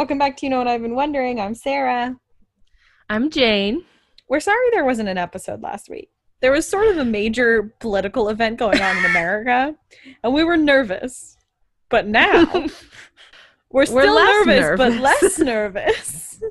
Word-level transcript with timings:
welcome 0.00 0.16
back 0.16 0.34
to 0.34 0.46
You 0.46 0.50
Know 0.50 0.56
What 0.56 0.66
I've 0.66 0.80
Been 0.80 0.94
Wondering. 0.94 1.38
I'm 1.38 1.54
Sarah. 1.54 2.16
I'm 3.10 3.28
Jane. 3.28 3.84
We're 4.30 4.40
sorry 4.40 4.70
there 4.72 4.86
wasn't 4.86 5.10
an 5.10 5.18
episode 5.18 5.60
last 5.60 5.90
week. 5.90 6.08
There 6.40 6.52
was 6.52 6.66
sort 6.66 6.88
of 6.88 6.96
a 6.96 7.04
major 7.04 7.74
political 7.80 8.30
event 8.30 8.58
going 8.58 8.80
on 8.80 8.96
in 8.96 9.04
America, 9.04 9.76
and 10.24 10.32
we 10.32 10.42
were 10.42 10.56
nervous. 10.56 11.36
But 11.90 12.06
now 12.06 12.46
we're 13.70 13.84
still 13.84 13.96
We're 13.96 14.10
less 14.10 14.46
nervous, 14.46 14.78
but 14.78 15.02
less 15.02 15.38
nervous. 15.38 16.42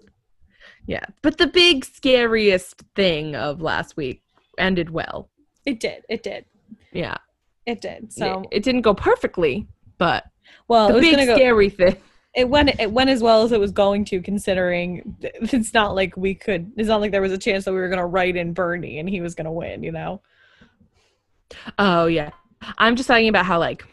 Yeah, 0.85 1.05
but 1.23 1.39
the 1.39 1.47
big 1.47 1.85
scariest 1.85 2.83
thing 2.95 3.35
of 3.35 3.63
last 3.63 3.97
week 3.97 4.21
ended 4.59 4.91
well. 4.91 5.31
it 5.66 5.79
did. 5.79 6.03
It 6.07 6.21
did. 6.21 6.45
Yeah. 6.91 7.17
It 7.66 7.81
did. 7.81 8.13
So, 8.13 8.41
it, 8.52 8.57
it 8.57 8.63
didn't 8.63 8.81
go 8.81 8.93
perfectly, 8.93 9.67
but 9.97 10.25
well, 10.67 10.89
it 10.89 10.89
the 10.89 10.99
was 10.99 11.02
big 11.02 11.25
go. 11.25 11.35
scary 11.35 11.69
thing. 11.71 11.97
It 12.39 12.49
went. 12.49 12.79
It 12.79 12.91
went 12.91 13.09
as 13.09 13.21
well 13.21 13.43
as 13.43 13.52
it 13.52 13.59
was 13.59 13.71
going 13.71 14.05
to, 14.05 14.21
considering 14.21 15.16
it's 15.21 15.73
not 15.73 15.93
like 15.95 16.16
we 16.16 16.34
could. 16.35 16.71
It's 16.77 16.88
not 16.88 17.02
like 17.02 17.11
there 17.11 17.21
was 17.21 17.34
a 17.34 17.38
chance 17.38 17.66
that 17.66 17.73
we 17.73 17.80
were 17.80 17.89
gonna 17.89 18.05
write 18.07 18.35
in 18.35 18.53
Bernie 18.53 18.99
and 18.99 19.09
he 19.09 19.20
was 19.21 19.35
gonna 19.35 19.52
win. 19.52 19.84
You 19.84 19.91
know. 19.91 20.21
Oh 21.77 22.05
yeah. 22.05 22.31
I'm 22.77 22.95
just 22.95 23.07
talking 23.07 23.27
about 23.30 23.45
how 23.45 23.59
like 23.59 23.83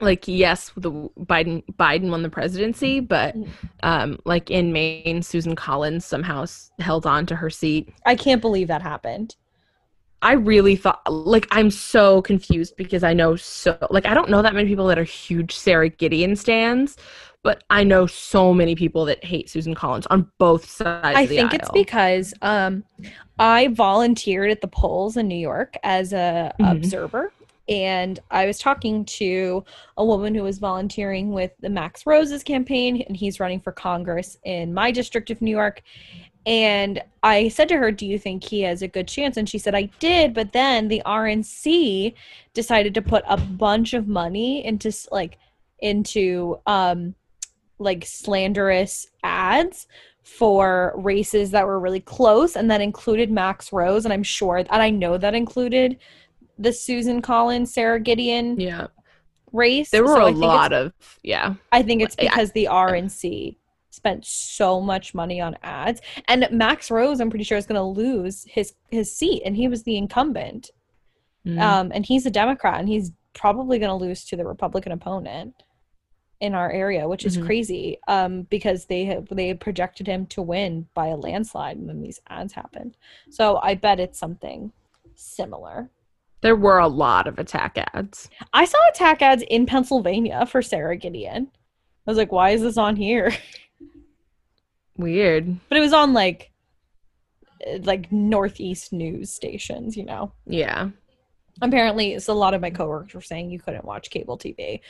like 0.00 0.24
yes, 0.26 0.72
the 0.76 0.90
Biden 0.90 1.62
Biden 1.78 2.10
won 2.10 2.22
the 2.22 2.30
presidency, 2.30 3.00
but 3.00 3.34
Mm. 3.36 3.48
um 3.82 4.18
like 4.24 4.50
in 4.50 4.72
Maine, 4.72 5.22
Susan 5.22 5.54
Collins 5.56 6.04
somehow 6.04 6.42
s- 6.42 6.70
held 6.80 7.06
on 7.06 7.26
to 7.26 7.36
her 7.36 7.50
seat. 7.50 7.88
I 8.04 8.16
can't 8.16 8.40
believe 8.42 8.68
that 8.68 8.82
happened. 8.82 9.36
I 10.20 10.32
really 10.32 10.74
thought 10.76 11.00
like 11.10 11.46
I'm 11.50 11.70
so 11.70 12.22
confused 12.22 12.76
because 12.76 13.02
I 13.04 13.12
know 13.12 13.36
so 13.36 13.76
like 13.90 14.06
I 14.06 14.14
don't 14.14 14.30
know 14.30 14.42
that 14.42 14.54
many 14.54 14.68
people 14.68 14.86
that 14.88 14.98
are 14.98 15.04
huge 15.04 15.54
Sara 15.54 15.88
Gideon 15.90 16.34
stands, 16.34 16.96
but 17.44 17.62
I 17.68 17.84
know 17.84 18.06
so 18.06 18.54
many 18.54 18.74
people 18.74 19.04
that 19.04 19.22
hate 19.22 19.50
Susan 19.50 19.74
Collins 19.74 20.06
on 20.06 20.28
both 20.38 20.68
sides. 20.68 21.16
I 21.16 21.22
of 21.22 21.28
the 21.28 21.36
think 21.36 21.54
it's 21.54 21.70
because 21.70 22.32
um, 22.40 22.82
I 23.38 23.68
volunteered 23.68 24.50
at 24.50 24.62
the 24.62 24.66
polls 24.68 25.18
in 25.18 25.28
New 25.28 25.36
York 25.36 25.76
as 25.84 26.14
a 26.14 26.52
Mhm. 26.58 26.76
observer, 26.78 27.34
and 27.68 28.18
I 28.30 28.46
was 28.46 28.58
talking 28.58 29.04
to 29.04 29.62
a 29.98 30.04
woman 30.04 30.34
who 30.34 30.42
was 30.42 30.58
volunteering 30.58 31.32
with 31.32 31.52
the 31.60 31.68
Max 31.68 32.06
Rose's 32.06 32.42
campaign, 32.42 33.02
and 33.06 33.16
he's 33.16 33.38
running 33.38 33.60
for 33.60 33.72
Congress 33.72 34.38
in 34.44 34.72
my 34.72 34.90
district 34.90 35.30
of 35.30 35.42
New 35.42 35.50
York. 35.50 35.82
And 36.46 37.02
I 37.22 37.48
said 37.48 37.68
to 37.68 37.76
her, 37.76 37.90
"Do 37.90 38.06
you 38.06 38.18
think 38.18 38.42
he 38.42 38.62
has 38.62 38.80
a 38.80 38.88
good 38.88 39.06
chance?" 39.08 39.36
And 39.36 39.48
she 39.48 39.58
said, 39.58 39.74
"I 39.74 39.90
did, 39.98 40.32
but 40.32 40.52
then 40.52 40.88
the 40.88 41.02
RNC 41.04 42.14
decided 42.54 42.94
to 42.94 43.02
put 43.02 43.24
a 43.28 43.36
bunch 43.36 43.92
of 43.92 44.08
money 44.08 44.64
into 44.64 44.90
like 45.10 45.36
into 45.80 46.58
um 46.66 47.14
like 47.78 48.04
slanderous 48.06 49.06
ads 49.22 49.86
for 50.22 50.94
races 50.96 51.50
that 51.50 51.66
were 51.66 51.78
really 51.78 52.00
close 52.00 52.56
and 52.56 52.70
that 52.70 52.80
included 52.80 53.30
Max 53.30 53.72
Rose 53.72 54.04
and 54.04 54.12
I'm 54.12 54.22
sure 54.22 54.56
and 54.56 54.68
I 54.70 54.90
know 54.90 55.18
that 55.18 55.34
included 55.34 55.98
the 56.58 56.72
Susan 56.72 57.20
Collins 57.20 57.72
Sara 57.74 58.00
Gideon 58.00 58.58
yeah. 58.58 58.86
race. 59.52 59.90
There 59.90 60.02
were 60.02 60.14
So 60.14 60.28
a 60.28 60.30
lot 60.30 60.72
of 60.72 60.92
yeah. 61.22 61.54
I 61.72 61.82
think 61.82 62.00
it's 62.02 62.16
yeah. 62.18 62.30
because 62.30 62.52
the 62.52 62.68
RNC 62.70 63.56
spent 63.90 64.24
so 64.24 64.80
much 64.80 65.14
money 65.14 65.40
on 65.40 65.56
ads 65.62 66.00
and 66.26 66.48
Max 66.50 66.90
Rose 66.90 67.20
I'm 67.20 67.30
pretty 67.30 67.44
sure 67.44 67.58
is 67.58 67.66
going 67.66 67.80
to 67.80 67.82
lose 67.82 68.46
his 68.48 68.72
his 68.90 69.14
seat 69.14 69.42
and 69.44 69.54
he 69.54 69.68
was 69.68 69.82
the 69.82 69.96
incumbent. 69.98 70.70
Mm. 71.46 71.60
Um 71.60 71.92
and 71.94 72.06
he's 72.06 72.24
a 72.24 72.30
Democrat 72.30 72.80
and 72.80 72.88
he's 72.88 73.12
probably 73.34 73.78
going 73.78 73.90
to 73.90 74.04
lose 74.04 74.24
to 74.24 74.36
the 74.36 74.46
Republican 74.46 74.92
opponent 74.92 75.54
in 76.40 76.54
our 76.54 76.70
area, 76.70 77.08
which 77.08 77.24
is 77.24 77.38
Mhm. 77.38 77.46
crazy 77.46 77.98
um, 78.08 78.42
because 78.42 78.86
they 78.86 79.04
have 79.06 79.28
they 79.30 79.48
had 79.48 79.60
projected 79.60 80.06
him 80.06 80.26
to 80.26 80.42
win 80.42 80.86
by 80.94 81.06
a 81.08 81.16
landslide, 81.16 81.76
and 81.76 81.88
then 81.88 82.02
these 82.02 82.20
ads 82.28 82.52
happened. 82.52 82.96
So 83.30 83.58
I 83.62 83.74
bet 83.74 84.00
it's 84.00 84.18
something 84.18 84.72
similar. 85.14 85.90
there 86.42 86.56
were 86.56 86.78
a 86.78 86.88
lot 86.88 87.26
of 87.26 87.38
attack 87.38 87.78
ads. 87.94 88.28
I 88.52 88.66
saw 88.66 88.76
attack 88.90 89.22
ads 89.22 89.42
in 89.48 89.64
Pennsylvania 89.64 90.44
for 90.44 90.60
Sara 90.60 90.94
Gideon. 90.94 91.50
I 92.06 92.10
was 92.10 92.18
like, 92.18 92.32
why 92.32 92.50
is 92.50 92.60
this 92.60 92.76
on 92.76 92.96
here? 92.96 93.32
Weird. 94.96 95.56
But 95.68 95.78
it 95.78 95.80
was 95.80 95.92
on 95.92 96.12
like 96.12 96.50
uh, 97.66 97.78
like 97.82 98.12
northeast 98.12 98.92
news 98.92 99.30
stations, 99.32 99.96
you 99.96 100.04
know. 100.04 100.32
Yeah. 100.46 100.90
Apparently, 101.62 102.18
so 102.18 102.32
a 102.32 102.34
lot 102.34 102.52
of 102.54 102.60
my 102.60 102.70
coworkers 102.70 103.14
were 103.14 103.20
saying 103.20 103.50
you 103.50 103.60
couldn't 103.60 103.84
watch 103.84 104.10
cable 104.10 104.36
TV 104.36 104.80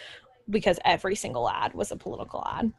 because 0.51 0.79
every 0.85 1.15
single 1.15 1.49
ad 1.49 1.75
was 1.75 1.91
a 1.91 1.97
political 1.97 2.45
ad, 2.47 2.73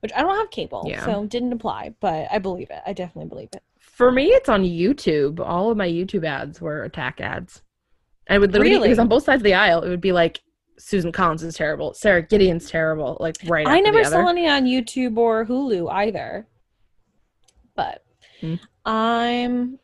which 0.00 0.12
I 0.14 0.22
don't 0.22 0.36
have 0.36 0.50
cable, 0.50 0.84
Yeah. 0.86 1.04
so 1.04 1.26
didn't 1.26 1.52
apply. 1.52 1.94
But 2.00 2.28
I 2.30 2.38
believe 2.38 2.70
it. 2.70 2.82
I 2.86 2.92
definitely 2.92 3.28
believe 3.28 3.48
it. 3.54 3.62
For 3.78 4.10
me, 4.12 4.26
it's 4.26 4.48
on 4.48 4.62
YouTube. 4.64 5.40
All 5.40 5.70
of 5.70 5.76
my 5.76 5.88
YouTube 5.88 6.26
ads 6.26 6.60
were 6.60 6.82
attack 6.84 7.20
ads. 7.20 7.62
I 8.28 8.38
would 8.38 8.52
literally 8.52 8.72
Really? 8.74 8.88
because 8.88 8.98
on 8.98 9.08
both 9.08 9.22
sides 9.24 9.40
of 9.40 9.44
the 9.44 9.54
aisle, 9.54 9.82
it 9.82 9.88
would 9.88 10.00
be 10.00 10.12
like 10.12 10.40
Susan 10.78 11.12
Collins 11.12 11.42
is 11.42 11.54
terrible, 11.54 11.94
Sara 11.94 12.20
Gideon's 12.22 12.68
terrible, 12.68 13.16
like 13.20 13.36
right. 13.46 13.66
I 13.66 13.80
never 13.80 14.04
saw 14.04 14.28
any 14.28 14.46
on 14.48 14.64
YouTube 14.64 15.16
or 15.16 15.46
Hulu 15.46 15.90
either. 15.90 16.46
But 17.74 18.04
Hmm. 18.40 18.54
I'm 18.84 19.78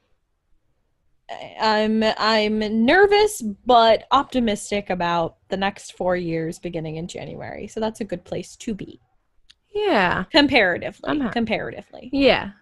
I'm 1.60 2.02
I'm 2.18 2.58
nervous 2.84 3.42
but 3.66 4.04
optimistic 4.10 4.90
about 4.90 5.36
the 5.48 5.56
next 5.56 5.92
4 5.96 6.16
years 6.16 6.58
beginning 6.58 6.96
in 6.96 7.08
January. 7.08 7.66
So 7.68 7.80
that's 7.80 8.00
a 8.00 8.04
good 8.04 8.24
place 8.24 8.56
to 8.56 8.74
be 8.74 9.00
Yeah, 9.74 10.24
comparatively. 10.30 11.04
I'm 11.06 11.20
ha- 11.20 11.30
comparatively, 11.30 12.12
yeah. 12.12 12.52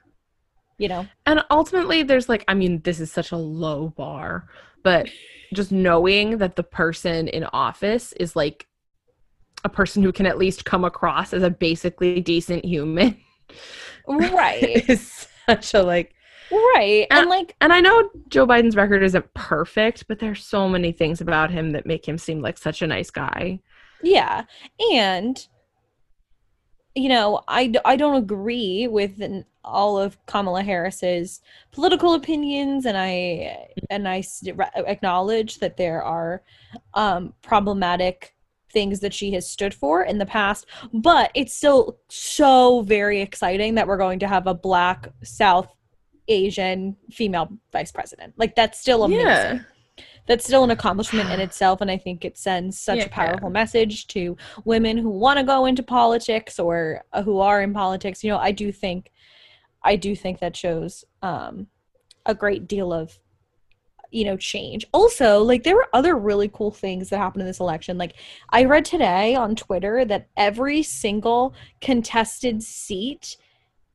you 0.79 0.89
know. 0.89 1.11
And 1.27 1.45
ultimately, 1.51 2.03
there's 2.03 2.29
like, 2.29 2.45
I 2.49 2.55
mean, 2.55 2.81
this 2.83 3.01
is 3.01 3.13
such 3.13 3.33
a 3.33 3.37
low 3.37 3.89
bar, 3.91 4.49
but 4.83 5.11
just 5.55 5.73
knowing 5.73 6.39
that 6.39 6.57
the 6.57 6.63
person 6.63 7.29
in 7.29 7.45
office 7.53 8.13
is 8.15 8.37
like 8.37 8.67
a 9.65 9.69
person 9.69 10.03
who 10.03 10.13
can 10.13 10.27
at 10.27 10.39
least 10.39 10.65
come 10.65 10.85
across 10.85 11.33
as 11.35 11.43
a 11.43 11.51
basically 11.51 12.21
decent 12.21 12.65
human 12.65 13.19
Right. 14.07 14.85
is 14.89 15.27
such 15.49 15.75
a 15.75 15.83
like 15.83 16.15
right. 16.51 17.07
And 17.11 17.29
like 17.29 17.55
And 17.61 17.73
I 17.73 17.81
know 17.81 18.11
Joe 18.29 18.47
Biden's 18.47 18.77
record 18.77 19.03
isn't 19.03 19.33
perfect, 19.35 20.07
but 20.09 20.19
there's 20.19 20.45
so 20.45 20.69
many 20.69 20.93
things 20.93 21.21
about 21.21 21.51
him 21.51 21.73
that 21.73 21.87
make 21.87 22.07
him 22.07 22.19
seem 22.19 22.41
like 22.41 22.59
such 22.59 22.83
a 22.83 22.87
nice 22.87 23.11
guy. 23.11 23.61
Yeah. 24.03 24.45
And 24.93 25.47
you 26.95 27.09
know, 27.09 27.43
I 27.47 27.73
I 27.85 27.97
don't 27.97 28.17
agree 28.17 28.89
with 28.89 29.23
all 29.65 29.99
of 29.99 30.19
Kamala 30.27 30.63
Harris's 30.63 31.41
political 31.71 32.15
opinions 32.15 32.87
and 32.87 32.97
I 32.97 33.69
and 33.89 34.09
I 34.09 34.25
acknowledge 34.75 35.59
that 35.59 35.77
there 35.77 36.03
are 36.03 36.43
um 36.95 37.35
problematic 37.43 38.35
things 38.73 39.01
that 39.01 39.13
she 39.13 39.33
has 39.33 39.49
stood 39.49 39.75
for 39.75 40.05
in 40.05 40.19
the 40.19 40.27
past, 40.27 40.67
but 40.93 41.31
it's 41.35 41.55
still 41.55 41.99
so 42.09 42.83
very 42.83 43.21
exciting 43.21 43.75
that 43.75 43.87
we're 43.87 43.97
going 43.97 44.19
to 44.21 44.29
have 44.29 44.47
a 44.47 44.55
black 44.55 45.13
South 45.23 45.69
Asian 46.31 46.97
female 47.11 47.49
vice 47.73 47.93
president. 47.93 48.33
Like 48.37 48.55
that's 48.55 48.81
still 48.81 49.05
amazing 49.05 49.27
Yeah. 49.27 49.59
that's 50.27 50.45
still 50.45 50.65
an 50.65 50.71
accomplishment 50.71 51.31
in 51.31 51.41
itself 51.41 51.81
and 51.81 51.91
i 51.91 51.97
think 51.99 52.25
it 52.25 52.39
sends 52.39 52.79
such 52.79 52.99
Yeah. 52.99 53.07
a 53.07 53.09
powerful 53.09 53.51
message 53.51 54.07
to 54.09 54.37
women 54.65 54.97
who 54.97 55.11
want 55.11 55.39
to 55.39 55.45
go 55.45 55.67
into 55.67 55.83
politics 55.83 56.59
or 56.59 57.03
uh, 57.13 57.23
who 57.23 57.41
are 57.41 57.61
in 57.63 57.73
politics 57.75 58.23
you 58.23 58.31
know 58.31 58.39
i 58.39 58.53
do 58.53 58.71
think 58.71 59.11
i 59.83 59.97
do 59.97 60.15
think 60.15 60.39
that 60.39 60.57
shows 60.57 61.05
um 61.23 61.67
a 62.27 62.35
great 62.35 62.69
deal 62.69 62.93
of 62.93 63.19
you 64.13 64.25
know 64.25 64.37
change 64.37 64.85
also 64.93 65.43
like 65.43 65.63
there 65.65 65.77
were 65.77 65.89
other 65.93 66.17
really 66.17 66.49
cool 66.53 66.71
things 66.71 67.09
that 67.09 67.19
happened 67.19 67.43
in 67.43 67.47
this 67.47 67.61
election 67.61 67.99
like 67.99 68.15
i 68.51 68.65
read 68.65 68.85
today 68.85 69.35
on 69.35 69.57
twitter 69.57 70.05
that 70.05 70.29
every 70.37 70.83
single 70.83 71.55
contested 71.81 72.63
seat 72.63 73.37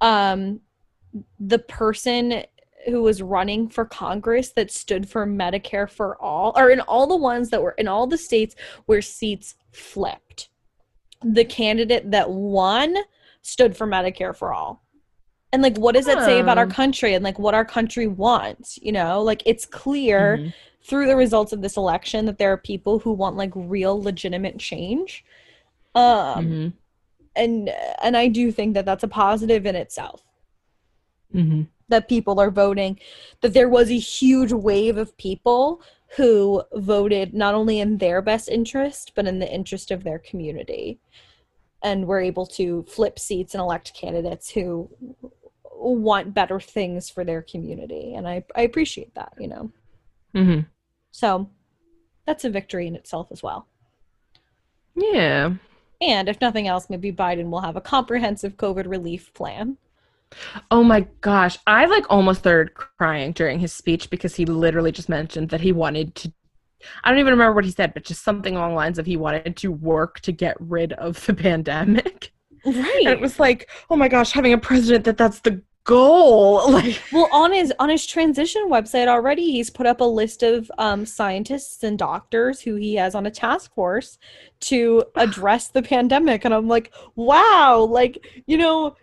um 0.01 0.59
the 1.39 1.59
person 1.59 2.43
who 2.87 3.01
was 3.01 3.21
running 3.21 3.67
for 3.67 3.85
Congress 3.85 4.51
that 4.51 4.69
stood 4.71 5.09
for 5.09 5.25
Medicare 5.25 5.89
for 5.89 6.21
all, 6.21 6.53
or 6.55 6.69
in 6.69 6.81
all 6.81 7.07
the 7.07 7.15
ones 7.15 7.49
that 7.49 7.61
were 7.61 7.71
in 7.71 7.87
all 7.87 8.05
the 8.07 8.17
states 8.17 8.55
where 8.85 9.01
seats 9.01 9.55
flipped. 9.71 10.49
The 11.23 11.45
candidate 11.45 12.11
that 12.11 12.29
won 12.29 12.95
stood 13.41 13.75
for 13.75 13.87
Medicare 13.87 14.35
for 14.35 14.53
all. 14.53 14.83
And 15.51 15.63
like 15.63 15.77
what 15.77 15.95
does 15.95 16.05
that 16.05 16.23
say 16.25 16.39
about 16.39 16.57
our 16.57 16.65
Oh. 16.65 16.69
country 16.69 17.13
and 17.13 17.23
like 17.23 17.39
what 17.39 17.53
our 17.53 17.65
country 17.65 18.07
wants, 18.07 18.77
you 18.81 18.91
know? 18.91 19.21
Like 19.21 19.41
it's 19.45 19.65
clear 19.65 20.37
Mhm. 20.37 20.53
through 20.83 21.07
the 21.07 21.15
results 21.15 21.53
of 21.53 21.61
this 21.61 21.77
election 21.77 22.25
that 22.25 22.37
there 22.37 22.51
are 22.51 22.57
people 22.57 22.99
who 22.99 23.13
want 23.13 23.37
like 23.37 23.51
real 23.55 23.99
legitimate 24.01 24.59
change. 24.59 25.23
Um 25.95 26.45
Mhm. 26.45 26.73
and 27.35 27.69
and 28.03 28.17
I 28.17 28.27
do 28.27 28.51
think 28.51 28.73
that 28.73 28.85
that's 28.85 29.03
a 29.03 29.07
positive 29.07 29.65
in 29.65 29.75
itself 29.75 30.24
Mhm. 31.33 31.67
that 31.87 32.07
people 32.09 32.39
are 32.39 32.49
voting 32.51 32.99
that 33.41 33.53
there 33.53 33.69
was 33.69 33.89
a 33.91 33.97
huge 33.99 34.51
wave 34.51 34.97
of 34.97 35.15
people 35.17 35.81
who 36.17 36.63
voted 36.73 37.33
not 37.33 37.53
only 37.53 37.79
in 37.79 37.97
their 37.97 38.21
best 38.21 38.49
interest 38.49 39.11
but 39.15 39.27
in 39.27 39.39
the 39.39 39.51
interest 39.53 39.91
of 39.91 40.03
their 40.03 40.19
community 40.19 40.99
and 41.83 42.07
we're 42.07 42.21
able 42.21 42.45
to 42.47 42.83
flip 42.87 43.19
seats 43.19 43.53
and 43.53 43.61
elect 43.61 43.93
candidates 43.93 44.49
who 44.49 44.89
want 45.71 46.33
better 46.33 46.59
things 46.59 47.09
for 47.09 47.23
their 47.23 47.41
community. 47.41 48.15
And 48.15 48.27
i, 48.27 48.43
I 48.55 48.61
appreciate 48.61 49.13
that 49.15 49.33
you 49.39 49.47
know. 49.47 49.71
Hmm 50.33 50.59
so 51.11 51.49
that's 52.25 52.43
a 52.43 52.49
victory 52.49 52.87
in 52.87 52.95
itself 52.95 53.27
as 53.31 53.41
well. 53.43 53.67
Yeah. 54.95 55.53
and 56.01 56.27
if 56.29 56.41
nothing 56.41 56.67
else 56.67 56.89
maybe 56.89 57.11
biden 57.11 57.49
will 57.49 57.61
have 57.61 57.75
a 57.75 57.81
comprehensive 57.81 58.57
covid 58.57 58.87
relief 58.89 59.33
plan 59.33 59.77
Oh 60.71 60.83
my 60.83 61.07
gosh. 61.21 61.57
I 61.67 61.85
like 61.85 62.05
almost 62.09 62.39
started 62.39 62.73
crying 62.73 63.31
during 63.31 63.59
his 63.59 63.73
speech 63.73 64.09
because 64.09 64.35
he 64.35 64.45
literally 64.45 64.91
just 64.91 65.09
mentioned 65.09 65.49
that 65.49 65.61
he 65.61 65.71
wanted 65.71 66.15
to 66.15 66.33
I 67.03 67.09
don't 67.09 67.19
even 67.19 67.31
remember 67.31 67.53
what 67.53 67.65
he 67.65 67.71
said, 67.71 67.93
but 67.93 68.03
just 68.03 68.23
something 68.23 68.55
along 68.55 68.71
the 68.71 68.75
lines 68.75 68.99
of 68.99 69.05
he 69.05 69.17
wanted 69.17 69.55
to 69.57 69.71
work 69.71 70.19
to 70.21 70.31
get 70.31 70.55
rid 70.59 70.93
of 70.93 71.25
the 71.25 71.33
pandemic. 71.47 72.31
right 72.65 72.99
And 72.99 73.07
it 73.07 73.19
was 73.19 73.39
like, 73.39 73.69
oh 73.89 73.95
my 73.95 74.07
gosh, 74.07 74.31
having 74.31 74.53
a 74.53 74.57
president 74.57 75.05
that 75.05 75.17
that's 75.17 75.39
the 75.39 75.61
goal. 75.85 76.63
Like, 76.75 77.01
Well, 77.13 77.29
on 77.31 77.53
his 77.53 77.71
on 77.79 77.87
his 77.89 78.05
transition 78.05 78.69
website 78.69 79.07
already, 79.07 79.45
he's 79.51 79.69
put 79.69 79.85
up 79.85 80.01
a 80.01 80.05
list 80.05 80.43
of 80.43 80.69
um, 80.77 81.05
scientists 81.05 81.83
and 81.83 81.97
doctors 81.97 82.59
who 82.59 82.75
he 82.75 82.95
has 82.95 83.15
on 83.15 83.25
a 83.25 83.31
task 83.31 83.73
force 83.73 84.17
to 84.61 85.05
address 85.15 85.69
the 85.69 85.81
pandemic, 85.81 86.43
and 86.43 86.53
I'm 86.53 86.67
like, 86.67 86.91
wow, 87.15 87.87
like 87.89 88.43
you 88.45 88.57
know, 88.57 88.97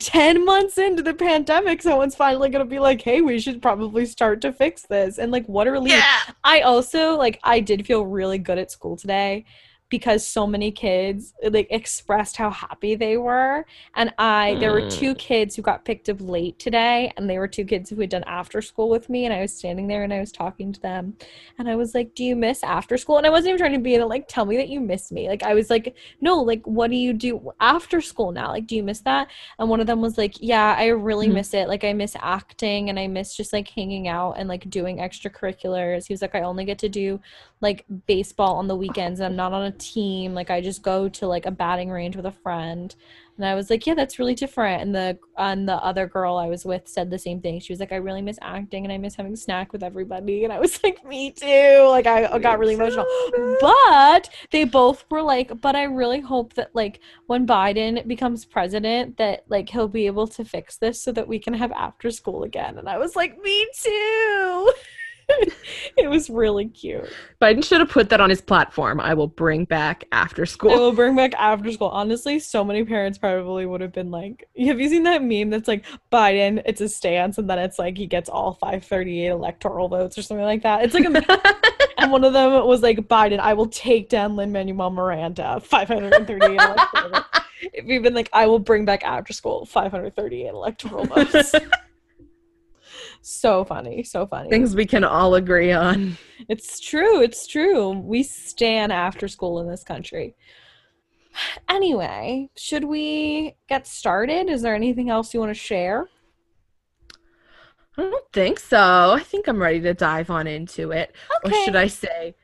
ten 0.00 0.44
months 0.44 0.78
into 0.78 1.02
the 1.02 1.14
pandemic, 1.14 1.82
someone's 1.82 2.16
finally 2.16 2.48
gonna 2.48 2.64
be 2.64 2.80
like, 2.80 3.00
hey, 3.00 3.20
we 3.20 3.38
should 3.38 3.62
probably 3.62 4.04
start 4.06 4.40
to 4.40 4.52
fix 4.52 4.82
this, 4.82 5.18
and 5.18 5.30
like, 5.30 5.46
what 5.46 5.68
a 5.68 5.70
relief. 5.70 6.02
I 6.42 6.62
also 6.62 7.16
like 7.16 7.38
I 7.44 7.60
did 7.60 7.86
feel 7.86 8.04
really 8.04 8.38
good 8.38 8.58
at 8.58 8.72
school 8.72 8.96
today 8.96 9.44
because 9.90 10.26
so 10.26 10.46
many 10.46 10.70
kids 10.70 11.32
like 11.50 11.66
expressed 11.70 12.36
how 12.36 12.50
happy 12.50 12.94
they 12.94 13.16
were. 13.16 13.64
And 13.94 14.12
I 14.18 14.56
there 14.60 14.72
were 14.72 14.82
two 14.82 15.14
kids 15.14 15.56
who 15.56 15.62
got 15.62 15.84
picked 15.84 16.08
up 16.08 16.18
late 16.20 16.58
today 16.58 17.12
and 17.16 17.28
they 17.28 17.38
were 17.38 17.48
two 17.48 17.64
kids 17.64 17.88
who 17.90 18.00
had 18.00 18.10
done 18.10 18.24
after 18.26 18.60
school 18.60 18.88
with 18.90 19.08
me 19.08 19.24
and 19.24 19.32
I 19.32 19.40
was 19.40 19.56
standing 19.56 19.86
there 19.86 20.04
and 20.04 20.12
I 20.12 20.20
was 20.20 20.32
talking 20.32 20.72
to 20.72 20.80
them. 20.80 21.16
And 21.58 21.68
I 21.68 21.76
was 21.76 21.94
like 21.94 22.14
do 22.14 22.24
you 22.24 22.36
miss 22.36 22.62
after 22.62 22.96
school? 22.98 23.16
And 23.18 23.26
I 23.26 23.30
wasn't 23.30 23.48
even 23.50 23.58
trying 23.58 23.72
to 23.72 23.78
be 23.78 23.98
like 23.98 24.26
tell 24.28 24.44
me 24.44 24.56
that 24.58 24.68
you 24.68 24.80
miss 24.80 25.10
me. 25.10 25.28
Like 25.28 25.42
I 25.42 25.54
was 25.54 25.70
like 25.70 25.96
no 26.20 26.40
like 26.40 26.66
what 26.66 26.90
do 26.90 26.96
you 26.96 27.12
do 27.12 27.52
after 27.60 28.00
school 28.00 28.32
now? 28.32 28.48
Like 28.48 28.66
do 28.66 28.76
you 28.76 28.82
miss 28.82 29.00
that? 29.00 29.28
And 29.58 29.68
one 29.70 29.80
of 29.80 29.86
them 29.86 30.00
was 30.00 30.18
like 30.18 30.34
yeah 30.40 30.74
I 30.78 30.86
really 30.88 31.28
Mhm. 31.28 31.34
miss 31.34 31.54
it. 31.54 31.68
Like 31.68 31.84
I 31.84 31.92
miss 31.92 32.14
acting 32.20 32.90
and 32.90 32.98
I 32.98 33.06
miss 33.06 33.34
just 33.34 33.52
like 33.52 33.68
hanging 33.68 34.08
out 34.08 34.32
and 34.32 34.48
like 34.48 34.68
doing 34.70 34.98
extracurriculars. 34.98 36.06
He 36.06 36.12
was 36.12 36.22
like 36.22 36.34
I 36.34 36.42
only 36.42 36.64
get 36.64 36.78
to 36.80 36.88
do 36.88 37.20
like 37.60 37.84
baseball 38.06 38.56
on 38.56 38.68
the 38.68 38.76
weekends 38.76 39.20
and 39.20 39.26
I'm 39.26 39.36
not 39.36 39.52
on 39.52 39.66
a 39.66 39.72
team 39.78 40.34
like 40.34 40.50
I 40.50 40.60
just 40.60 40.82
go 40.82 41.08
to 41.08 41.26
like 41.26 41.46
a 41.46 41.50
batting 41.50 41.90
range 41.90 42.16
with 42.16 42.26
a 42.26 42.32
friend 42.32 42.94
and 43.36 43.46
I 43.46 43.54
was 43.54 43.70
like 43.70 43.86
yeah 43.86 43.94
that's 43.94 44.18
really 44.18 44.34
different 44.34 44.82
and 44.82 44.94
the 44.94 45.18
and 45.36 45.68
the 45.68 45.74
other 45.74 46.06
girl 46.06 46.36
I 46.36 46.46
was 46.46 46.64
with 46.64 46.88
said 46.88 47.10
the 47.10 47.18
same 47.18 47.40
thing. 47.40 47.60
She 47.60 47.72
was 47.72 47.80
like 47.80 47.92
I 47.92 47.96
really 47.96 48.22
miss 48.22 48.38
acting 48.42 48.84
and 48.84 48.92
I 48.92 48.98
miss 48.98 49.14
having 49.14 49.36
snack 49.36 49.72
with 49.72 49.82
everybody 49.82 50.44
and 50.44 50.52
I 50.52 50.58
was 50.58 50.82
like 50.84 51.04
me 51.04 51.30
too 51.30 51.86
like 51.88 52.06
I, 52.06 52.38
got 52.38 52.58
really 52.58 52.74
emotional. 52.74 53.06
But 53.60 54.30
they 54.50 54.64
both 54.64 55.04
were 55.10 55.22
like 55.22 55.60
but 55.60 55.76
I 55.76 55.84
really 55.84 56.20
hope 56.20 56.54
that 56.54 56.74
like 56.74 57.00
when 57.26 57.46
Biden 57.46 58.06
becomes 58.06 58.44
president 58.44 59.16
that 59.18 59.44
like 59.48 59.68
he'll 59.68 59.88
be 59.88 60.06
able 60.06 60.26
to 60.28 60.44
fix 60.44 60.76
this 60.76 61.00
so 61.00 61.12
that 61.12 61.28
we 61.28 61.38
can 61.38 61.54
have 61.54 61.72
after 61.72 62.10
school 62.10 62.42
again 62.42 62.78
and 62.78 62.88
I 62.88 62.98
was 62.98 63.16
like 63.16 63.40
me 63.42 63.68
too 63.74 64.72
it 65.96 66.08
was 66.08 66.30
really 66.30 66.66
cute 66.66 67.08
Biden 67.40 67.64
should 67.64 67.80
have 67.80 67.88
put 67.88 68.08
that 68.08 68.20
on 68.20 68.30
his 68.30 68.40
platform. 68.40 69.00
I 69.00 69.14
will 69.14 69.28
bring 69.28 69.64
back 69.64 70.04
after 70.10 70.44
school. 70.44 70.72
I 70.72 70.76
will 70.76 70.92
bring 70.92 71.14
back 71.14 71.34
after 71.34 71.70
school. 71.70 71.88
Honestly, 71.88 72.40
so 72.40 72.64
many 72.64 72.84
parents 72.84 73.16
probably 73.16 73.64
would 73.64 73.80
have 73.80 73.92
been 73.92 74.10
like, 74.10 74.48
"Have 74.58 74.80
you 74.80 74.88
seen 74.88 75.04
that 75.04 75.22
meme 75.22 75.50
that's 75.50 75.68
like 75.68 75.84
Biden? 76.10 76.62
It's 76.66 76.80
a 76.80 76.88
stance, 76.88 77.38
and 77.38 77.48
then 77.48 77.60
it's 77.60 77.78
like 77.78 77.96
he 77.96 78.06
gets 78.06 78.28
all 78.28 78.54
538 78.54 79.26
electoral 79.28 79.88
votes 79.88 80.18
or 80.18 80.22
something 80.22 80.44
like 80.44 80.62
that." 80.62 80.82
It's 80.84 80.94
like, 80.94 81.04
a, 81.04 81.92
and 81.98 82.10
one 82.10 82.24
of 82.24 82.32
them 82.32 82.66
was 82.66 82.82
like, 82.82 82.98
"Biden, 83.06 83.38
I 83.38 83.54
will 83.54 83.68
take 83.68 84.08
down 84.08 84.34
Lin 84.34 84.50
Manuel 84.50 84.90
Miranda, 84.90 85.60
538 85.60 86.60
electoral." 86.60 87.10
votes." 87.10 87.28
If 87.60 87.86
you've 87.86 88.04
been 88.04 88.14
like, 88.14 88.30
"I 88.32 88.46
will 88.46 88.60
bring 88.60 88.84
back 88.84 89.02
after 89.02 89.32
school, 89.32 89.66
538 89.66 90.46
electoral 90.46 91.04
votes." 91.06 91.54
So 93.28 93.64
funny, 93.64 94.02
so 94.02 94.26
funny. 94.26 94.48
Things 94.50 94.74
we 94.74 94.86
can 94.86 95.04
all 95.04 95.34
agree 95.34 95.72
on. 95.72 96.16
It's 96.48 96.80
true. 96.80 97.20
It's 97.20 97.46
true. 97.46 97.90
We 97.90 98.22
stand 98.22 98.92
after 98.92 99.28
school 99.28 99.60
in 99.60 99.68
this 99.68 99.84
country. 99.84 100.34
Anyway, 101.68 102.50
should 102.56 102.82
we 102.82 103.54
get 103.68 103.86
started? 103.86 104.50
Is 104.50 104.62
there 104.62 104.74
anything 104.74 105.08
else 105.08 105.32
you 105.32 105.38
want 105.38 105.50
to 105.50 105.54
share? 105.54 106.08
I 107.96 108.02
don't 108.02 108.32
think 108.32 108.58
so. 108.58 109.12
I 109.12 109.20
think 109.20 109.46
I'm 109.46 109.60
ready 109.60 109.80
to 109.82 109.94
dive 109.94 110.30
on 110.30 110.48
into 110.48 110.90
it. 110.90 111.14
Okay. 111.44 111.56
Or 111.56 111.64
should 111.64 111.76
I 111.76 111.86
say 111.86 112.34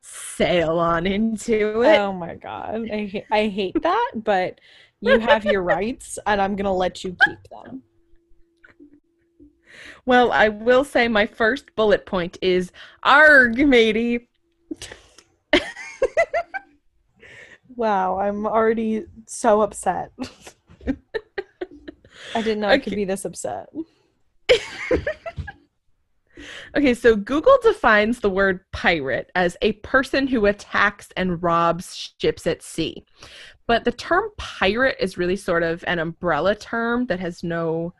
sail 0.00 0.78
on 0.78 1.06
into 1.06 1.82
it? 1.82 1.98
Oh 1.98 2.12
my 2.12 2.34
god. 2.34 2.88
I 2.92 3.24
I 3.30 3.46
hate 3.48 3.80
that, 3.82 4.12
but 4.16 4.60
you 5.00 5.18
have 5.18 5.44
your 5.44 5.62
rights 5.76 6.18
and 6.26 6.40
I'm 6.40 6.56
going 6.56 6.64
to 6.64 6.72
let 6.72 7.04
you 7.04 7.16
keep 7.24 7.38
them. 7.50 7.82
Well, 10.06 10.32
I 10.32 10.48
will 10.48 10.84
say 10.84 11.08
my 11.08 11.26
first 11.26 11.74
bullet 11.76 12.06
point 12.06 12.38
is 12.42 12.72
arg, 13.02 13.58
matey. 13.58 14.28
Wow, 17.76 18.18
I'm 18.18 18.46
already 18.46 19.06
so 19.26 19.62
upset. 19.62 20.12
I 20.86 22.42
didn't 22.42 22.60
know 22.60 22.68
I 22.68 22.78
could 22.78 22.94
be 22.94 23.06
this 23.06 23.24
upset. 23.24 23.70
Okay, 26.76 26.94
so 26.94 27.16
Google 27.16 27.58
defines 27.62 28.20
the 28.20 28.30
word 28.30 28.60
pirate 28.72 29.30
as 29.34 29.56
a 29.60 29.72
person 29.72 30.28
who 30.28 30.46
attacks 30.46 31.08
and 31.16 31.42
robs 31.42 32.14
ships 32.18 32.46
at 32.46 32.62
sea. 32.62 33.04
But 33.66 33.84
the 33.84 33.92
term 33.92 34.30
pirate 34.38 34.96
is 35.00 35.18
really 35.18 35.36
sort 35.36 35.64
of 35.64 35.84
an 35.88 35.98
umbrella 35.98 36.54
term 36.54 37.06
that 37.06 37.18
has 37.18 37.42
no 37.42 37.92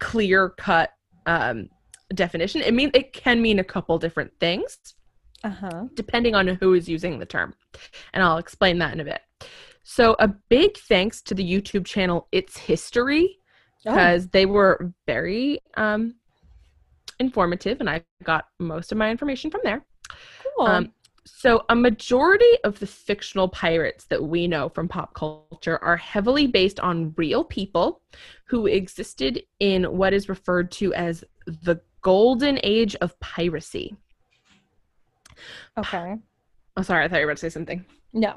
clear 0.00 0.48
cut 0.48 0.92
um, 1.26 1.68
definition. 2.14 2.60
It 2.62 2.74
mean 2.74 2.90
it 2.94 3.12
can 3.12 3.40
mean 3.42 3.58
a 3.58 3.64
couple 3.64 3.98
different 3.98 4.32
things 4.40 4.94
Uh-huh. 5.42 5.84
depending 5.94 6.34
on 6.34 6.46
who 6.48 6.74
is 6.74 6.88
using 6.88 7.18
the 7.18 7.26
term. 7.26 7.54
And 8.12 8.22
I'll 8.22 8.38
explain 8.38 8.78
that 8.78 8.92
in 8.94 9.00
a 9.00 9.04
bit. 9.04 9.20
So, 9.82 10.16
a 10.18 10.28
big 10.28 10.78
thanks 10.78 11.20
to 11.22 11.34
the 11.34 11.44
YouTube 11.44 11.84
channel 11.84 12.28
It's 12.32 12.56
History 12.56 13.38
Oh, 13.86 13.90
because 13.92 14.28
they 14.28 14.46
were 14.46 14.94
very 15.06 15.60
um, 15.76 16.14
informative 17.20 17.80
and 17.80 17.90
I 17.90 18.02
got 18.22 18.46
most 18.58 18.92
of 18.92 18.98
my 18.98 19.10
information 19.10 19.50
from 19.50 19.60
there. 19.62 19.84
cool. 20.56 20.66
Um, 20.66 20.92
so, 21.26 21.64
a 21.70 21.74
majority 21.74 22.58
of 22.64 22.78
the 22.80 22.86
fictional 22.86 23.48
pirates 23.48 24.04
that 24.06 24.22
we 24.22 24.46
know 24.46 24.68
from 24.68 24.88
pop 24.88 25.14
culture 25.14 25.82
are 25.82 25.96
heavily 25.96 26.46
based 26.46 26.78
on 26.80 27.14
real 27.16 27.42
people 27.42 28.02
who 28.46 28.66
existed 28.66 29.42
in 29.58 29.84
what 29.84 30.12
is 30.12 30.28
referred 30.28 30.70
to 30.72 30.92
as 30.92 31.24
the 31.46 31.80
golden 32.02 32.60
age 32.62 32.94
of 32.96 33.18
piracy. 33.20 33.96
okay. 35.78 36.16
Oh, 36.76 36.82
sorry, 36.82 37.04
I 37.04 37.08
thought 37.08 37.20
you 37.20 37.26
were 37.26 37.30
about 37.30 37.38
to 37.38 37.50
say 37.50 37.54
something. 37.54 37.84
No. 38.12 38.36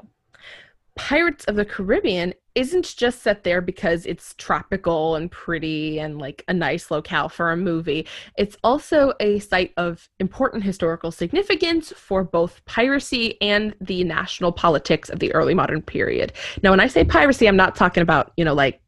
Pirates 0.98 1.44
of 1.46 1.56
the 1.56 1.64
Caribbean 1.64 2.34
isn't 2.54 2.96
just 2.96 3.22
set 3.22 3.44
there 3.44 3.60
because 3.60 4.04
it's 4.04 4.34
tropical 4.36 5.14
and 5.14 5.30
pretty 5.30 6.00
and 6.00 6.18
like 6.18 6.44
a 6.48 6.52
nice 6.52 6.90
locale 6.90 7.28
for 7.28 7.52
a 7.52 7.56
movie. 7.56 8.06
It's 8.36 8.56
also 8.64 9.12
a 9.20 9.38
site 9.38 9.72
of 9.76 10.08
important 10.18 10.64
historical 10.64 11.12
significance 11.12 11.92
for 11.96 12.24
both 12.24 12.64
piracy 12.64 13.40
and 13.40 13.74
the 13.80 14.02
national 14.04 14.52
politics 14.52 15.08
of 15.08 15.20
the 15.20 15.32
early 15.34 15.54
modern 15.54 15.82
period. 15.82 16.32
Now, 16.62 16.70
when 16.70 16.80
I 16.80 16.88
say 16.88 17.04
piracy, 17.04 17.46
I'm 17.46 17.56
not 17.56 17.76
talking 17.76 18.02
about, 18.02 18.32
you 18.36 18.44
know, 18.44 18.54
like 18.54 18.80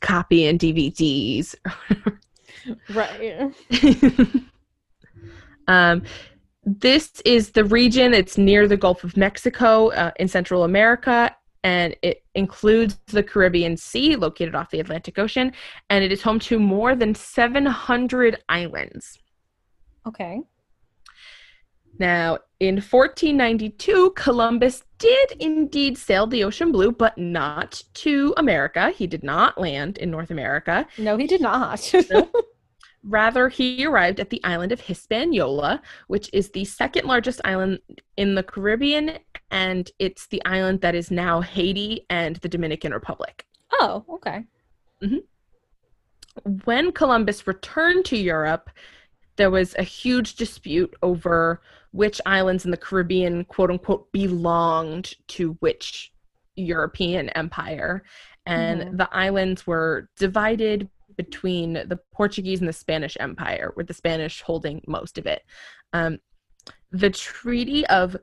copying 0.00 0.58
DVDs. 0.58 1.54
Right. 2.94 3.52
um, 5.68 6.02
this 6.64 7.20
is 7.24 7.50
the 7.50 7.64
region. 7.64 8.12
It's 8.14 8.36
near 8.36 8.68
the 8.68 8.76
Gulf 8.76 9.04
of 9.04 9.16
Mexico 9.16 9.90
uh, 9.90 10.10
in 10.16 10.28
Central 10.28 10.64
America, 10.64 11.34
and 11.62 11.94
it 12.02 12.22
includes 12.34 12.98
the 13.06 13.22
Caribbean 13.22 13.76
Sea, 13.76 14.16
located 14.16 14.54
off 14.54 14.70
the 14.70 14.80
Atlantic 14.80 15.18
Ocean, 15.18 15.52
and 15.90 16.02
it 16.02 16.12
is 16.12 16.22
home 16.22 16.38
to 16.40 16.58
more 16.58 16.94
than 16.96 17.14
700 17.14 18.42
islands. 18.48 19.18
Okay. 20.06 20.40
Now, 21.98 22.38
in 22.60 22.76
1492, 22.76 24.12
Columbus 24.16 24.84
did 24.98 25.32
indeed 25.38 25.98
sail 25.98 26.26
the 26.26 26.44
ocean 26.44 26.72
blue, 26.72 26.92
but 26.92 27.18
not 27.18 27.82
to 27.94 28.32
America. 28.38 28.90
He 28.90 29.06
did 29.06 29.22
not 29.22 29.60
land 29.60 29.98
in 29.98 30.10
North 30.10 30.30
America. 30.30 30.86
No, 30.96 31.18
he 31.18 31.26
did 31.26 31.42
not. 31.42 31.92
Rather, 33.02 33.48
he 33.48 33.86
arrived 33.86 34.20
at 34.20 34.30
the 34.30 34.42
island 34.44 34.72
of 34.72 34.80
Hispaniola, 34.80 35.80
which 36.08 36.28
is 36.32 36.50
the 36.50 36.64
second 36.66 37.06
largest 37.06 37.40
island 37.44 37.78
in 38.16 38.34
the 38.34 38.42
Caribbean, 38.42 39.18
and 39.50 39.90
it's 39.98 40.26
the 40.26 40.44
island 40.44 40.82
that 40.82 40.94
is 40.94 41.10
now 41.10 41.40
Haiti 41.40 42.04
and 42.10 42.36
the 42.36 42.48
Dominican 42.48 42.92
Republic. 42.92 43.46
Oh, 43.72 44.04
okay. 44.10 44.44
When 46.64 46.92
Columbus 46.92 47.46
returned 47.46 48.04
to 48.06 48.16
Europe, 48.18 48.70
there 49.36 49.50
was 49.50 49.74
a 49.76 49.82
huge 49.82 50.36
dispute 50.36 50.94
over 51.02 51.62
which 51.92 52.20
islands 52.26 52.66
in 52.66 52.70
the 52.70 52.76
Caribbean, 52.76 53.44
quote 53.46 53.70
unquote, 53.70 54.12
belonged 54.12 55.14
to 55.28 55.52
which 55.60 56.12
European 56.56 57.30
empire. 57.30 58.02
And 58.44 58.82
Mhm. 58.82 58.98
the 58.98 59.08
islands 59.12 59.66
were 59.66 60.10
divided 60.16 60.88
between 61.16 61.74
the 61.74 61.98
Portuguese 62.12 62.60
and 62.60 62.68
the 62.68 62.72
Spanish 62.72 63.16
Empire, 63.20 63.72
with 63.76 63.86
the 63.86 63.94
Spanish 63.94 64.42
holding 64.42 64.82
most 64.86 65.18
of 65.18 65.26
it. 65.26 65.42
Um, 65.92 66.18
the 66.92 67.10
Treaty 67.10 67.86
of 67.86 68.16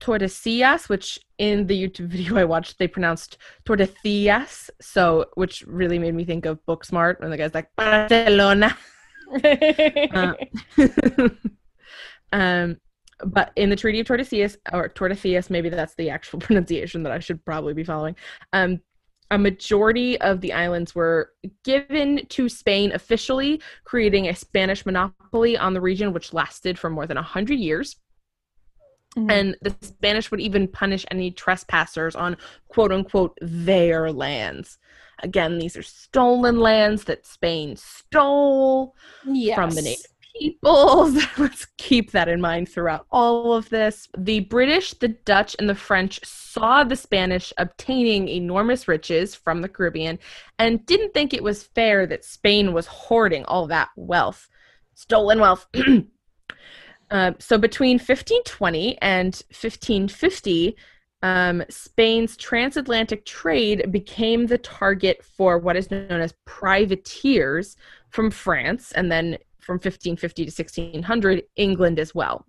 Tordesillas, 0.00 0.88
which 0.88 1.18
in 1.38 1.66
the 1.66 1.88
YouTube 1.88 2.06
video 2.08 2.36
I 2.36 2.44
watched, 2.44 2.78
they 2.78 2.88
pronounced 2.88 3.38
Tordesillas, 3.64 4.70
so 4.80 5.26
which 5.34 5.62
really 5.66 5.98
made 5.98 6.14
me 6.14 6.24
think 6.24 6.46
of 6.46 6.64
Booksmart 6.66 7.20
when 7.20 7.30
the 7.30 7.36
guy's 7.36 7.54
like 7.54 7.70
Barcelona. 7.76 8.76
Uh, 9.30 10.32
um, 12.32 12.78
but 13.26 13.52
in 13.56 13.68
the 13.68 13.76
Treaty 13.76 14.00
of 14.00 14.06
Tordesillas, 14.06 14.56
or 14.72 14.88
Tordesillas, 14.88 15.50
maybe 15.50 15.68
that's 15.68 15.94
the 15.96 16.08
actual 16.08 16.38
pronunciation 16.40 17.02
that 17.02 17.12
I 17.12 17.18
should 17.18 17.44
probably 17.44 17.74
be 17.74 17.84
following. 17.84 18.16
Um, 18.54 18.80
a 19.30 19.38
majority 19.38 20.20
of 20.20 20.40
the 20.40 20.52
islands 20.52 20.94
were 20.94 21.32
given 21.64 22.26
to 22.28 22.48
Spain 22.48 22.92
officially, 22.92 23.60
creating 23.84 24.28
a 24.28 24.34
Spanish 24.34 24.86
monopoly 24.86 25.56
on 25.56 25.74
the 25.74 25.80
region, 25.80 26.12
which 26.12 26.32
lasted 26.32 26.78
for 26.78 26.88
more 26.88 27.06
than 27.06 27.16
100 27.16 27.58
years. 27.58 27.96
Mhm. 29.16 29.30
And 29.30 29.56
the 29.62 29.74
Spanish 29.80 30.30
would 30.30 30.40
even 30.40 30.68
punish 30.68 31.04
any 31.10 31.30
trespassers 31.30 32.14
on 32.14 32.36
quote 32.68 32.92
unquote 32.92 33.36
their 33.40 34.12
lands. 34.12 34.78
Again, 35.22 35.58
these 35.58 35.76
are 35.76 35.82
stolen 35.82 36.60
lands 36.60 37.04
that 37.04 37.26
Spain 37.26 37.76
stole 37.76 38.94
yes. 39.26 39.56
from 39.56 39.70
the 39.70 39.82
native 39.82 40.17
peoples. 40.38 41.16
Let's 41.38 41.66
keep 41.76 42.12
that 42.12 42.28
in 42.28 42.40
mind 42.40 42.68
throughout 42.68 43.06
all 43.10 43.52
of 43.52 43.68
this. 43.68 44.08
The 44.16 44.40
British, 44.40 44.94
the 44.94 45.08
Dutch, 45.08 45.56
and 45.58 45.68
the 45.68 45.74
French 45.74 46.20
saw 46.24 46.84
the 46.84 46.96
Spanish 46.96 47.52
obtaining 47.58 48.28
enormous 48.28 48.88
riches 48.88 49.34
from 49.34 49.62
the 49.62 49.68
Caribbean 49.68 50.18
and 50.58 50.84
didn't 50.86 51.14
think 51.14 51.32
it 51.32 51.42
was 51.42 51.64
fair 51.64 52.06
that 52.06 52.24
Spain 52.24 52.72
was 52.72 52.86
hoarding 52.86 53.44
all 53.44 53.66
that 53.66 53.88
wealth, 53.96 54.48
stolen 54.94 55.40
wealth. 55.40 55.66
Uh, 57.10 57.32
so 57.38 57.56
between 57.56 57.94
1520 57.94 59.00
and 59.00 59.42
1550, 59.48 60.76
um, 61.22 61.64
Spain's 61.68 62.36
transatlantic 62.36 63.24
trade 63.24 63.90
became 63.90 64.46
the 64.46 64.58
target 64.58 65.24
for 65.24 65.58
what 65.58 65.76
is 65.76 65.90
known 65.90 66.20
as 66.20 66.34
privateers 66.44 67.76
from 68.10 68.30
France, 68.30 68.92
and 68.92 69.10
then 69.10 69.38
from 69.68 69.74
1550 69.74 70.46
to 70.46 70.50
1600, 70.50 71.42
England 71.56 71.98
as 71.98 72.14
well. 72.14 72.46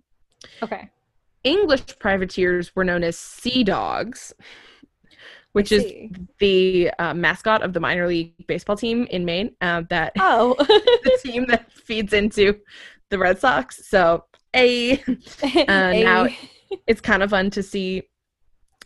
Okay. 0.62 0.88
English 1.44 1.98
privateers 1.98 2.74
were 2.74 2.82
known 2.82 3.04
as 3.04 3.18
sea 3.18 3.62
dogs, 3.62 4.32
which 5.52 5.70
is 5.70 5.84
the 6.38 6.90
uh, 6.98 7.12
mascot 7.12 7.62
of 7.62 7.74
the 7.74 7.80
minor 7.80 8.06
league 8.06 8.46
baseball 8.46 8.74
team 8.76 9.06
in 9.10 9.26
Maine. 9.26 9.54
Uh, 9.60 9.82
that 9.90 10.12
Oh. 10.18 10.54
the 10.58 11.18
team 11.22 11.44
that 11.48 11.70
feeds 11.70 12.14
into 12.14 12.58
the 13.10 13.18
Red 13.18 13.38
Sox. 13.38 13.86
So 13.86 14.24
a 14.56 14.96
Uh, 15.68 15.92
now- 15.92 16.26
it's 16.86 17.02
kind 17.02 17.22
of 17.22 17.28
fun 17.30 17.50
to 17.50 17.62
see 17.62 18.04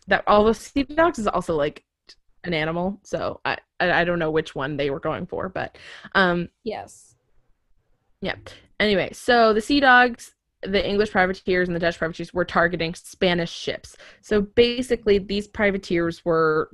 that 0.08 0.24
all 0.26 0.42
the 0.44 0.54
sea 0.54 0.82
dogs 0.82 1.20
is 1.20 1.28
also 1.28 1.54
like 1.54 1.84
an 2.42 2.52
animal. 2.52 2.98
So 3.04 3.40
I 3.44 3.58
I, 3.78 4.00
I 4.00 4.04
don't 4.04 4.18
know 4.18 4.30
which 4.32 4.54
one 4.56 4.76
they 4.76 4.90
were 4.90 5.00
going 5.00 5.26
for, 5.26 5.48
but 5.48 5.78
um 6.16 6.48
yes. 6.64 7.13
Yeah. 8.24 8.36
Anyway, 8.80 9.10
so 9.12 9.52
the 9.52 9.60
sea 9.60 9.80
dogs, 9.80 10.34
the 10.62 10.86
English 10.86 11.10
privateers 11.10 11.68
and 11.68 11.76
the 11.76 11.80
Dutch 11.80 11.98
privateers 11.98 12.32
were 12.32 12.44
targeting 12.44 12.94
Spanish 12.94 13.52
ships. 13.52 13.96
So 14.22 14.40
basically 14.40 15.18
these 15.18 15.46
privateers 15.46 16.24
were 16.24 16.70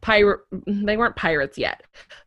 pirate 0.00 0.40
they 0.66 0.96
weren't 0.96 1.16
pirates 1.16 1.58
yet, 1.58 1.82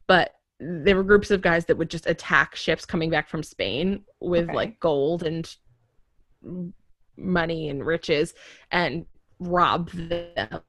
but 0.08 0.36
they 0.60 0.94
were 0.94 1.04
groups 1.04 1.32
of 1.32 1.42
guys 1.42 1.66
that 1.66 1.78
would 1.78 1.90
just 1.90 2.06
attack 2.06 2.56
ships 2.56 2.86
coming 2.86 3.10
back 3.10 3.28
from 3.28 3.42
Spain 3.42 4.04
with 4.22 4.46
Okay. 4.46 4.54
like 4.54 4.80
gold 4.80 5.24
and 5.24 5.54
money 7.18 7.70
and 7.70 7.86
riches 7.86 8.34
and 8.72 9.06
rob 9.40 9.90
them 9.90 10.62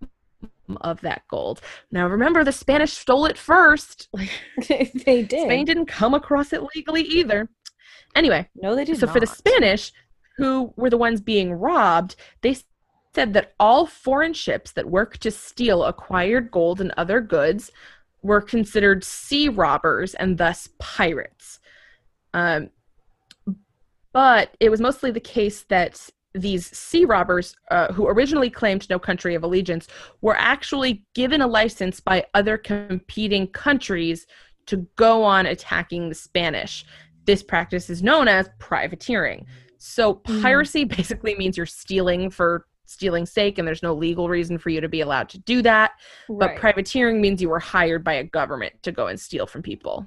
of 0.80 1.00
that 1.02 1.22
gold. 1.28 1.60
Now 1.90 2.06
remember 2.06 2.44
the 2.44 2.52
Spanish 2.52 2.92
stole 2.92 3.26
it 3.26 3.38
first. 3.38 4.08
They 4.68 5.22
did. 5.22 5.30
Spain 5.30 5.64
didn't 5.64 5.86
come 5.86 6.14
across 6.14 6.52
it 6.52 6.62
legally 6.74 7.02
either. 7.02 7.48
Anyway, 8.14 8.48
no, 8.54 8.74
they 8.74 8.84
did 8.84 8.98
so 8.98 9.06
for 9.06 9.20
the. 9.20 9.26
Spanish, 9.26 9.92
who 10.36 10.72
were 10.76 10.90
the 10.90 10.96
ones 10.96 11.20
being 11.20 11.52
robbed, 11.52 12.16
they 12.42 12.56
said 13.14 13.32
that 13.34 13.54
all 13.60 13.86
foreign 13.86 14.32
ships 14.32 14.72
that 14.72 14.90
worked 14.90 15.20
to 15.22 15.30
steal 15.30 15.84
acquired 15.84 16.50
gold 16.50 16.80
and 16.80 16.92
other 16.96 17.20
goods 17.20 17.70
were 18.22 18.40
considered 18.40 19.04
sea 19.04 19.48
robbers 19.48 20.14
and 20.14 20.38
thus 20.38 20.68
pirates. 20.78 21.60
Um, 22.32 22.70
but 24.12 24.56
it 24.60 24.70
was 24.70 24.80
mostly 24.80 25.10
the 25.10 25.20
case 25.20 25.64
that 25.64 26.10
these 26.34 26.66
sea 26.76 27.04
robbers, 27.04 27.54
uh, 27.70 27.92
who 27.92 28.08
originally 28.08 28.50
claimed 28.50 28.88
no 28.90 28.98
country 28.98 29.34
of 29.34 29.44
allegiance, 29.44 29.86
were 30.20 30.36
actually 30.36 31.04
given 31.14 31.40
a 31.40 31.46
license 31.46 32.00
by 32.00 32.24
other 32.34 32.58
competing 32.58 33.46
countries 33.48 34.26
to 34.66 34.78
go 34.96 35.22
on 35.22 35.46
attacking 35.46 36.08
the 36.08 36.14
Spanish. 36.14 36.84
This 37.24 37.42
practice 37.42 37.88
is 37.88 38.02
known 38.02 38.26
as 38.28 38.48
privateering. 38.58 39.46
So, 39.78 40.16
Mm. 40.26 40.42
piracy 40.42 40.84
basically 40.98 41.34
means 41.36 41.56
you're 41.56 41.66
stealing 41.66 42.30
for 42.30 42.66
stealing's 42.86 43.30
sake, 43.32 43.58
and 43.58 43.66
there's 43.66 43.82
no 43.82 43.94
legal 43.94 44.28
reason 44.28 44.58
for 44.58 44.70
you 44.70 44.80
to 44.80 44.88
be 44.88 45.00
allowed 45.00 45.28
to 45.30 45.38
do 45.38 45.62
that. 45.62 45.92
But 46.28 46.56
privateering 46.56 47.20
means 47.20 47.40
you 47.40 47.48
were 47.48 47.60
hired 47.60 48.02
by 48.04 48.14
a 48.14 48.24
government 48.24 48.74
to 48.82 48.92
go 48.92 49.06
and 49.06 49.18
steal 49.18 49.46
from 49.46 49.62
people. 49.62 50.06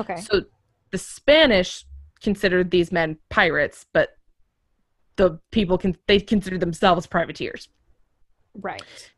okay. 0.00 0.16
So 0.16 0.42
the 0.90 0.98
Spanish 0.98 1.84
considered 2.20 2.70
these 2.70 2.90
men 2.92 3.18
pirates, 3.30 3.86
but 3.92 4.10
the 5.16 5.38
people 5.50 5.78
can 5.78 5.96
they 6.06 6.20
consider 6.20 6.58
themselves 6.58 7.06
privateers. 7.06 7.68
Right. 8.54 9.10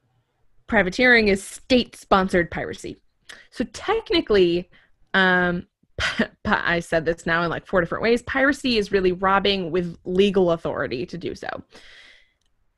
Privateering 0.67 1.29
is 1.29 1.43
state-sponsored 1.43 2.50
piracy. 2.50 2.97
So 3.50 3.65
technically, 3.73 4.69
um, 5.15 5.67
I 6.45 6.81
said 6.81 7.05
this 7.05 7.26
now 7.26 7.43
in 7.43 7.50
like 7.50 7.67
four 7.67 7.81
different 7.81 8.03
ways. 8.03 8.23
Piracy 8.23 8.79
is 8.79 8.93
really 8.93 9.12
robbing 9.12 9.71
with 9.71 9.97
legal 10.05 10.53
authority 10.53 11.07
to 11.07 11.19
do 11.19 11.35
so. 11.35 11.49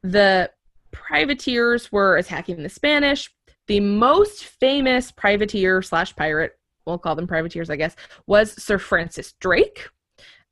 The 0.02 0.50
privateers 0.92 1.90
were 1.90 2.16
attacking 2.16 2.62
the 2.62 2.68
Spanish. 2.68 3.30
The 3.66 3.80
most 3.80 4.44
famous 4.44 5.12
privateer 5.12 5.82
slash 5.82 6.14
pirate, 6.16 6.58
we'll 6.86 6.98
call 6.98 7.14
them 7.14 7.26
privateers, 7.26 7.70
I 7.70 7.76
guess, 7.76 7.96
was 8.26 8.62
Sir 8.62 8.78
Francis 8.78 9.32
Drake. 9.32 9.88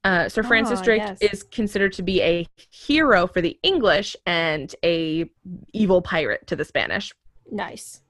Uh, 0.06 0.28
Sir 0.28 0.44
Francis 0.44 0.78
Ah, 0.80 0.84
Drake 0.84 1.02
yes. 1.02 1.18
is 1.20 1.42
considered 1.42 1.92
to 1.94 2.02
be 2.02 2.22
a 2.22 2.46
hero 2.70 3.26
for 3.26 3.40
the 3.40 3.58
English 3.64 4.14
and 4.24 4.72
a 4.84 5.28
evil 5.72 6.00
pirate 6.00 6.46
to 6.46 6.54
the 6.54 6.64
Spanish. 6.64 7.12
Nice. 7.50 8.02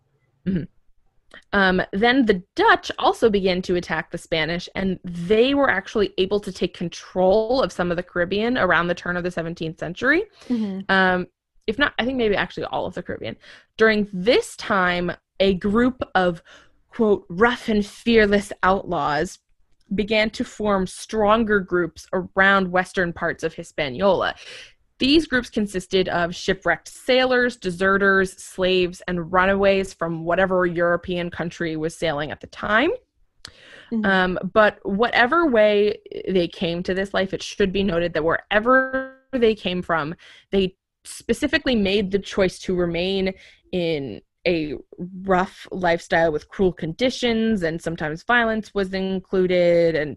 Um, 1.53 1.83
then 1.93 2.26
the 2.26 2.43
Dutch 2.55 2.91
also 2.99 3.31
began 3.31 3.62
to 3.62 3.76
attack 3.76 4.11
the 4.11 4.19
Spanish, 4.19 4.69
and 4.75 4.99
they 5.05 5.55
were 5.55 5.71
actually 5.71 6.12
able 6.19 6.38
to 6.41 6.53
take 6.53 6.75
control 6.76 7.62
of 7.62 7.73
some 7.73 7.91
of 7.91 7.97
the 7.97 8.03
Caribbean 8.03 8.59
around 8.59 8.88
the 8.88 8.95
turn 8.95 9.17
of 9.17 9.25
the 9.25 9.31
17th 9.31 9.79
century. 9.79 10.25
Mhm. 10.49 10.85
Um, 10.91 11.26
if 11.67 11.79
not, 11.79 11.95
I 11.99 12.05
think 12.05 12.17
maybe 12.19 12.37
actually 12.37 12.65
all 12.67 12.85
of 12.87 12.95
the 12.95 13.03
Caribbean. 13.03 13.37
During 13.79 14.09
this 14.12 14.55
time, 14.57 15.12
a 15.41 15.55
group 15.55 16.03
of 16.15 16.43
quote 16.91 17.25
rough 17.29 17.69
and 17.69 17.85
fearless 17.85 18.53
outlaws 18.62 19.38
began 19.95 20.31
to 20.31 20.45
form 20.45 20.87
stronger 20.87 21.61
groups 21.61 22.07
around 22.12 22.71
western 22.71 23.12
parts 23.12 23.45
of 23.45 23.55
Hispaniola. 23.55 24.35
These 24.99 25.26
groups 25.26 25.50
consisted 25.50 26.09
of 26.09 26.35
shipwrecked 26.35 26.88
sailors, 26.88 27.57
deserters, 27.57 28.33
slaves, 28.33 29.02
and 29.07 29.31
runaways 29.33 29.93
from 29.93 30.25
whatever 30.25 30.64
European 30.64 31.31
country 31.31 31.76
was 31.76 31.95
sailing 31.95 32.31
at 32.31 32.40
the 32.40 32.47
time. 32.47 32.90
Mhm. 33.93 34.05
Um, 34.07 34.38
but 34.52 34.78
whatever 34.85 35.47
way 35.47 35.99
they 36.28 36.49
came 36.49 36.83
to 36.83 36.95
this 36.95 37.14
life, 37.14 37.33
it 37.35 37.43
should 37.43 37.73
be 37.73 37.85
noted 37.85 38.14
that 38.14 38.25
wherever 38.25 39.16
they 39.33 39.55
came 39.55 39.83
from, 39.83 40.14
they 40.50 40.76
specifically 41.05 41.76
made 41.76 42.11
the 42.11 42.19
choice 42.19 42.59
to 42.61 42.75
remain 42.75 43.33
in 43.73 44.21
a 44.47 44.75
rough 45.25 45.67
lifestyle 45.71 46.31
with 46.33 46.49
cruel 46.49 46.73
conditions 46.73 47.62
and 47.62 47.83
sometimes 47.83 48.23
violence 48.23 48.73
was 48.75 48.95
included 48.95 49.95
and 49.97 50.17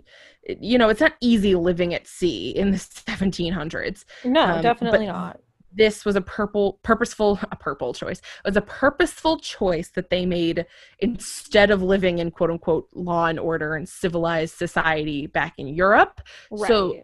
you 0.60 0.78
know 0.78 0.90
it's 0.90 1.02
not 1.02 1.14
easy 1.22 1.56
living 1.56 1.94
at 1.94 2.06
sea 2.08 2.50
in 2.52 2.72
the 2.72 2.78
1700s 3.18 4.06
No, 4.24 4.44
Um, 4.44 4.62
definitely 4.62 5.08
not. 5.08 5.40
this 5.74 6.06
was 6.06 6.16
a 6.16 6.22
purple 6.22 6.80
purposeful 6.84 7.40
a 7.52 7.56
purple 7.56 7.94
choice 7.94 8.20
it 8.20 8.48
was 8.48 8.58
a 8.58 8.62
purposeful 8.62 9.40
choice 9.40 9.90
that 9.96 10.10
they 10.10 10.26
made 10.26 10.66
instead 11.00 11.72
of 11.72 11.82
living 11.82 12.20
in 12.20 12.32
quote 12.32 12.52
unquote 12.52 12.88
law 12.94 13.26
and 13.28 13.40
order 13.40 13.76
and 13.76 13.88
civilized 13.90 14.56
society 14.56 15.28
back 15.28 15.54
in 15.58 15.68
europe 15.68 16.22
Right. 16.52 16.68
so- 16.68 17.04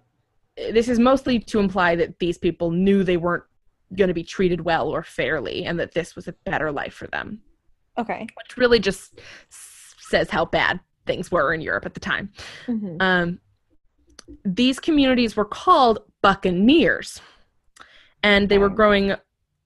this 0.72 0.88
is 0.88 1.00
mostly 1.00 1.38
to 1.40 1.60
imply 1.60 1.98
that 1.98 2.18
these 2.20 2.38
people 2.38 2.72
knew 2.72 3.04
they 3.04 3.18
weren't 3.18 3.44
going 3.96 4.08
to 4.10 4.14
be 4.14 4.24
treated 4.24 4.62
well 4.62 4.88
or 4.90 5.04
fairly 5.04 5.66
and 5.66 5.80
that 5.80 5.94
this 5.94 6.16
was 6.16 6.28
a 6.28 6.34
better 6.46 6.72
life 6.72 6.94
for 6.94 7.08
them. 7.08 7.42
Okay. 7.98 8.28
which 8.36 8.58
really 8.58 8.80
just 8.80 9.18
s- 9.52 9.96
says 10.00 10.30
how 10.30 10.44
bad 10.46 10.80
things 11.06 11.32
were 11.32 11.54
in 11.54 11.62
europe 11.62 11.86
at 11.86 11.94
the 11.94 12.00
time. 12.00 12.32
Mhm. 12.68 12.98
um, 13.02 13.40
these 14.44 14.80
communities 14.80 15.36
were 15.36 15.46
called 15.46 16.00
buccaneers. 16.22 17.22
And 18.24 18.50
they 18.50 18.58
were 18.58 18.70
growing 18.70 19.14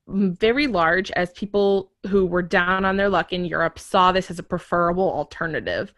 very 0.08 0.68
large 0.68 1.12
as 1.12 1.32
people 1.32 1.94
who 2.08 2.26
were 2.26 2.42
down 2.42 2.84
on 2.84 2.98
their 2.98 3.10
luck 3.10 3.32
in 3.32 3.46
europe 3.46 3.80
saw 3.80 4.12
this 4.12 4.30
as 4.30 4.38
a 4.40 4.44
preferable 4.44 5.10
alternative. 5.12 5.94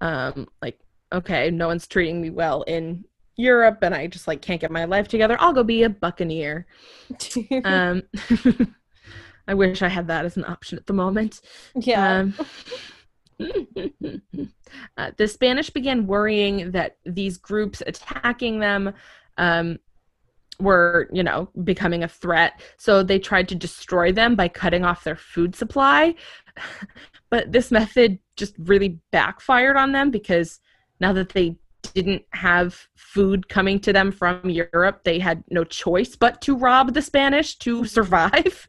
Um, 0.00 0.46
like 0.62 0.78
okay 1.12 1.50
no 1.50 1.66
one's 1.68 1.86
treating 1.86 2.20
me 2.20 2.30
well 2.30 2.62
in 2.62 3.04
europe 3.36 3.78
and 3.82 3.94
i 3.94 4.06
just 4.06 4.26
like 4.26 4.40
can't 4.40 4.60
get 4.60 4.70
my 4.70 4.84
life 4.84 5.08
together 5.08 5.36
i'll 5.40 5.52
go 5.52 5.64
be 5.64 5.82
a 5.82 5.88
buccaneer 5.90 6.66
um, 7.64 8.02
i 9.48 9.54
wish 9.54 9.82
i 9.82 9.88
had 9.88 10.08
that 10.08 10.24
as 10.24 10.36
an 10.36 10.44
option 10.44 10.78
at 10.78 10.86
the 10.86 10.92
moment 10.92 11.40
yeah. 11.76 12.18
um, 12.20 12.34
uh, 14.96 15.10
the 15.16 15.28
Spanish 15.28 15.70
began 15.70 16.06
worrying 16.06 16.70
that 16.72 16.96
these 17.04 17.36
groups 17.36 17.82
attacking 17.86 18.60
them 18.60 18.92
um, 19.38 19.78
were, 20.60 21.08
you 21.12 21.22
know, 21.22 21.48
becoming 21.64 22.04
a 22.04 22.08
threat. 22.08 22.60
So 22.76 23.02
they 23.02 23.18
tried 23.18 23.48
to 23.48 23.54
destroy 23.54 24.12
them 24.12 24.36
by 24.36 24.48
cutting 24.48 24.84
off 24.84 25.04
their 25.04 25.16
food 25.16 25.54
supply. 25.56 26.14
but 27.30 27.50
this 27.50 27.70
method 27.70 28.18
just 28.36 28.54
really 28.58 29.00
backfired 29.10 29.76
on 29.76 29.92
them 29.92 30.10
because 30.10 30.60
now 31.00 31.12
that 31.12 31.30
they 31.30 31.56
didn't 31.94 32.22
have 32.30 32.86
food 32.96 33.48
coming 33.48 33.78
to 33.80 33.92
them 33.92 34.10
from 34.10 34.48
Europe, 34.48 35.02
they 35.04 35.18
had 35.18 35.44
no 35.50 35.64
choice 35.64 36.16
but 36.16 36.40
to 36.42 36.56
rob 36.56 36.94
the 36.94 37.02
Spanish 37.02 37.56
to 37.58 37.84
survive. 37.96 38.68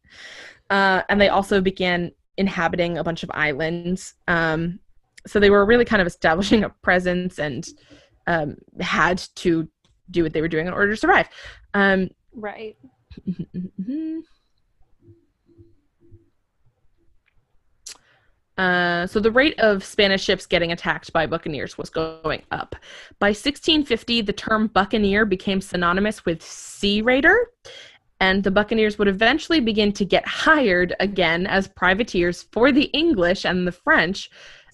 Uh, 0.70 1.02
and 1.10 1.20
they 1.20 1.30
also 1.30 1.62
began 1.62 2.12
inhabiting 2.38 2.98
a 2.98 3.04
bunch 3.04 3.24
of 3.24 3.32
islands. 3.34 4.14
Um, 4.28 4.80
so 5.28 5.40
they 5.40 5.50
were 5.50 5.66
really 5.66 5.86
kind 5.86 6.02
of 6.02 6.08
establishing 6.08 6.64
a 6.64 6.70
presence 6.70 7.40
and 7.40 7.68
um, 8.28 8.56
had 8.80 9.18
to 9.36 9.68
do 10.12 10.24
what 10.24 10.34
they 10.34 10.42
were 10.42 10.48
doing 10.48 10.68
in 10.68 10.74
order 10.74 10.92
to 10.92 10.98
survive. 10.98 11.30
Um, 11.74 12.10
right. 12.34 12.78
Uh, 18.58 19.06
so 19.06 19.20
the 19.20 19.32
rate 19.32 19.60
of 19.60 19.84
Spanish 19.84 20.24
ships 20.24 20.46
getting 20.46 20.72
attacked 20.72 21.12
by 21.12 21.26
buccaneers 21.26 21.78
was 21.78 21.90
going 21.90 22.42
up. 22.52 22.76
By 23.20 23.28
1650, 23.28 24.22
the 24.22 24.34
term 24.34 24.68
buccaneer 24.68 25.26
became 25.26 25.60
synonymous 25.60 26.26
with 26.26 26.42
sea 26.42 27.02
raider, 27.02 27.52
and 28.22 28.44
the 28.44 28.52
buccaneers 28.52 28.98
would 28.98 29.10
eventually 29.10 29.60
begin 29.60 29.92
to 29.94 30.06
get 30.06 30.26
hired 30.26 30.96
again 31.00 31.48
as 31.48 31.68
privateers 31.68 32.44
for 32.52 32.72
the 32.72 32.86
English 32.86 33.44
and 33.46 33.68
the 33.68 33.74
French, 33.74 34.30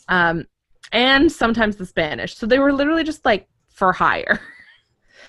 um, 0.09 0.45
and 0.91 1.31
sometimes 1.31 1.75
the 1.75 1.85
Spanish. 1.85 2.35
So 2.35 2.45
they 2.45 2.59
were 2.59 2.73
literally 2.73 3.03
just 3.03 3.25
like 3.25 3.47
for 3.69 3.93
hire. 3.93 4.39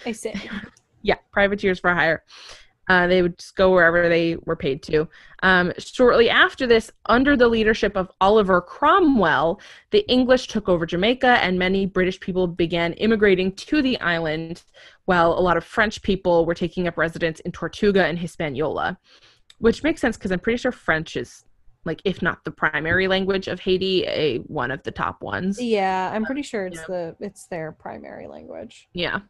I 0.05 0.13
see. 0.13 0.35
yeah, 1.03 1.17
privateers 1.33 1.81
for 1.81 1.95
hire. 1.95 2.23
Uh, 2.89 3.07
they 3.07 3.23
would 3.23 3.39
just 3.39 3.55
go 3.55 3.71
wherever 3.71 4.09
they 4.09 4.37
were 4.45 4.57
paid 4.57 4.83
to. 4.83 5.07
Um, 5.45 5.73
shortly 5.79 6.29
after 6.29 6.67
this, 6.67 6.91
under 7.07 7.37
the 7.37 7.47
leadership 7.47 7.97
of 7.97 8.11
Oliver 8.21 8.61
Cromwell, 8.61 9.61
the 9.93 10.05
English 10.11 10.49
took 10.49 10.69
over 10.69 10.85
Jamaica 10.85 11.39
and 11.43 11.57
many 11.59 11.87
British 11.87 12.19
people 12.19 12.49
began 12.49 12.93
immigrating 12.95 13.53
to 13.53 13.83
the 13.83 13.99
island, 14.01 14.65
while 15.05 15.33
a 15.33 15.41
lot 15.41 15.57
of 15.57 15.65
French 15.65 16.03
people 16.03 16.45
were 16.45 16.55
taking 16.55 16.89
up 16.89 16.99
residence 16.99 17.39
in 17.41 17.53
Tortuga 17.53 18.05
and 18.05 18.19
Hispaniola, 18.19 18.99
which 19.59 19.85
makes 19.85 20.01
sense 20.01 20.17
because 20.17 20.33
I'm 20.33 20.41
pretty 20.41 20.59
sure 20.59 20.73
French 20.73 21.17
is, 21.17 21.45
like, 21.85 22.03
if 22.05 22.21
not 22.21 22.45
the 22.45 22.51
primary 22.51 23.07
language 23.07 23.47
of 23.47 23.61
Haiti, 23.61 24.05
a 24.09 24.39
one 24.39 24.73
of 24.73 24.83
the 24.83 24.91
top 24.91 25.23
ones. 25.23 25.61
Yeah, 25.63 26.11
I'm 26.13 26.25
pretty 26.25 26.43
sure 26.43 26.67
it's 26.67 26.81
Yeah. 26.81 26.85
the 26.89 27.17
it's 27.21 27.47
their 27.47 27.71
primary 27.71 28.27
language. 28.27 28.89
Yeah. 28.93 29.21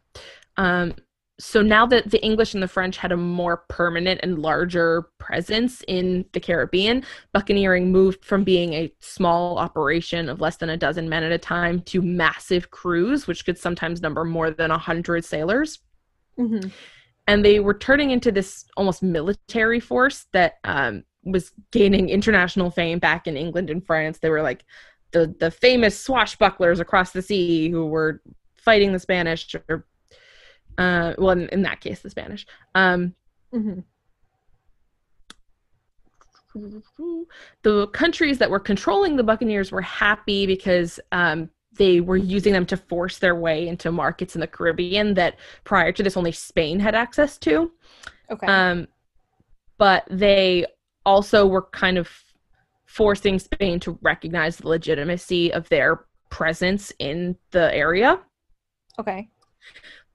Um, 0.57 0.95
so 1.39 1.61
now 1.61 1.85
that 1.87 2.11
the 2.11 2.23
English 2.23 2.53
and 2.53 2.61
the 2.61 2.67
French 2.67 2.97
had 2.97 3.11
a 3.11 3.17
more 3.17 3.65
permanent 3.67 4.19
and 4.21 4.39
larger 4.39 5.09
presence 5.17 5.83
in 5.87 6.25
the 6.33 6.39
Caribbean, 6.39 7.03
buccaneering 7.31 7.91
moved 7.91 8.23
from 8.23 8.43
being 8.43 8.73
a 8.73 8.93
small 8.99 9.57
operation 9.57 10.29
of 10.29 10.41
less 10.41 10.57
than 10.57 10.69
a 10.69 10.77
dozen 10.77 11.09
men 11.09 11.23
at 11.23 11.31
a 11.31 11.37
time 11.39 11.81
to 11.81 12.01
massive 12.01 12.69
crews, 12.69 13.25
which 13.25 13.45
could 13.45 13.57
sometimes 13.57 14.01
number 14.01 14.23
more 14.23 14.51
than 14.51 14.69
a 14.69 14.77
hundred 14.77 15.25
sailors. 15.25 15.79
hmm 16.37 16.67
And 17.25 17.43
they 17.43 17.59
were 17.59 17.73
turning 17.73 18.11
into 18.11 18.31
this 18.31 18.65
almost 18.77 19.01
military 19.01 19.79
force 19.79 20.27
that 20.33 20.55
um, 20.65 21.03
was 21.23 21.51
gaining 21.71 22.09
international 22.09 22.69
fame 22.69 22.99
back 22.99 23.25
in 23.25 23.37
England 23.37 23.71
and 23.71 23.83
France. 23.83 24.19
They 24.19 24.29
were 24.29 24.43
like 24.43 24.65
the 25.13 25.33
the 25.39 25.49
famous 25.49 26.05
swashbucklers 26.05 26.79
across 26.79 27.11
the 27.11 27.21
sea 27.21 27.69
who 27.69 27.87
were 27.87 28.21
fighting 28.55 28.93
the 28.93 28.99
Spanish 28.99 29.55
or 29.67 29.87
uh 30.77 31.13
well 31.17 31.31
in, 31.31 31.49
in 31.49 31.61
that 31.63 31.81
case 31.81 31.99
the 32.01 32.09
Spanish. 32.09 32.45
Um 32.75 33.15
hmm 33.51 33.79
the 37.63 37.87
countries 37.87 38.37
that 38.37 38.49
were 38.49 38.59
controlling 38.59 39.15
the 39.15 39.23
Buccaneers 39.23 39.71
were 39.71 39.81
happy 39.81 40.45
because 40.45 40.99
um, 41.11 41.49
they 41.77 42.01
were 42.01 42.17
using 42.17 42.53
them 42.53 42.65
to 42.67 42.77
force 42.77 43.17
their 43.17 43.35
way 43.35 43.67
into 43.67 43.91
markets 43.91 44.35
in 44.35 44.41
the 44.41 44.47
Caribbean 44.47 45.15
that 45.15 45.37
prior 45.63 45.91
to 45.91 46.03
this 46.03 46.17
only 46.17 46.31
Spain 46.31 46.79
had 46.79 46.95
access 46.95 47.37
to. 47.39 47.71
Okay. 48.29 48.47
Um, 48.47 48.87
but 49.77 50.05
they 50.09 50.65
also 51.05 51.47
were 51.47 51.63
kind 51.63 51.97
of 51.97 52.09
forcing 52.85 53.39
Spain 53.39 53.79
to 53.79 53.97
recognize 54.01 54.57
the 54.57 54.67
legitimacy 54.67 55.51
of 55.51 55.67
their 55.69 56.05
presence 56.29 56.93
in 56.99 57.35
the 57.51 57.73
area. 57.73 58.19
okay. 58.99 59.29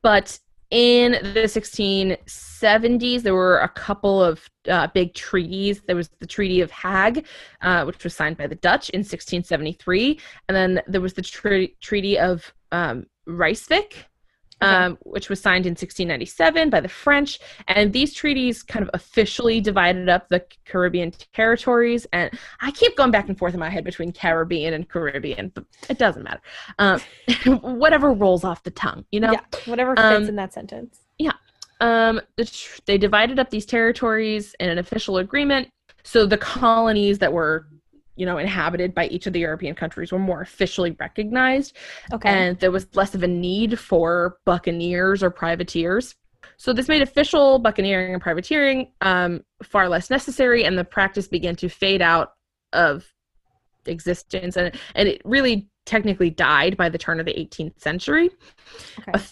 But 0.01 0.39
in 0.71 1.13
the 1.13 1.45
1670s, 1.45 3.23
there 3.23 3.35
were 3.35 3.59
a 3.59 3.69
couple 3.69 4.23
of 4.23 4.49
uh, 4.69 4.89
big 4.89 5.15
treaties. 5.15 5.81
There 5.87 5.97
was 5.97 6.11
the 6.19 6.27
Treaty 6.27 6.61
of 6.61 6.71
Hague, 6.71 7.27
uh, 7.63 7.85
which 7.85 8.05
was 8.05 8.15
signed 8.15 8.37
by 8.37 8.47
the 8.47 8.55
Dutch 8.57 8.91
in 8.91 9.01
1673, 9.01 10.21
and 10.49 10.57
then 10.57 10.83
there 10.87 11.01
was 11.01 11.15
the 11.15 11.23
tre- 11.23 11.75
Treaty 11.81 12.19
of 12.19 12.53
um, 12.73 13.07
um, 14.61 14.99
which 15.03 15.29
was 15.29 15.41
signed 15.41 15.67
in 15.67 15.73
1697 15.73 16.71
by 16.71 16.81
the 16.81 16.89
French. 16.89 17.39
And 17.69 17.93
these 17.93 18.13
treaties 18.15 18.63
kind 18.63 18.83
of 18.83 18.91
officially 18.95 19.61
divided 19.61 20.09
up 20.09 20.29
the 20.29 20.45
Caribbean 20.65 21.13
territories. 21.33 22.07
And 22.13 22.31
I 22.61 22.71
keep 22.73 22.97
going 22.97 23.11
back 23.11 23.29
and 23.29 23.39
forth 23.39 23.55
in 23.55 23.61
my 23.61 23.71
head 23.71 23.85
between 23.85 24.13
Caribbean 24.13 24.75
and 24.75 24.89
Caribbean, 24.89 25.51
but 25.55 25.65
it 25.89 25.99
doesn't 25.99 26.23
matter. 26.23 26.41
Um, 26.79 27.01
whatever 27.61 28.13
rolls 28.13 28.45
off 28.45 28.63
the 28.63 28.71
tongue, 28.71 29.05
you 29.11 29.21
know? 29.21 29.33
Yeah. 29.33 29.41
Whatever 29.67 29.95
fits 29.97 30.17
Um, 30.17 30.29
in 30.29 30.37
that 30.37 30.53
sentence. 30.53 31.01
Yeah. 31.19 31.33
Um, 31.81 32.21
they 32.87 32.99
divided 32.99 33.39
up 33.39 33.51
these 33.51 33.67
territories 33.67 34.55
in 34.59 34.69
an 34.69 34.79
official 34.79 35.19
agreement. 35.19 35.69
So 36.03 36.27
the 36.27 36.39
colonies 36.39 37.19
that 37.19 37.33
were, 37.33 37.69
you 38.19 38.27
know, 38.27 38.37
inhabited 38.39 38.95
by 38.95 39.07
each 39.07 39.27
of 39.27 39.33
the 39.33 39.41
European 39.41 39.75
countries 39.75 40.11
were 40.13 40.19
more 40.19 40.41
officially 40.43 40.97
recognized, 40.99 41.77
Okay. 42.13 42.29
and 42.29 42.59
there 42.59 42.73
was 42.73 42.87
less 42.95 43.15
of 43.15 43.23
a 43.23 43.29
need 43.29 43.79
for 43.79 44.39
buccaneers 44.45 45.23
or 45.23 45.31
privateers. 45.31 46.15
So 46.57 46.73
this 46.73 46.89
made 46.89 47.03
official 47.03 47.59
buccaneering 47.61 48.13
and 48.13 48.23
privateering 48.23 48.93
um, 49.01 49.43
far 49.63 49.89
less 49.89 50.11
necessary, 50.11 50.65
and 50.65 50.77
the 50.77 50.85
practice 50.85 51.29
began 51.29 51.55
to 51.57 51.69
fade 51.69 52.03
out 52.03 52.33
of 52.73 53.07
existence, 53.87 54.57
and 54.57 54.75
and 54.95 55.09
it 55.09 55.23
really 55.25 55.69
technically 55.87 56.29
died 56.29 56.77
by 56.77 56.89
the 56.89 56.99
turn 56.99 57.19
of 57.19 57.25
the 57.25 57.33
18th 57.33 57.81
century 57.81 58.31
okay. 58.99 59.25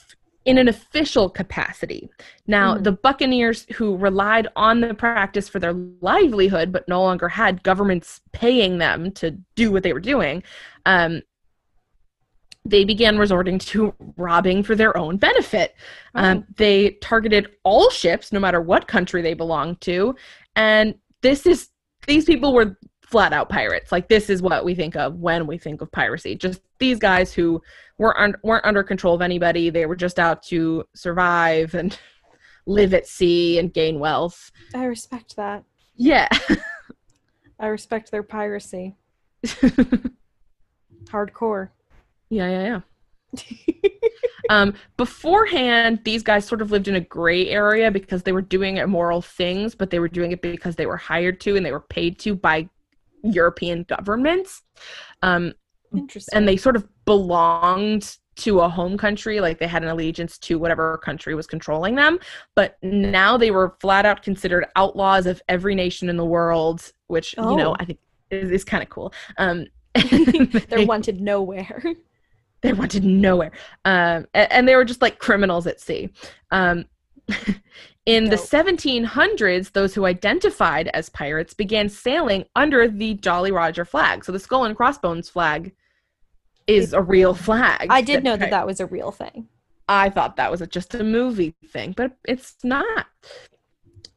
In 0.47 0.59
an 0.59 0.69
official 0.69 1.29
capacity. 1.29 2.09
Now, 2.47 2.77
Mhm. 2.77 2.85
the 2.85 2.93
Buccaneers 2.93 3.67
who 3.75 3.97
relied 3.97 4.47
on 4.57 4.81
the 4.81 4.95
practice 4.95 5.49
for 5.49 5.59
their 5.59 5.75
livelihood, 6.01 6.73
but 6.73 6.89
no 6.89 7.03
longer 7.03 7.29
had 7.29 7.65
governments 7.65 8.21
paying 8.33 8.79
them 8.79 9.11
to 9.13 9.33
do 9.57 9.73
what 9.73 9.83
they 9.83 9.93
were 9.93 10.01
doing, 10.01 10.43
um, 10.87 11.21
they 12.65 12.85
began 12.85 13.19
resorting 13.19 13.59
to 13.59 13.95
robbing 14.17 14.63
for 14.63 14.75
their 14.75 14.97
own 14.97 15.17
benefit. 15.17 15.75
Um, 16.15 16.47
they 16.57 16.93
targeted 17.01 17.57
all 17.63 17.91
ships, 17.91 18.33
no 18.33 18.41
matter 18.41 18.61
what 18.61 18.89
country 18.89 19.23
they 19.23 19.35
belonged 19.35 19.81
to, 19.83 20.17
and 20.55 20.95
this 21.23 21.47
is 21.47 21.71
these 22.07 22.25
people 22.25 22.53
were 22.53 22.77
flat 23.07 23.33
out 23.33 23.49
pirates. 23.49 23.93
Like 23.93 24.09
this 24.09 24.29
is 24.29 24.43
what 24.43 24.65
we 24.65 24.75
think 24.75 24.97
of 24.97 25.15
when 25.15 25.47
we 25.47 25.59
think 25.59 25.81
of 25.81 25.91
piracy. 25.93 26.35
Just 26.35 26.61
these 26.79 26.99
guys 26.99 27.33
who 27.33 27.63
weren't 27.99 28.19
un- 28.19 28.41
weren't 28.43 28.67
under 28.67 28.83
control 28.83 29.15
of 29.15 29.23
anybody. 29.23 29.71
They 29.71 29.87
were 29.87 29.97
just 29.97 30.19
out 30.19 30.43
to 30.45 30.85
survive 30.95 31.75
and 31.75 31.99
live 32.67 32.93
at 32.93 33.07
sea 33.07 33.59
and 33.59 33.73
gain 33.73 34.01
wealth. 34.01 34.51
I 34.75 34.85
respect 34.85 35.37
that. 35.37 35.65
Yeah. 35.95 36.29
I 37.61 37.69
respect 37.69 38.11
their 38.11 38.25
piracy. 38.25 38.97
Hardcore. 41.05 41.71
Yeah, 42.29 42.51
yeah, 42.51 42.81
yeah. 43.33 43.91
um, 44.51 44.75
beforehand, 44.97 46.01
these 46.05 46.25
guys 46.25 46.45
sort 46.45 46.61
of 46.61 46.73
lived 46.73 46.89
in 46.89 46.97
a 46.97 47.01
gray 47.01 47.49
area 47.49 47.91
because 47.91 48.25
they 48.25 48.33
were 48.33 48.43
doing 48.43 48.79
immoral 48.79 49.23
things, 49.23 49.77
but 49.77 49.91
they 49.91 50.01
were 50.01 50.09
doing 50.09 50.33
it 50.33 50.43
because 50.43 50.75
they 50.75 50.87
were 50.87 50.97
hired 50.97 51.41
to 51.43 51.57
and 51.57 51.65
they 51.65 51.73
were 51.73 51.81
paid 51.81 52.19
to 52.19 52.35
by 52.35 52.69
European 53.33 53.85
governments. 53.85 54.63
Um, 55.23 55.53
and 56.33 56.47
they 56.47 56.57
sort 56.57 56.77
of 56.77 56.87
belonged 57.05 58.19
to 58.37 58.61
a 58.61 58.69
home 58.69 58.99
country, 58.99 59.41
like 59.41 59.59
they 59.59 59.67
had 59.67 59.83
an 59.83 59.89
allegiance 59.89 60.37
to 60.37 60.59
whatever 60.59 60.99
country 60.99 61.35
was 61.35 61.47
controlling 61.47 61.95
them. 61.95 62.19
But 62.55 62.77
now 62.83 63.37
they 63.39 63.51
were 63.51 63.77
flat 63.81 64.05
out 64.05 64.23
considered 64.23 64.67
outlaws 64.77 65.27
of 65.27 65.41
every 65.49 65.75
nation 65.75 66.09
in 66.11 66.17
the 66.17 66.25
world, 66.25 66.93
which, 67.07 67.35
you 67.39 67.57
know, 67.57 67.73
Oh. 67.73 67.77
I 67.81 67.85
think 67.87 67.99
is, 68.31 68.51
is 68.51 68.65
kind 68.65 68.83
of 68.83 68.91
cool. 68.91 69.15
Um, 69.39 69.67
They're 70.69 70.85
wanted 70.87 71.21
nowhere. 71.21 71.83
They're 72.63 72.75
wanted 72.75 73.05
nowhere 73.05 73.53
um, 73.85 74.27
a- 74.35 74.53
and, 74.53 74.67
they 74.67 74.75
were 74.75 74.85
just 74.85 75.03
like 75.03 75.19
criminals 75.19 75.67
at 75.67 75.81
sea 75.81 76.11
um, 76.51 76.87
in 78.07 78.31
the 78.31 78.37
1700s 78.37 79.73
those 79.73 79.95
who 79.95 80.07
identified 80.07 80.89
as 80.95 81.09
pirates 81.09 81.53
began 81.53 81.89
sailing 81.89 82.45
under 82.55 82.89
the 82.89 83.15
jolly 83.15 83.51
roger 83.51 83.85
flag 83.85 84.25
so 84.25 84.33
the 84.33 84.39
skull 84.39 84.65
and 84.65 84.77
crossbones 84.77 85.29
flag 85.29 85.73
is 86.67 86.93
a 86.93 87.03
real 87.03 87.35
flag 87.35 87.87
I 87.91 88.03
did 88.03 88.25
know 88.25 88.37
that 88.37 88.51
that 88.51 88.67
was 88.67 88.81
a 88.81 88.87
real 88.87 89.11
thing. 89.11 89.49
I 89.89 90.11
thought 90.11 90.37
that 90.37 90.51
was 90.51 90.61
a, 90.61 90.67
just 90.67 90.95
a 90.95 91.05
movie 91.05 91.55
thing, 91.69 91.93
but 91.97 92.17
it's 92.27 92.57
not. 92.65 93.07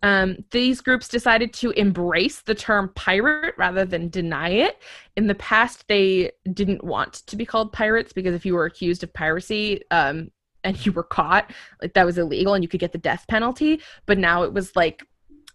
Um, 0.02 0.38
these 0.52 0.82
groups 0.82 1.10
decided 1.10 1.54
to 1.56 1.72
embrace 1.72 2.42
the 2.42 2.56
term 2.56 2.92
pirate 2.96 3.54
rather 3.58 3.86
than 3.86 4.10
deny 4.10 4.50
it. 4.50 4.82
In 5.18 5.28
the 5.28 5.36
past, 5.36 5.88
they 5.88 6.32
didn't 6.54 6.84
want 6.84 7.14
to 7.28 7.36
be 7.36 7.46
called 7.46 7.74
pirates 7.74 8.14
because 8.14 8.34
if 8.34 8.46
you 8.46 8.54
were 8.54 8.66
accused 8.66 9.04
of 9.04 9.14
piracy 9.14 9.84
um, 9.92 10.32
and 10.64 10.86
you 10.86 10.92
were 10.92 11.04
caught, 11.04 11.52
like 11.82 11.94
that 11.94 12.06
was 12.06 12.18
illegal 12.18 12.54
and 12.54 12.64
you 12.64 12.68
could 12.68 12.80
get 12.80 12.92
the 12.92 12.98
death 12.98 13.26
penalty. 13.28 13.82
But 14.06 14.18
now 14.18 14.44
it 14.44 14.54
was 14.54 14.76
like 14.76 15.04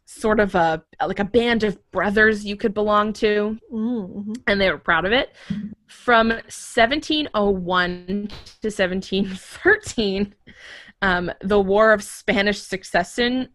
sort 0.07 0.38
of 0.38 0.55
a 0.55 0.83
like 1.07 1.19
a 1.19 1.25
band 1.25 1.64
of 1.64 1.79
brothers 1.90 2.45
you 2.45 2.57
could 2.57 2.75
belong 2.75 3.12
to 3.14 3.59
Mm-hmm. 3.73 4.33
and 4.47 4.61
they 4.61 4.71
were 4.71 4.79
proud 4.79 5.05
of 5.05 5.12
it. 5.12 5.35
From 5.87 6.29
1701 6.29 8.07
to 8.07 8.69
1713, 8.69 10.35
um, 11.03 11.31
the 11.40 11.61
War 11.61 11.93
of 11.93 12.03
Spanish 12.03 12.61
Succession, 12.61 13.49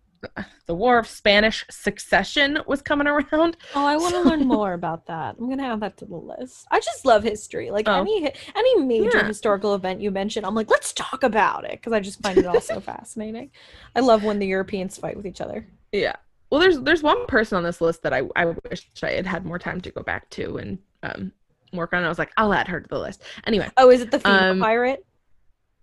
the 0.66 0.76
War 0.76 0.98
of 1.00 1.08
Spanish 1.08 1.66
Succession 1.70 2.60
was 2.68 2.82
coming 2.82 3.08
around. 3.08 3.58
Oh, 3.76 3.86
I 3.86 3.96
want 3.98 4.14
to 4.16 4.22
learn 4.22 4.48
more 4.48 4.74
about 4.74 5.06
that. 5.08 5.36
I'm 5.40 5.50
gonna 5.50 5.64
add 5.74 5.80
that 5.82 5.98
to 5.98 6.06
the 6.06 6.16
list. 6.18 6.68
I 6.72 6.80
just 6.80 7.06
love 7.06 7.24
history. 7.24 7.72
Like 7.72 7.88
Oh. 7.88 8.02
any 8.02 8.32
any 8.56 8.82
major 8.84 9.18
Yeah. 9.20 9.28
historical 9.28 9.76
event 9.76 10.02
you 10.02 10.12
mention, 10.12 10.46
I'm 10.46 10.56
like, 10.56 10.70
let's 10.70 10.94
talk 10.94 11.24
about 11.24 11.66
it 11.66 11.72
because 11.72 11.94
I 11.94 12.00
just 12.00 12.22
find 12.22 12.38
it 12.38 12.46
all 12.46 12.62
so 12.62 12.80
fascinating. 12.92 13.52
I 13.96 14.02
love 14.02 14.24
when 14.24 14.40
the 14.40 14.48
Europeans 14.48 14.98
fight 14.98 15.16
with 15.18 15.26
each 15.26 15.42
other. 15.42 15.66
Yeah. 15.92 16.16
Well, 16.50 16.60
there's 16.60 16.80
there's 16.82 17.04
one 17.04 17.26
person 17.28 17.58
on 17.58 17.64
this 17.64 17.80
list 17.80 18.02
that 18.04 18.14
I, 18.14 18.24
I 18.36 18.46
wish 18.70 18.88
I 19.04 19.12
had 19.12 19.26
had 19.28 19.46
more 19.46 19.60
time 19.60 19.82
to 19.82 19.92
go 19.92 20.02
back 20.04 20.30
to 20.32 20.58
and 20.58 20.80
um, 21.04 21.32
work 21.74 21.94
on. 21.94 22.04
I 22.04 22.10
was 22.10 22.18
like, 22.20 22.32
I'll 22.38 22.54
add 22.54 22.68
her 22.68 22.82
to 22.82 22.88
the 22.90 23.00
list. 23.00 23.22
Anyway, 23.46 23.70
Oh, 23.78 23.90
is 23.92 24.02
it 24.02 24.10
the 24.12 24.20
female 24.20 24.52
Um, 24.54 24.60
pirate? 24.60 25.06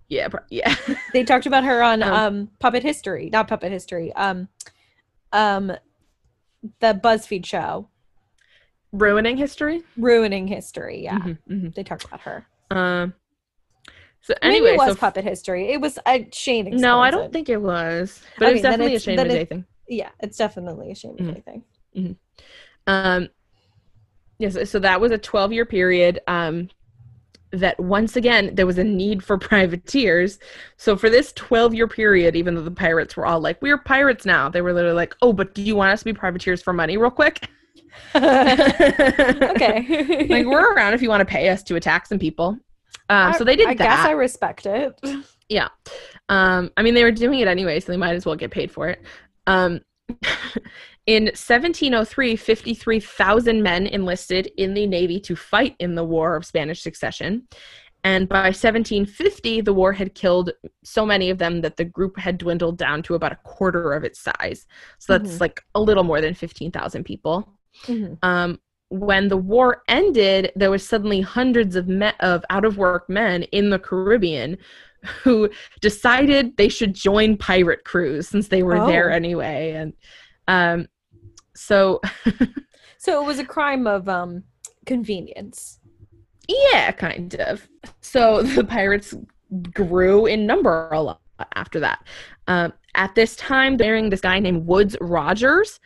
Yeah, 0.09 0.29
yeah. 0.51 0.75
They 1.13 1.25
talked 1.25 1.47
about 1.47 1.65
her 1.65 1.83
on 1.83 2.03
um, 2.03 2.13
um, 2.13 2.51
Puppet 2.59 2.83
History, 2.83 3.31
not 3.31 3.49
Puppet 3.49 3.73
History. 3.73 4.13
Um, 4.15 4.49
um, 5.33 5.69
the 6.81 6.95
BuzzFeed 7.03 7.45
show, 7.47 7.89
Ruining 8.93 9.37
history. 9.37 9.83
ruining 9.97 10.47
history. 10.47 11.03
Yeah, 11.05 11.19
Mhm, 11.19 11.39
mhm. 11.51 11.75
they 11.75 11.83
talked 11.83 12.05
about 12.05 12.21
her. 12.23 12.47
Um. 12.71 13.15
So 14.23 14.35
Maybe 14.43 14.57
anyway, 14.57 14.71
it 14.73 14.79
was 14.79 14.89
so 14.89 14.95
Puppet 14.97 15.23
History. 15.25 15.69
It 15.73 15.81
was 15.81 15.99
a 16.07 16.27
Shane. 16.33 16.77
no, 16.77 17.01
I 17.01 17.11
don't 17.13 17.27
it. 17.27 17.33
think 17.33 17.49
it 17.49 17.61
was, 17.63 18.23
but 18.39 18.47
Okay, 18.47 18.51
it 18.51 18.53
was 18.55 18.63
then 18.63 18.71
definitely 18.73 18.93
a 18.93 18.97
it's- 18.97 19.03
Shane 19.03 19.17
then 19.17 19.27
Midday 19.29 19.43
it- 19.43 19.49
thing. 19.49 19.65
Yeah, 19.89 20.09
it's 20.21 20.37
definitely 20.37 20.91
a 20.91 20.95
shame. 20.97 21.17
Mhm. 21.17 21.45
thing. 21.45 22.17
Um, 22.89 23.29
yes, 24.41 24.69
so 24.69 24.79
that 24.81 25.01
was 25.01 25.13
a 25.13 25.19
12 25.19 25.53
year 25.53 25.65
period. 25.65 26.21
Um, 26.27 26.69
that 27.61 27.79
once 27.81 28.17
again 28.17 28.55
there 28.55 28.67
was 28.67 28.79
a 28.79 28.85
need 28.85 29.23
for 29.23 29.39
privateers. 29.39 30.39
So 30.77 30.97
for 30.97 31.11
this 31.11 31.33
12 31.33 31.75
year 31.75 31.89
period, 31.89 32.37
even 32.37 32.55
though 32.55 32.63
the 32.63 32.71
pirates 32.71 33.17
were 33.17 33.27
all 33.27 33.41
like, 33.41 33.61
"We're 33.63 33.79
pirates 33.79 34.25
now," 34.25 34.49
they 34.49 34.61
were 34.61 34.73
literally 34.73 34.97
like, 34.97 35.17
"Oh, 35.23 35.33
but 35.33 35.55
do 35.55 35.63
you 35.63 35.77
want 35.77 35.93
us 35.93 36.01
to 36.01 36.05
be 36.05 36.13
privateers 36.13 36.63
for 36.63 36.73
money, 36.73 36.97
real 36.97 37.11
quick?" 37.11 37.49
okay. 38.15 40.27
like 40.29 40.47
we're 40.47 40.75
around 40.75 40.95
if 40.95 41.03
you 41.03 41.09
want 41.09 41.21
to 41.21 41.25
pay 41.25 41.49
us 41.49 41.63
to 41.65 41.77
attack 41.77 42.07
some 42.07 42.19
people. 42.19 42.59
Um, 43.09 43.33
so 43.35 43.45
they 43.45 43.57
did 43.57 43.67
that. 43.67 43.71
I 43.71 43.75
that. 43.75 43.85
guess 43.85 44.07
I 44.07 44.11
respect 44.13 44.67
it. 44.67 45.01
Yeah. 45.49 45.69
Um, 46.29 46.71
I 46.77 46.83
mean, 46.83 46.95
they 46.95 47.05
were 47.05 47.13
doing 47.13 47.39
it 47.39 47.49
anyway, 47.49 47.79
so 47.81 47.93
they 47.93 47.97
might 47.97 48.17
as 48.17 48.27
well 48.27 48.35
get 48.35 48.51
paid 48.51 48.71
for 48.71 48.89
it. 48.89 49.03
Um, 49.47 49.81
in 51.07 51.25
1703, 51.25 52.37
53,000 52.37 53.63
men 53.63 53.87
enlisted 53.87 54.51
in 54.57 54.75
the 54.75 54.87
Navy 54.87 55.21
to 55.21 55.37
fight 55.37 55.77
in 55.79 55.95
the 55.95 56.05
War 56.05 56.37
of 56.37 56.45
Spanish 56.45 56.83
Succession. 56.83 57.47
And 58.05 58.29
by 58.29 58.47
1750, 58.53 59.63
the 59.63 59.73
war 59.75 59.93
had 59.93 60.15
killed 60.15 60.53
so 60.85 61.05
many 61.05 61.29
of 61.31 61.39
them 61.39 61.61
that 61.63 61.77
the 61.77 61.85
group 61.85 62.17
had 62.19 62.39
dwindled 62.39 62.79
down 62.79 63.03
to 63.05 63.15
about 63.15 63.33
a 63.33 63.39
quarter 63.43 63.93
of 63.93 64.05
its 64.05 64.21
size. 64.21 64.67
So 64.99 65.19
that's 65.19 65.37
Mhm. 65.37 65.41
like 65.41 65.61
a 65.75 65.81
little 65.81 66.05
more 66.05 66.21
than 66.21 66.35
15,000 66.35 67.03
people 67.05 67.49
Mhm. 67.89 68.19
um, 68.23 68.61
when 68.91 69.27
the 69.27 69.37
war 69.37 69.83
ended, 69.89 70.53
there 70.55 70.71
was 70.71 70.87
suddenly 70.87 71.21
hundreds 71.21 71.75
of 71.75 71.89
me- 71.89 72.13
of 72.21 72.45
out 72.51 72.65
of 72.65 72.79
work 72.79 73.09
men 73.09 73.43
in 73.45 73.71
the 73.71 73.79
Caribbean 73.81 74.59
who 75.25 75.51
decided 75.81 76.57
they 76.57 76.69
should 76.69 76.95
join 76.95 77.37
pirate 77.37 77.85
crews 77.85 78.29
since 78.29 78.47
they 78.49 78.63
were 78.63 78.87
there 78.87 79.11
Oh. 79.11 79.15
anyway, 79.15 79.73
and 79.73 79.93
um, 80.49 80.87
so 81.57 82.01
So 82.99 83.23
it 83.23 83.27
was 83.27 83.39
a 83.39 83.45
crime 83.45 83.87
of 83.87 84.09
um 84.09 84.45
convenience. 84.87 85.81
yeah, 86.49 86.93
kind 86.93 87.35
of. 87.37 87.69
So 88.01 88.43
the 88.57 88.65
pirates 88.65 89.15
grew 89.73 90.27
in 90.27 90.47
number 90.47 90.89
a 90.93 91.01
lot 91.03 91.21
after 91.55 91.79
that. 91.81 92.05
Um, 92.47 92.73
at 92.95 93.15
this 93.15 93.37
time, 93.37 93.77
during 93.77 94.09
this 94.11 94.21
guy 94.21 94.39
named 94.39 94.67
Woodes 94.67 94.97
Rogers, 95.01 95.81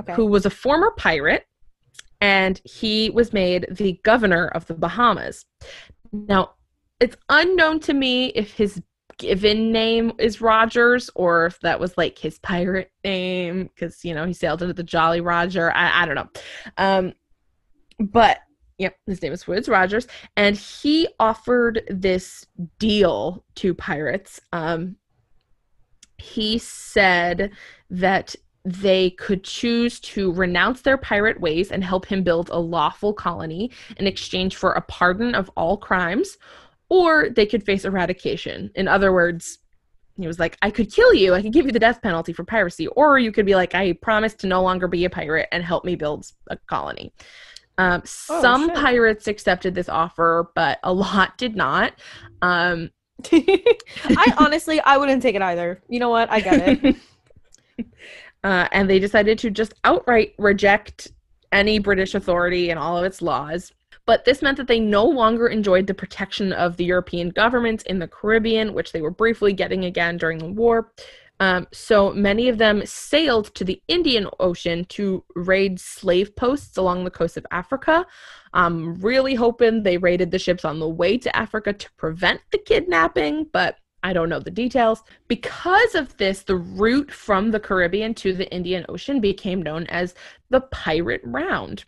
Okay. 0.00 0.12
who 0.14 0.26
was 0.26 0.44
a 0.44 0.50
former 0.50 0.90
pirate, 0.98 1.46
and 2.20 2.60
he 2.64 3.08
was 3.10 3.32
made 3.32 3.66
the 3.70 3.98
governor 4.04 4.48
of 4.48 4.66
the 4.66 4.74
Bahamas. 4.74 5.44
Now, 6.12 6.50
it's 7.00 7.16
unknown 7.30 7.80
to 7.80 7.94
me 7.94 8.26
if 8.28 8.52
his 8.52 8.82
given 9.18 9.72
name 9.72 10.12
is 10.18 10.40
Rogers 10.40 11.10
or 11.14 11.46
if 11.46 11.60
that 11.60 11.80
was 11.80 11.96
like 11.96 12.18
his 12.18 12.38
pirate 12.38 12.92
name 13.04 13.70
because 13.74 14.04
you 14.04 14.14
know 14.14 14.26
he 14.26 14.32
sailed 14.32 14.62
under 14.62 14.74
the 14.74 14.82
Jolly 14.82 15.20
Roger. 15.20 15.72
I, 15.72 16.02
I 16.02 16.06
don't 16.06 16.14
know, 16.14 16.28
um, 16.78 17.14
but 17.98 18.38
yep, 18.78 18.96
his 19.06 19.22
name 19.22 19.32
is 19.32 19.46
Woodes 19.46 19.68
Rogers, 19.68 20.06
and 20.36 20.56
he 20.56 21.08
offered 21.18 21.82
this 21.88 22.46
deal 22.78 23.44
to 23.56 23.74
pirates. 23.74 24.40
Um, 24.52 24.96
he 26.18 26.58
said 26.58 27.50
that 27.90 28.34
they 28.64 29.10
could 29.10 29.44
choose 29.44 30.00
to 30.00 30.32
renounce 30.32 30.80
their 30.80 30.96
pirate 30.96 31.40
ways 31.40 31.70
and 31.70 31.84
help 31.84 32.04
him 32.04 32.24
build 32.24 32.50
a 32.50 32.58
lawful 32.58 33.12
colony 33.14 33.70
in 33.96 34.08
exchange 34.08 34.56
for 34.56 34.72
a 34.72 34.80
pardon 34.82 35.36
of 35.36 35.48
all 35.56 35.76
crimes, 35.76 36.36
or 36.88 37.28
they 37.30 37.46
could 37.46 37.64
face 37.64 37.84
eradication. 37.84 38.70
In 38.74 38.88
other 38.88 39.12
words, 39.12 39.58
he 40.18 40.26
was 40.26 40.38
like, 40.38 40.56
I 40.62 40.70
could 40.70 40.90
kill 40.92 41.12
you, 41.12 41.34
I 41.34 41.42
could 41.42 41.52
give 41.52 41.66
you 41.66 41.72
the 41.72 41.78
death 41.78 42.00
penalty 42.00 42.32
for 42.32 42.44
piracy, 42.44 42.86
or 42.88 43.18
you 43.18 43.32
could 43.32 43.46
be 43.46 43.54
like, 43.54 43.74
I 43.74 43.92
promise 43.94 44.34
to 44.34 44.46
no 44.46 44.62
longer 44.62 44.88
be 44.88 45.04
a 45.04 45.10
pirate 45.10 45.48
and 45.52 45.62
help 45.62 45.84
me 45.84 45.94
build 45.94 46.26
a 46.48 46.56
colony. 46.68 47.12
Um, 47.78 48.02
Oh, 48.30 48.40
some 48.40 48.68
shit. 48.68 48.76
pirates 48.76 49.28
accepted 49.28 49.74
this 49.74 49.88
offer, 49.88 50.50
but 50.54 50.78
a 50.82 50.92
lot 50.92 51.36
did 51.36 51.54
not. 51.56 51.92
Um, 52.40 52.90
I 53.32 54.34
honestly 54.38 54.80
I 54.80 54.96
wouldn't 54.96 55.22
take 55.22 55.34
it 55.34 55.42
either. 55.42 55.82
You 55.88 56.00
know 56.00 56.10
what? 56.10 56.30
I 56.30 56.40
get 56.40 56.78
it. 56.84 56.96
uh, 58.44 58.68
and 58.72 58.88
they 58.88 58.98
decided 58.98 59.38
to 59.40 59.50
just 59.50 59.74
outright 59.84 60.34
reject 60.38 61.08
any 61.52 61.78
British 61.78 62.14
authority 62.14 62.70
and 62.70 62.78
all 62.78 62.96
of 62.96 63.04
its 63.04 63.22
laws. 63.22 63.72
But 64.06 64.24
this 64.24 64.40
meant 64.40 64.56
that 64.56 64.68
they 64.68 64.80
no 64.80 65.04
longer 65.04 65.48
enjoyed 65.48 65.86
the 65.86 65.94
protection 65.94 66.52
of 66.52 66.76
the 66.76 66.84
European 66.84 67.30
governments 67.30 67.82
in 67.84 67.98
the 67.98 68.08
Caribbean, 68.08 68.72
which 68.72 68.92
they 68.92 69.02
were 69.02 69.10
briefly 69.10 69.52
getting 69.52 69.84
again 69.84 70.16
during 70.16 70.38
the 70.38 70.46
war. 70.46 70.92
Um, 71.38 71.66
so 71.70 72.12
many 72.12 72.48
of 72.48 72.56
them 72.56 72.84
sailed 72.86 73.54
to 73.56 73.64
the 73.64 73.82
Indian 73.88 74.26
Ocean 74.40 74.86
to 74.86 75.22
raid 75.34 75.78
slave 75.78 76.34
posts 76.34 76.78
along 76.78 77.04
the 77.04 77.10
coast 77.10 77.36
of 77.36 77.46
Africa. 77.50 78.06
I'm 78.54 78.94
really 79.00 79.34
hoping 79.34 79.82
they 79.82 79.98
raided 79.98 80.30
the 80.30 80.38
ships 80.38 80.64
on 80.64 80.78
the 80.78 80.88
way 80.88 81.18
to 81.18 81.36
Africa 81.36 81.74
to 81.74 81.90
prevent 81.98 82.40
the 82.52 82.58
kidnapping, 82.58 83.48
but 83.52 83.76
I 84.02 84.12
don't 84.12 84.28
know 84.28 84.40
the 84.40 84.50
details. 84.50 85.02
Because 85.28 85.94
of 85.94 86.16
this, 86.16 86.42
the 86.42 86.56
route 86.56 87.10
from 87.10 87.50
the 87.50 87.60
Caribbean 87.60 88.14
to 88.14 88.32
the 88.32 88.50
Indian 88.50 88.86
Ocean 88.88 89.20
became 89.20 89.60
known 89.60 89.86
as 89.88 90.14
the 90.48 90.60
Pirate 90.60 91.22
Round. 91.24 91.84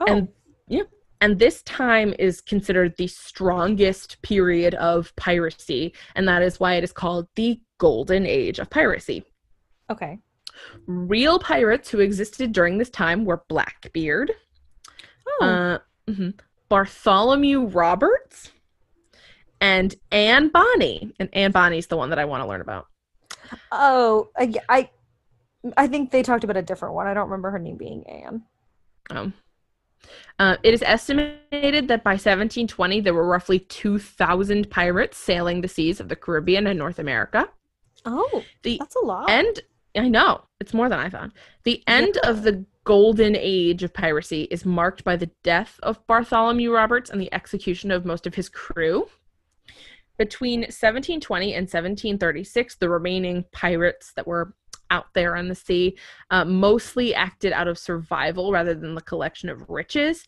Oh, 0.00 0.06
And 0.06 0.28
yeah, 0.66 0.82
and 1.20 1.38
this 1.38 1.62
time 1.62 2.14
is 2.18 2.40
considered 2.40 2.96
the 2.96 3.06
strongest 3.08 4.20
period 4.22 4.74
of 4.74 5.14
piracy, 5.16 5.92
and 6.14 6.26
that 6.28 6.42
is 6.42 6.60
why 6.60 6.74
it 6.74 6.84
is 6.84 6.92
called 6.92 7.28
the 7.34 7.60
Golden 7.78 8.26
Age 8.26 8.58
of 8.58 8.70
Piracy. 8.70 9.24
okay. 9.90 10.18
Real 10.88 11.38
pirates 11.38 11.88
who 11.88 12.00
existed 12.00 12.50
during 12.52 12.78
this 12.78 12.90
time 12.90 13.24
were 13.24 13.44
Blackbeard, 13.48 14.32
Oh, 15.40 15.44
uh, 15.44 15.78
mhm, 16.10 16.36
Bartholomew 16.68 17.66
Roberts, 17.66 18.50
and 19.60 19.94
Anne 20.10 20.48
Bonny. 20.48 21.12
And 21.20 21.28
Anne 21.32 21.52
Bonny's 21.52 21.86
the 21.86 21.96
one 21.96 22.10
that 22.10 22.18
I 22.18 22.24
want 22.24 22.42
to 22.42 22.48
learn 22.48 22.60
about. 22.60 22.86
oh, 23.70 24.30
I, 24.36 24.52
I, 24.68 24.90
I 25.76 25.86
think 25.86 26.10
they 26.10 26.22
talked 26.24 26.42
about 26.42 26.56
a 26.56 26.62
different 26.62 26.94
one. 26.94 27.06
I 27.06 27.14
don't 27.14 27.28
remember 27.28 27.50
her 27.52 27.58
name 27.60 27.76
being 27.76 28.02
Anne. 28.08 28.42
Um, 29.10 29.32
uh, 30.38 30.56
it 30.62 30.74
is 30.74 30.82
estimated 30.82 31.88
that 31.88 32.04
by 32.04 32.12
1720 32.12 33.00
there 33.00 33.14
were 33.14 33.26
roughly 33.26 33.58
2,000 33.58 34.70
pirates 34.70 35.16
sailing 35.18 35.60
the 35.60 35.68
seas 35.68 36.00
of 36.00 36.08
the 36.08 36.16
Caribbean 36.16 36.66
and 36.66 36.78
North 36.78 36.98
America. 36.98 37.48
Oh, 38.04 38.44
The 38.62 38.78
that's 38.78 38.96
a 38.96 39.04
lot. 39.04 39.28
end, 39.30 39.60
I 39.96 40.08
know, 40.08 40.44
it's 40.60 40.72
more 40.74 40.88
than 40.88 41.00
I 41.00 41.08
thought. 41.10 41.32
The 41.64 41.82
end 41.86 42.16
of 42.18 42.42
the 42.42 42.64
golden 42.84 43.36
age 43.36 43.82
of 43.82 43.92
piracy 43.92 44.42
is 44.44 44.64
marked 44.64 45.04
by 45.04 45.16
the 45.16 45.30
death 45.42 45.78
of 45.82 46.06
Bartholomew 46.06 46.72
Roberts 46.72 47.10
and 47.10 47.20
the 47.20 47.32
execution 47.34 47.90
of 47.90 48.06
most 48.06 48.26
of 48.26 48.34
his 48.34 48.48
crew. 48.48 49.08
Between 50.16 50.60
1720 50.60 51.52
and 51.54 51.62
1736, 51.64 52.76
the 52.76 52.88
remaining 52.88 53.44
pirates 53.52 54.12
that 54.16 54.26
were 54.26 54.54
out 54.90 55.06
there 55.14 55.36
on 55.36 55.48
the 55.48 55.54
sea 55.54 55.96
uh, 56.30 56.44
mostly 56.44 57.14
acted 57.14 57.52
out 57.52 57.68
of 57.68 57.78
survival 57.78 58.52
rather 58.52 58.74
than 58.74 58.94
the 58.94 59.00
collection 59.02 59.48
of 59.48 59.68
riches. 59.68 60.26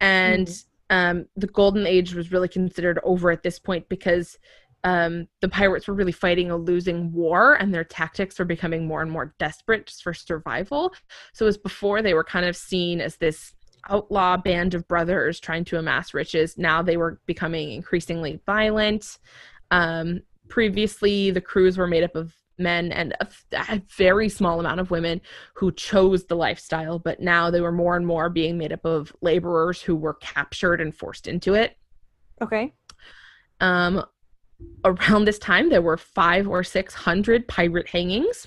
And 0.00 0.50
um, 0.90 1.26
the 1.36 1.46
golden 1.46 1.86
age 1.86 2.14
was 2.14 2.32
really 2.32 2.48
considered 2.48 2.98
over 3.02 3.30
at 3.30 3.42
this 3.42 3.58
point 3.58 3.88
because 3.88 4.38
um, 4.84 5.26
the 5.40 5.48
pirates 5.48 5.88
were 5.88 5.94
really 5.94 6.12
fighting 6.12 6.50
a 6.50 6.56
losing 6.56 7.10
war 7.10 7.54
and 7.54 7.72
their 7.72 7.84
tactics 7.84 8.38
were 8.38 8.44
becoming 8.44 8.86
more 8.86 9.00
and 9.00 9.10
more 9.10 9.34
desperate 9.38 9.86
just 9.86 10.02
for 10.02 10.12
survival. 10.12 10.92
So, 11.32 11.46
as 11.46 11.56
before, 11.56 12.02
they 12.02 12.12
were 12.12 12.24
kind 12.24 12.44
of 12.44 12.54
seen 12.54 13.00
as 13.00 13.16
this 13.16 13.54
outlaw 13.88 14.36
band 14.36 14.74
of 14.74 14.86
brothers 14.86 15.40
trying 15.40 15.64
to 15.64 15.78
amass 15.78 16.14
riches. 16.14 16.58
Now 16.58 16.82
they 16.82 16.96
were 16.96 17.20
becoming 17.26 17.72
increasingly 17.72 18.40
violent. 18.44 19.18
Um, 19.70 20.20
previously, 20.48 21.30
the 21.30 21.40
crews 21.40 21.78
were 21.78 21.86
made 21.86 22.04
up 22.04 22.14
of 22.14 22.34
men 22.58 22.92
and 22.92 23.14
a, 23.20 23.28
a 23.52 23.82
very 23.96 24.28
small 24.28 24.60
amount 24.60 24.80
of 24.80 24.90
women 24.90 25.20
who 25.54 25.72
chose 25.72 26.24
the 26.24 26.36
lifestyle, 26.36 26.98
but 26.98 27.20
now 27.20 27.50
they 27.50 27.60
were 27.60 27.72
more 27.72 27.96
and 27.96 28.06
more 28.06 28.28
being 28.30 28.58
made 28.58 28.72
up 28.72 28.84
of 28.84 29.14
laborers 29.20 29.82
who 29.82 29.96
were 29.96 30.14
captured 30.14 30.80
and 30.80 30.94
forced 30.94 31.26
into 31.26 31.54
it. 31.54 31.76
okay. 32.42 32.72
Um, 33.60 34.04
around 34.84 35.24
this 35.24 35.38
time, 35.38 35.68
there 35.68 35.82
were 35.82 35.96
five 35.96 36.48
or 36.48 36.62
six 36.64 36.94
hundred 36.94 37.46
pirate 37.48 37.88
hangings. 37.88 38.46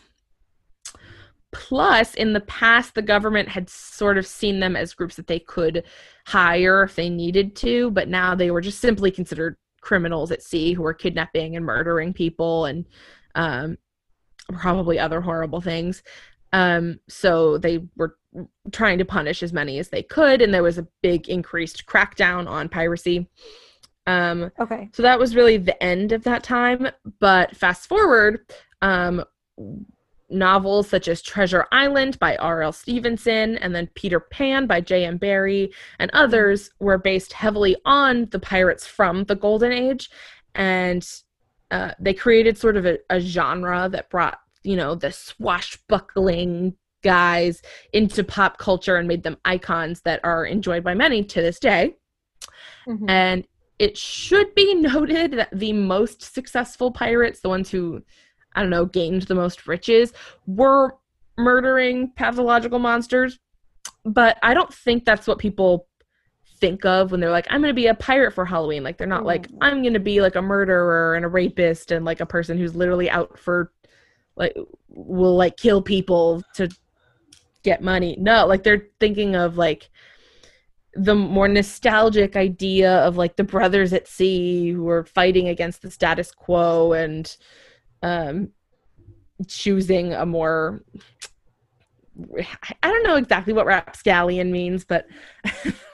Plus, 1.54 2.14
in 2.14 2.34
the 2.34 2.42
past, 2.42 2.94
the 2.94 3.02
government 3.02 3.48
had 3.48 3.70
sort 3.70 4.18
of 4.18 4.28
seen 4.28 4.60
them 4.60 4.76
as 4.76 4.94
groups 4.94 5.16
that 5.16 5.28
they 5.28 5.40
could 5.40 5.84
hire 6.26 6.84
if 6.84 6.96
they 6.96 7.10
needed 7.10 7.56
to, 7.56 7.90
but 7.92 8.10
now 8.10 8.36
they 8.36 8.52
were 8.52 8.62
just 8.62 8.80
simply 8.80 9.10
considered 9.10 9.56
criminals 9.82 10.32
at 10.32 10.44
sea 10.44 10.74
who 10.74 10.82
were 10.82 10.94
kidnapping 10.94 11.56
and 11.56 11.66
murdering 11.66 12.14
people 12.14 12.66
and 12.66 12.86
um, 13.36 13.78
probably 14.54 15.00
other 15.00 15.22
horrible 15.22 15.62
things. 15.62 16.04
Um, 16.54 17.00
so 17.10 17.58
they 17.58 17.86
were 17.96 18.18
trying 18.72 18.98
to 19.00 19.06
punish 19.06 19.44
as 19.44 19.52
many 19.52 19.80
as 19.80 19.90
they 19.90 20.04
could, 20.04 20.42
and 20.42 20.54
there 20.54 20.64
was 20.64 20.78
a 20.78 20.88
big 21.02 21.28
increased 21.30 21.86
crackdown 21.86 22.48
on 22.48 22.70
piracy. 22.70 23.30
Um, 24.06 24.52
Okay. 24.60 24.90
so 24.94 25.04
that 25.04 25.20
was 25.20 25.36
really 25.36 25.58
the 25.58 25.82
end 25.84 26.14
of 26.14 26.24
that 26.24 26.44
time. 26.44 26.88
But 27.20 27.56
fast 27.56 27.90
forward, 27.90 28.40
um, 28.82 29.24
novels 30.30 30.90
such 30.90 31.08
as 31.08 31.22
Treasure 31.22 31.66
Island 31.72 32.20
by 32.20 32.36
R.L. 32.38 32.72
Stevenson 32.74 33.58
and 33.58 33.74
then 33.74 33.90
Peter 33.96 34.20
Pan 34.20 34.68
by 34.68 34.82
J.M. 34.82 35.18
Barrie 35.18 35.72
and 36.00 36.12
others 36.14 36.70
were 36.80 36.98
based 36.98 37.34
heavily 37.34 37.76
on 37.86 38.28
the 38.32 38.40
pirates 38.40 38.86
from 38.86 39.24
the 39.26 39.36
Golden 39.36 39.72
Age. 39.72 40.10
And 40.56 41.06
uh, 41.72 41.92
they 42.00 42.14
created 42.14 42.58
sort 42.58 42.78
of 42.78 42.86
a, 42.86 42.98
a 43.10 43.20
genre 43.20 43.90
that 43.92 44.10
brought, 44.10 44.40
you 44.64 44.76
know, 44.76 44.96
the 44.96 45.12
swashbuckling 45.12 46.76
guys 47.04 47.62
into 47.94 48.24
pop 48.24 48.58
culture 48.58 48.96
and 48.96 49.08
made 49.08 49.24
them 49.24 49.38
icons 49.46 50.02
that 50.02 50.20
are 50.24 50.46
enjoyed 50.46 50.84
by 50.84 50.94
many 50.94 51.24
to 51.24 51.42
this 51.42 51.60
day. 51.60 51.96
Mhm. 52.88 53.10
And 53.10 53.48
it 53.80 53.98
should 53.98 54.54
be 54.56 54.74
noted 54.92 55.34
that 55.34 55.50
the 55.54 55.74
most 55.74 56.22
successful 56.34 56.92
pirates, 56.92 57.42
the 57.42 57.50
ones 57.50 57.70
who, 57.70 58.02
I 58.56 58.62
don't 58.62 58.70
know, 58.70 58.86
gained 58.86 59.24
the 59.24 59.36
most 59.36 59.68
riches, 59.68 60.14
were 60.46 60.96
murdering 61.38 62.12
pathological 62.16 62.80
monsters. 62.80 63.40
But 64.06 64.38
I 64.42 64.54
don't 64.54 64.74
think 64.74 65.06
that's 65.06 65.28
what 65.28 65.38
people 65.38 65.87
think 66.60 66.86
of 66.86 67.12
when 67.12 67.20
they're 67.20 67.32
like, 67.32 67.48
I'm 67.50 67.62
going 67.62 67.74
to 67.74 67.82
be 67.82 67.88
a 67.88 67.94
pirate 67.96 68.34
for 68.34 68.46
Halloween. 68.46 68.84
Like, 68.84 68.98
they're 68.98 69.08
not 69.08 69.26
like, 69.26 69.48
Mm. 69.48 69.58
I'm 69.62 69.82
going 69.82 69.94
to 69.94 70.00
be 70.00 70.22
like 70.22 70.36
a 70.36 70.42
murderer 70.42 71.16
and 71.16 71.26
a 71.26 71.30
rapist 71.30 71.92
and 71.92 72.06
like 72.06 72.20
a 72.20 72.26
person 72.26 72.58
who's 72.58 72.76
literally 72.76 73.10
out 73.10 73.38
for, 73.38 73.72
like, 74.36 74.56
will 74.90 75.36
like 75.36 75.58
kill 75.58 75.82
people 75.82 76.44
to 76.56 76.70
get 77.64 77.82
money. 77.82 78.16
No, 78.20 78.46
like, 78.46 78.64
they're 78.64 78.88
thinking 79.00 79.36
of 79.36 79.58
like, 79.58 79.90
the 80.94 81.16
more 81.16 81.48
nostalgic 81.48 82.36
idea 82.36 82.92
of 83.06 83.18
like 83.18 83.36
the 83.36 83.44
brothers 83.44 83.94
at 83.94 84.08
sea 84.08 84.72
who 84.72 84.90
are 84.90 85.06
fighting 85.06 85.48
against 85.48 85.84
the 85.84 85.92
status 85.92 86.32
quo 86.32 86.94
and 86.94 87.38
um 88.02 88.50
choosing 89.48 90.14
a 90.14 90.26
more 90.26 90.82
I 92.82 92.88
don't 92.88 93.04
know 93.04 93.16
exactly 93.16 93.54
what 93.54 93.68
rapscallion 93.68 94.52
means, 94.52 94.86
but 94.86 95.06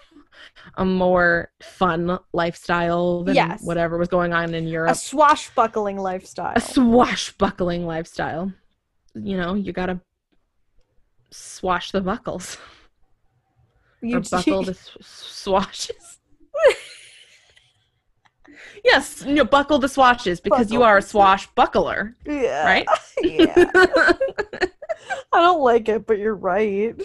a 0.75 0.85
more 0.85 1.51
fun 1.61 2.17
lifestyle 2.33 3.23
than 3.23 3.35
Yes. 3.35 3.63
whatever 3.63 3.97
was 3.97 4.07
going 4.07 4.33
on 4.33 4.53
in 4.53 4.67
Europe. 4.67 4.91
A 4.91 4.95
swashbuckling 4.95 5.97
lifestyle. 5.97 6.53
A 6.55 6.61
swashbuckling 6.61 7.85
lifestyle. 7.85 8.51
You 9.15 9.37
know, 9.37 9.53
you 9.53 9.71
gotta 9.73 9.99
swash 11.31 11.91
the 11.91 12.01
buckles 12.01 12.57
You 14.01 14.17
or 14.17 14.21
buckle 14.21 14.63
the 14.63 14.73
swashes. 15.01 16.19
yes, 18.83 19.23
you 19.25 19.35
know, 19.35 19.45
buckle 19.45 19.79
the 19.79 19.87
swashes 19.89 20.39
because 20.39 20.71
you 20.71 20.83
are 20.83 20.97
a 20.97 21.01
swashbuckler, 21.01 22.15
yeah. 22.25 22.65
right? 22.65 22.87
yeah. 23.21 23.53
I 25.33 25.41
don't 25.41 25.61
like 25.61 25.89
it, 25.89 26.05
but 26.05 26.17
you're 26.19 26.35
right. 26.35 26.95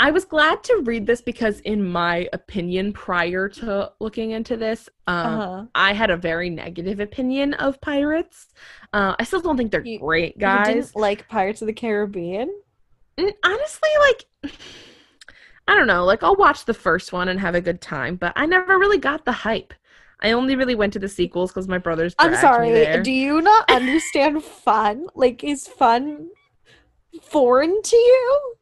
I 0.00 0.10
was 0.10 0.24
glad 0.24 0.64
to 0.64 0.80
read 0.84 1.06
this 1.06 1.20
because, 1.20 1.60
in 1.60 1.84
my 1.86 2.26
opinion, 2.32 2.92
prior 2.94 3.48
to 3.50 3.92
looking 4.00 4.30
into 4.32 4.56
this, 4.56 4.88
um, 5.06 5.26
Uh-huh. 5.40 5.64
I 5.74 5.92
had 5.92 6.08
a 6.10 6.16
very 6.16 6.48
negative 6.48 7.00
opinion 7.00 7.52
of 7.54 7.80
pirates. 7.82 8.46
Uh, 8.94 9.14
I 9.18 9.24
still 9.24 9.40
don't 9.42 9.56
think 9.58 9.70
they're 9.70 9.84
You- 9.84 9.98
great 10.00 10.36
You 10.36 10.40
guys. 10.40 10.66
didn't 10.68 10.96
like 10.96 11.28
Pirates 11.28 11.60
of 11.62 11.66
the 11.66 11.74
Caribbean? 11.74 12.50
Mm, 13.18 13.34
honestly 13.44 13.90
like 14.00 14.52
i 15.68 15.74
don't 15.74 15.86
know 15.86 16.04
like 16.06 16.22
i'll 16.22 16.36
watch 16.36 16.64
the 16.64 16.72
first 16.72 17.12
one 17.12 17.28
and 17.28 17.38
have 17.38 17.54
a 17.54 17.60
good 17.60 17.80
time 17.82 18.16
but 18.16 18.32
i 18.34 18.46
never 18.46 18.78
really 18.78 18.96
got 18.96 19.26
the 19.26 19.32
hype 19.32 19.74
i 20.20 20.30
only 20.32 20.56
really 20.56 20.74
went 20.74 20.92
to 20.94 20.98
the 20.98 21.08
sequels 21.08 21.50
because 21.50 21.68
my 21.68 21.76
brothers 21.76 22.14
I'm 22.18 22.34
sorry. 22.36 23.02
Do 23.02 23.10
you 23.12 23.42
not 23.42 23.68
understand 23.70 24.42
fun? 24.42 25.08
Like, 25.14 25.44
is 25.44 25.68
fun 25.68 26.30
foreign 27.20 27.82
to 27.82 27.96
you? 27.96 28.54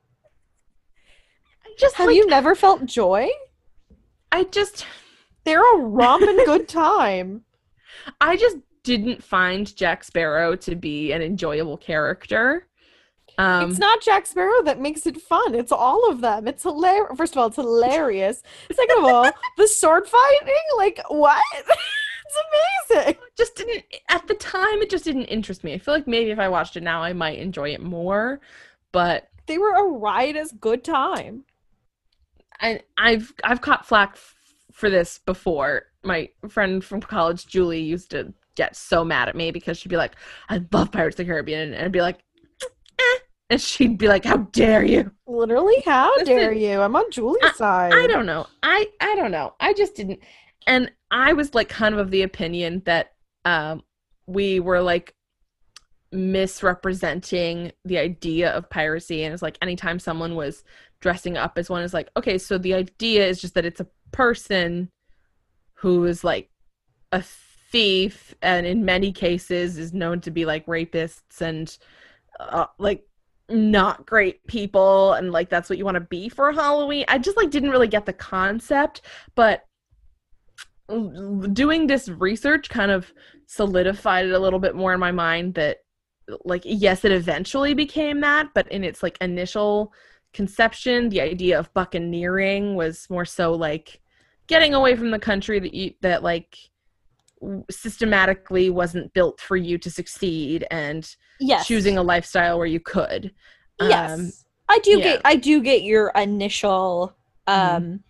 I 1.78 1.80
just 1.80 1.94
Have 1.96 2.06
like, 2.08 2.16
you 2.16 2.26
never 2.26 2.54
felt 2.54 2.84
joy? 2.86 3.28
i 4.32 4.44
just 4.44 4.84
They're 5.44 5.62
a 5.62 5.78
romping 5.78 6.36
good 6.44 6.68
time. 6.86 7.44
i 8.20 8.36
just 8.36 8.56
didn't 8.82 9.22
find 9.22 9.74
jack 9.76 10.02
sparrow 10.04 10.56
to 10.56 10.74
be 10.74 11.12
an 11.12 11.22
enjoyable 11.22 11.76
character 11.76 12.66
um 13.38 13.70
it's 13.70 13.78
not 13.78 14.02
Jack 14.02 14.26
Sparrow 14.26 14.62
that 14.64 14.80
makes 14.80 15.06
it 15.06 15.20
fun. 15.20 15.54
It's 15.54 15.70
all 15.70 16.10
of 16.10 16.20
them. 16.22 16.48
It's 16.48 16.64
hilarious. 16.64 17.16
First 17.16 17.34
of 17.34 17.38
all, 17.38 17.46
it's 17.46 17.54
hilarious. 17.54 18.42
Second 18.72 18.98
of 18.98 19.04
all, 19.04 19.30
the 19.56 19.68
sword 19.68 20.08
fighting, 20.08 20.56
like 20.76 20.98
what? 21.08 21.40
it's 21.58 22.36
amazing. 22.90 23.14
Just 23.36 23.54
didn't 23.54 23.84
at 24.08 24.26
the 24.26 24.34
time 24.34 24.82
it 24.82 24.90
just 24.90 25.04
didn't 25.04 25.26
interest 25.26 25.62
me. 25.62 25.72
I 25.74 25.78
feel 25.78 25.94
like 25.94 26.08
maybe 26.08 26.30
if 26.32 26.40
I 26.40 26.48
watched 26.48 26.76
it 26.76 26.82
now 26.82 27.00
I 27.00 27.12
might 27.12 27.38
enjoy 27.38 27.68
it 27.74 27.80
more, 27.80 28.40
but 28.90 29.28
They 29.46 29.58
were 29.58 29.74
a 29.76 29.84
riotous 29.88 30.50
good 30.50 30.82
time. 30.82 31.44
I 32.60 32.80
I've 32.96 33.32
I've 33.44 33.60
caught 33.60 33.86
flack 33.86 34.12
f- 34.14 34.34
for 34.72 34.90
this 34.90 35.18
before. 35.24 35.82
My 36.04 36.30
friend 36.48 36.84
from 36.84 37.00
college, 37.00 37.46
Julie, 37.46 37.80
used 37.80 38.10
to 38.10 38.32
get 38.54 38.76
so 38.76 39.04
mad 39.04 39.28
at 39.28 39.36
me 39.36 39.50
because 39.50 39.78
she'd 39.78 39.88
be 39.88 39.96
like, 39.96 40.16
"I 40.48 40.60
love 40.72 40.92
Pirates 40.92 41.14
of 41.14 41.18
the 41.18 41.24
Caribbean," 41.30 41.74
and 41.74 41.84
I'd 41.84 41.92
be 41.92 42.00
like, 42.00 42.18
eh. 42.98 43.18
and 43.50 43.60
she'd 43.60 43.98
be 43.98 44.08
like, 44.08 44.24
"How 44.24 44.38
dare 44.38 44.84
you?" 44.84 45.10
Literally, 45.26 45.82
how 45.84 46.14
Listen, 46.16 46.36
dare 46.36 46.52
you? 46.52 46.80
I'm 46.80 46.96
on 46.96 47.10
Julie's 47.10 47.56
side. 47.56 47.92
I 47.92 48.06
don't 48.06 48.26
know. 48.26 48.46
I 48.62 48.88
I 49.00 49.14
don't 49.16 49.30
know. 49.30 49.54
I 49.60 49.72
just 49.72 49.94
didn't. 49.94 50.20
And 50.66 50.90
I 51.10 51.32
was 51.32 51.54
like 51.54 51.68
kind 51.68 51.94
of 51.94 52.00
of 52.00 52.10
the 52.10 52.22
opinion 52.22 52.82
that 52.84 53.12
um 53.44 53.82
we 54.26 54.60
were 54.60 54.82
like 54.82 55.14
misrepresenting 56.12 57.72
the 57.84 57.98
idea 57.98 58.50
of 58.52 58.70
piracy 58.70 59.24
and 59.24 59.34
it's 59.34 59.42
like 59.42 59.58
anytime 59.60 59.98
someone 59.98 60.34
was 60.34 60.64
dressing 61.00 61.36
up 61.36 61.58
as 61.58 61.68
one 61.68 61.82
is 61.82 61.92
like 61.92 62.08
okay 62.16 62.38
so 62.38 62.56
the 62.56 62.72
idea 62.74 63.26
is 63.26 63.40
just 63.40 63.54
that 63.54 63.66
it's 63.66 63.80
a 63.80 63.86
person 64.10 64.88
who 65.74 66.04
is 66.06 66.24
like 66.24 66.50
a 67.12 67.22
thief 67.70 68.34
and 68.40 68.66
in 68.66 68.84
many 68.84 69.12
cases 69.12 69.76
is 69.76 69.92
known 69.92 70.20
to 70.20 70.30
be 70.30 70.44
like 70.44 70.64
rapists 70.66 71.40
and 71.40 71.78
uh, 72.40 72.66
like 72.78 73.04
not 73.50 74.06
great 74.06 74.46
people 74.46 75.12
and 75.14 75.32
like 75.32 75.48
that's 75.48 75.68
what 75.68 75.78
you 75.78 75.84
want 75.84 75.94
to 75.94 76.00
be 76.00 76.28
for 76.28 76.52
Halloween. 76.52 77.04
I 77.08 77.18
just 77.18 77.36
like 77.36 77.50
didn't 77.50 77.70
really 77.70 77.88
get 77.88 78.06
the 78.06 78.12
concept, 78.12 79.02
but 79.34 79.64
doing 81.52 81.86
this 81.86 82.08
research 82.08 82.68
kind 82.68 82.90
of 82.90 83.12
solidified 83.46 84.26
it 84.26 84.32
a 84.32 84.38
little 84.38 84.58
bit 84.58 84.74
more 84.74 84.94
in 84.94 85.00
my 85.00 85.12
mind 85.12 85.54
that 85.54 85.78
like 86.44 86.62
yes 86.64 87.04
it 87.04 87.12
eventually 87.12 87.74
became 87.74 88.20
that 88.20 88.48
but 88.54 88.70
in 88.70 88.84
its 88.84 89.02
like 89.02 89.16
initial 89.20 89.92
conception 90.32 91.08
the 91.08 91.20
idea 91.20 91.58
of 91.58 91.72
buccaneering 91.74 92.74
was 92.74 93.08
more 93.08 93.24
so 93.24 93.52
like 93.52 94.00
getting 94.46 94.74
away 94.74 94.94
from 94.94 95.10
the 95.10 95.18
country 95.18 95.58
that 95.58 95.74
you 95.74 95.92
that 96.00 96.22
like 96.22 96.56
systematically 97.70 98.68
wasn't 98.68 99.12
built 99.12 99.40
for 99.40 99.56
you 99.56 99.78
to 99.78 99.90
succeed 99.90 100.66
and 100.70 101.16
yes. 101.38 101.66
choosing 101.66 101.96
a 101.96 102.02
lifestyle 102.02 102.58
where 102.58 102.66
you 102.66 102.80
could 102.80 103.32
Yes. 103.80 104.18
Um, 104.18 104.32
I 104.68 104.78
do 104.80 104.98
yeah. 104.98 105.04
get 105.04 105.20
I 105.24 105.36
do 105.36 105.62
get 105.62 105.82
your 105.82 106.10
initial 106.14 107.16
um 107.46 107.82
Mhm. 107.82 108.00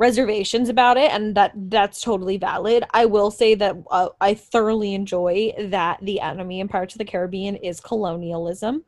Reservations 0.00 0.68
about 0.70 0.96
it 0.96 1.12
and 1.12 1.36
that 1.36 1.52
that's 1.76 2.00
totally 2.00 2.38
valid. 2.38 2.84
I 2.92 3.04
will 3.06 3.30
say 3.30 3.54
that 3.56 3.76
uh, 3.90 4.08
I 4.20 4.34
thoroughly 4.34 4.94
enjoy 4.94 5.52
that 5.76 5.98
the 6.02 6.20
enemy 6.20 6.60
in 6.60 6.68
Pirates 6.68 6.94
of 6.94 6.98
the 6.98 7.04
Caribbean 7.04 7.56
is 7.56 7.80
colonialism. 7.80 8.84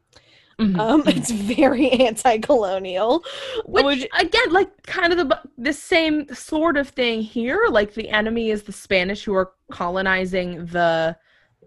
mhm, 0.59 0.79
Um 0.81 1.03
it's 1.07 1.31
very 1.31 1.91
anti-colonial. 1.91 3.23
which, 3.67 3.85
which- 3.85 4.09
again 4.19 4.49
like 4.53 4.71
kind 4.85 5.13
of 5.13 5.19
the 5.23 5.29
the 5.59 5.73
same 5.73 6.27
sort 6.35 6.77
of 6.79 6.89
thing 6.89 7.21
here 7.23 7.61
like 7.71 7.95
the 7.95 8.09
enemy 8.09 8.51
is 8.51 8.63
the 8.65 8.73
spanish 8.73 9.23
who 9.25 9.35
are 9.35 9.53
colonizing 9.71 10.65
the 10.67 11.17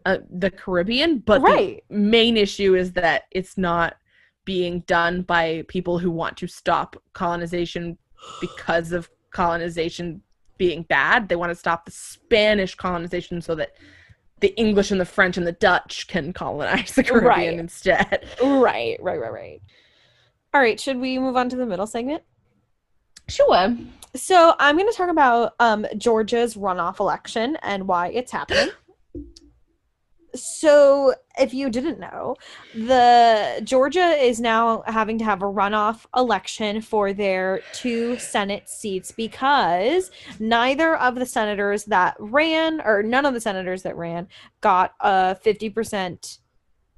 uh, 0.05 0.17
the 0.43 0.51
caribbean 0.51 1.19
but 1.19 1.41
the 1.43 1.79
main 1.89 2.37
issue 2.37 2.75
is 2.75 2.91
that 2.93 3.23
it's 3.31 3.57
not 3.57 3.95
being 4.45 4.81
done 4.81 5.21
by 5.23 5.63
people 5.67 5.97
who 5.97 6.11
want 6.11 6.37
to 6.37 6.47
stop 6.47 6.95
colonization 7.13 7.97
because 8.39 8.91
of 8.91 9.09
colonization 9.35 10.21
being 10.57 10.83
bad 10.83 11.27
they 11.27 11.35
want 11.35 11.51
to 11.51 11.55
stop 11.55 11.83
the 11.85 11.91
spanish 11.91 12.73
colonization 12.75 13.41
so 13.41 13.53
that 13.55 13.71
the 14.39 14.55
english 14.57 14.89
and 14.91 15.01
the 15.01 15.05
french 15.05 15.37
and 15.37 15.45
the 15.45 15.51
dutch 15.51 16.07
can 16.07 16.31
colonize 16.31 16.95
the 16.95 17.03
caribbean 17.03 17.55
Right. 17.55 17.59
instead 17.59 18.25
Right, 18.41 18.97
right, 19.01 19.19
right, 19.19 19.33
right. 19.33 19.61
All 20.53 20.61
right, 20.61 20.79
should 20.79 20.99
we 21.01 21.19
move 21.19 21.35
on 21.35 21.49
to 21.49 21.57
the 21.57 21.65
middle 21.65 21.87
segment? 21.87 22.23
sure 23.27 23.75
So 24.15 24.55
I'm 24.57 24.77
going 24.77 24.89
to 24.89 24.95
talk 24.95 25.09
about 25.09 25.53
um, 25.59 25.85
Georgia's 25.97 26.55
runoff 26.55 26.99
election 27.01 27.57
and 27.61 27.87
why 27.89 28.07
it's 28.07 28.31
happening. 28.31 28.69
so, 30.35 31.13
if 31.39 31.53
you 31.53 31.69
didn't 31.69 31.99
know, 31.99 32.35
the 32.73 33.61
Georgia 33.63 34.09
is 34.09 34.39
now 34.39 34.83
having 34.85 35.17
to 35.17 35.25
have 35.25 35.41
a 35.41 35.45
runoff 35.45 36.05
election 36.15 36.81
for 36.81 37.13
their 37.13 37.61
two 37.73 38.17
Senate 38.17 38.69
seats 38.69 39.11
because 39.11 40.11
neither 40.39 40.95
of 40.97 41.15
the 41.15 41.25
senators 41.25 41.85
that 41.85 42.15
ran, 42.19 42.81
or 42.81 43.03
none 43.03 43.25
of 43.25 43.33
the 43.33 43.41
senators 43.41 43.83
that 43.83 43.95
ran, 43.95 44.27
got 44.61 44.93
a 44.99 45.37
50%. 45.43 46.39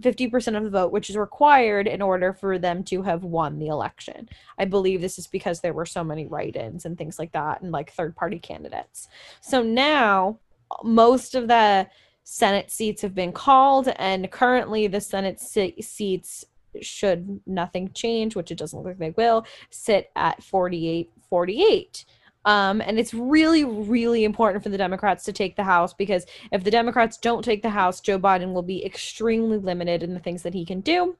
50% 0.03 0.55
of 0.55 0.63
the 0.63 0.69
vote, 0.69 0.91
which 0.91 1.09
is 1.09 1.17
required 1.17 1.87
in 1.87 2.03
order 2.03 2.31
for 2.31 2.59
them 2.59 2.83
to 2.83 3.01
have 3.01 3.23
won 3.23 3.57
the 3.57 3.65
election. 3.65 4.29
I 4.59 4.65
believe 4.65 5.01
this 5.01 5.17
is 5.17 5.25
because 5.25 5.59
there 5.59 5.73
were 5.73 5.87
so 5.87 6.03
many 6.03 6.27
write-ins 6.27 6.85
and 6.85 6.95
things 6.95 7.17
like 7.17 7.31
that 7.31 7.63
and 7.63 7.71
like 7.71 7.91
third-party 7.91 8.37
candidates. 8.37 9.07
So 9.41 9.63
now 9.63 10.37
most 10.83 11.33
of 11.33 11.47
the 11.47 11.87
Senate 12.29 12.69
seats 12.69 13.01
have 13.01 13.15
been 13.15 13.31
called 13.31 13.87
and 13.95 14.29
currently 14.29 14.85
the 14.87 14.99
Senate 14.99 15.39
se- 15.39 15.79
seats 15.79 16.43
should 16.81 17.39
nothing 17.47 17.89
change, 17.93 18.35
which 18.35 18.51
it 18.51 18.57
doesn't 18.57 18.77
look 18.77 18.85
like 18.85 18.97
they 18.97 19.11
will, 19.11 19.45
sit 19.69 20.11
at 20.17 20.43
48 20.43 21.09
48. 21.29 22.03
Um, 22.43 22.81
and 22.81 22.99
it's 22.99 23.13
really, 23.13 23.63
really 23.63 24.25
important 24.25 24.61
for 24.61 24.67
the 24.67 24.77
Democrats 24.77 25.23
to 25.23 25.31
take 25.31 25.55
the 25.55 25.63
House 25.63 25.93
because 25.93 26.25
if 26.51 26.65
the 26.65 26.71
Democrats 26.71 27.17
don't 27.17 27.45
take 27.45 27.61
the 27.61 27.69
House, 27.69 28.01
Joe 28.01 28.19
Biden 28.19 28.51
will 28.51 28.61
be 28.61 28.85
extremely 28.85 29.57
limited 29.57 30.03
in 30.03 30.13
the 30.13 30.19
things 30.19 30.43
that 30.43 30.53
he 30.53 30.65
can 30.65 30.81
do. 30.81 31.15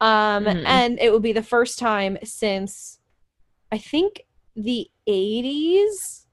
Um, 0.00 0.44
Mhm. 0.44 0.64
And 0.64 1.00
it 1.00 1.10
will 1.10 1.18
be 1.18 1.32
the 1.32 1.42
first 1.42 1.80
time 1.80 2.16
since, 2.22 3.00
I 3.72 3.78
think, 3.78 4.22
the 4.54 4.88
80s 5.08 6.26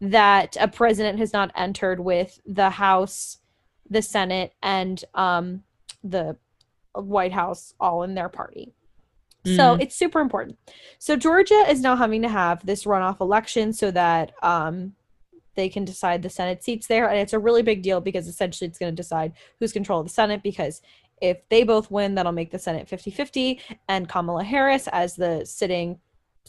that 0.00 0.56
a 0.60 0.68
president 0.68 1.18
has 1.18 1.32
not 1.32 1.50
entered 1.56 1.98
with 1.98 2.40
the 2.46 2.70
House, 2.70 3.38
the 3.90 4.02
Senate, 4.02 4.54
and 4.62 5.04
um, 5.14 5.64
the 6.02 6.36
White 6.94 7.32
House 7.32 7.74
all 7.80 8.02
in 8.02 8.14
their 8.14 8.28
party. 8.28 8.72
So 9.44 9.76
Mm. 9.76 9.82
it's 9.82 9.96
super 9.96 10.20
important. 10.20 10.58
So 10.98 11.16
Georgia 11.16 11.64
is 11.68 11.80
now 11.80 11.96
having 11.96 12.22
to 12.22 12.28
have 12.28 12.64
this 12.64 12.84
runoff 12.84 13.20
election 13.20 13.72
so 13.72 13.90
that 13.90 14.32
um, 14.42 14.94
they 15.54 15.68
can 15.68 15.84
decide 15.84 16.22
the 16.22 16.28
Senate 16.30 16.62
seats 16.62 16.86
there. 16.86 17.08
And 17.08 17.18
it's 17.18 17.32
a 17.32 17.38
really 17.38 17.62
big 17.62 17.82
deal 17.82 18.00
because 18.02 18.28
essentially 18.28 18.68
it's 18.68 18.78
going 18.78 18.92
to 18.92 18.96
decide 18.96 19.32
who's 19.58 19.72
control 19.72 20.00
of 20.00 20.06
the 20.06 20.12
Senate 20.12 20.42
because 20.42 20.82
if 21.22 21.38
they 21.48 21.62
both 21.64 21.90
win, 21.90 22.14
that'll 22.14 22.32
make 22.32 22.50
the 22.50 22.58
Senate 22.58 22.86
50-50 22.88 23.60
and 23.88 24.08
Kamala 24.08 24.44
Harris 24.44 24.88
as 24.88 25.16
the 25.16 25.44
sitting 25.44 25.98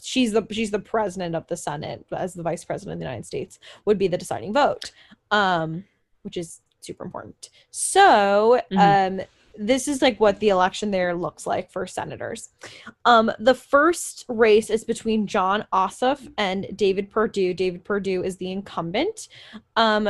she's 0.00 0.32
the 0.32 0.44
she's 0.50 0.70
the 0.70 0.78
president 0.78 1.36
of 1.36 1.46
the 1.46 1.56
Senate 1.56 2.04
as 2.16 2.34
the 2.34 2.42
vice 2.42 2.64
president 2.64 2.94
of 2.94 2.98
the 2.98 3.04
United 3.04 3.24
States 3.26 3.58
would 3.84 3.98
be 3.98 4.08
the 4.08 4.18
deciding 4.18 4.52
vote. 4.52 4.90
Um, 5.30 5.84
which 6.22 6.36
is 6.36 6.60
super 6.82 7.04
important. 7.04 7.50
So, 7.70 8.60
Mhm. 8.70 9.20
um 9.20 9.26
this 9.54 9.86
is 9.86 10.00
like 10.00 10.18
what 10.18 10.40
the 10.40 10.48
election 10.48 10.90
there 10.90 11.14
looks 11.14 11.46
like 11.46 11.70
for 11.70 11.86
senators. 11.86 12.48
Um, 13.04 13.30
the 13.38 13.54
first 13.54 14.24
race 14.26 14.70
is 14.70 14.82
between 14.82 15.26
Jon 15.26 15.66
Ossoff 15.74 16.26
and 16.38 16.74
David 16.74 17.10
Perdue. 17.10 17.52
David 17.52 17.84
Perdue 17.84 18.24
is 18.24 18.38
the 18.38 18.50
incumbent. 18.50 19.28
Um, 19.76 20.08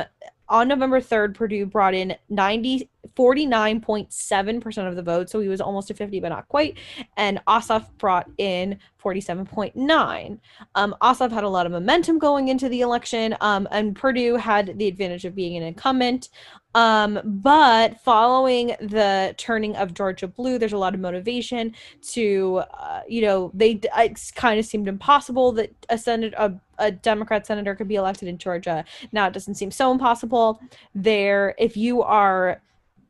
on 0.49 0.69
November 0.69 1.01
3rd, 1.01 1.35
Perdue 1.35 1.67
brought 1.67 1.93
in 1.93 2.15
90, 2.29 2.89
49.7% 3.17 4.89
of 4.89 4.97
the 4.97 5.03
vote, 5.03 5.29
so 5.29 5.41
he 5.41 5.49
was 5.49 5.61
almost 5.61 5.89
to 5.89 5.95
50, 5.95 6.21
but 6.21 6.29
not 6.29 6.49
quite. 6.49 6.79
And 7.17 7.41
Ossoff 7.47 7.87
brought 7.99 8.31
in 8.39 8.79
47.9. 9.03 10.39
Um, 10.75 10.95
Ossoff 11.03 11.33
had 11.33 11.45
a 11.45 11.49
lot 11.49 11.67
of 11.67 11.73
momentum 11.73 12.19
going 12.19 12.49
into 12.49 12.69
the 12.69 12.81
election, 12.81 13.37
um, 13.41 13.67
and 13.71 13.97
Perdue 13.97 14.37
had 14.37 14.79
the 14.79 14.87
advantage 14.87 15.25
of 15.25 15.35
being 15.35 15.57
an 15.57 15.63
incumbent. 15.63 16.29
Um, 16.75 17.21
but 17.25 18.01
following 18.01 18.69
the 18.81 19.35
turning 19.37 19.77
of 19.77 19.93
Georgia 19.93 20.27
blue, 20.27 20.59
there's 20.59 20.73
a 20.73 20.79
lot 20.79 20.95
of 20.95 21.01
motivation 21.01 21.75
to, 22.13 22.63
uh, 22.79 23.03
you 23.07 23.21
know, 23.23 23.51
they 23.53 23.81
it 23.99 24.33
kind 24.35 24.59
of 24.59 24.65
seemed 24.65 24.89
impossible 24.89 25.53
that 25.53 25.75
a 25.91 25.99
senator, 25.99 26.35
a, 26.39 26.55
a 26.79 26.91
Democrat 26.91 27.47
senator, 27.47 27.75
could 27.75 27.89
be 27.89 27.97
elected 27.97 28.29
in 28.29 28.39
Georgia. 28.39 28.85
Now 29.11 29.27
it 29.27 29.35
doesn't 29.35 29.57
seem 29.57 29.71
so 29.71 29.93
impossible. 29.93 30.61
There, 30.95 31.55
if 31.59 31.77
you 31.77 32.03
are 32.03 32.63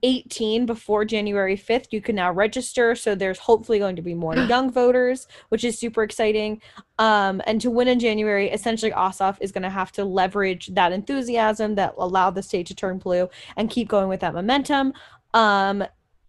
18 0.02 0.66
before 0.66 1.04
January 1.04 1.56
5th, 1.56 1.86
you 1.90 2.00
can 2.00 2.16
now 2.16 2.32
register. 2.32 2.94
So 2.94 3.14
there's 3.14 3.38
hopefully 3.38 3.78
going 3.78 3.96
to 3.96 4.02
be 4.02 4.14
more 4.14 4.36
young 4.48 4.70
voters, 4.70 5.26
which 5.48 5.64
is 5.64 5.78
super 5.78 6.02
exciting. 6.02 6.60
Um, 6.98 7.40
and 7.46 7.60
to 7.60 7.70
win 7.70 7.88
in 7.88 7.98
January, 7.98 8.50
essentially 8.50 8.92
Ossoff 8.92 9.38
is 9.40 9.52
going 9.52 9.62
to 9.62 9.70
have 9.70 9.92
to 9.92 10.04
leverage 10.04 10.68
that 10.74 10.92
enthusiasm 10.92 11.74
that 11.76 11.94
allowed 11.98 12.34
the 12.34 12.42
state 12.42 12.66
to 12.66 12.74
turn 12.74 12.98
blue 12.98 13.28
and 13.56 13.70
keep 13.70 13.88
going 13.88 14.08
with 14.08 14.20
that 14.20 14.34
momentum. 14.34 14.92
Um, 15.34 15.84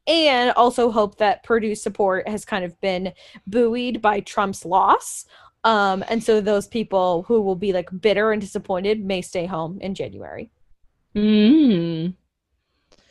and 0.06 0.52
also 0.52 0.92
hope 0.92 1.18
that 1.18 1.44
Perdue's 1.44 1.82
support 1.82 2.28
has 2.28 2.44
kind 2.44 2.66
of 2.66 2.80
been 2.82 3.14
buoyed 3.48 4.02
by 4.02 4.20
Trump's 4.20 4.66
loss. 4.66 5.26
Um, 5.64 6.04
and 6.10 6.22
so 6.22 6.42
those 6.42 6.68
people 6.68 7.24
who 7.24 7.42
will 7.42 7.56
be 7.56 7.72
like 7.72 7.90
bitter 8.02 8.32
and 8.32 8.42
disappointed 8.42 9.04
may 9.04 9.22
stay 9.22 9.46
home 9.46 9.80
in 9.80 9.96
January. 9.96 10.52
Mm. 11.16 12.16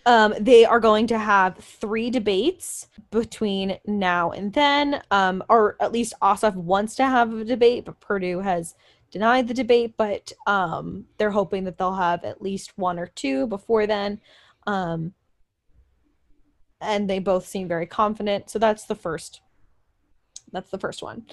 Um, 0.04 0.34
they 0.40 0.64
are 0.64 0.80
going 0.80 1.06
to 1.08 1.18
have 1.18 1.58
three 1.58 2.10
debates 2.10 2.88
between 3.10 3.78
now 3.86 4.32
and 4.32 4.52
then, 4.52 5.00
um, 5.10 5.44
or 5.48 5.76
at 5.80 5.92
least 5.92 6.14
Ossoff 6.20 6.56
wants 6.56 6.96
to 6.96 7.04
have 7.04 7.32
a 7.32 7.44
debate, 7.44 7.84
but 7.84 8.00
Perdue 8.00 8.40
has 8.40 8.74
denied 9.12 9.46
the 9.46 9.54
debate. 9.54 9.94
But 9.96 10.32
um, 10.46 11.04
they're 11.18 11.30
hoping 11.30 11.64
that 11.64 11.78
they'll 11.78 11.94
have 11.94 12.24
at 12.24 12.42
least 12.42 12.72
one 12.76 12.98
or 12.98 13.06
two 13.06 13.46
before 13.46 13.86
then. 13.86 14.20
Um, 14.66 15.12
and 16.80 17.08
they 17.08 17.20
both 17.20 17.46
seem 17.46 17.68
very 17.68 17.86
confident. 17.86 18.50
So 18.50 18.58
that's 18.58 18.84
the 18.84 18.96
first. 18.96 19.40
That's 20.50 20.70
the 20.70 20.78
first 20.78 21.02
one. 21.02 21.26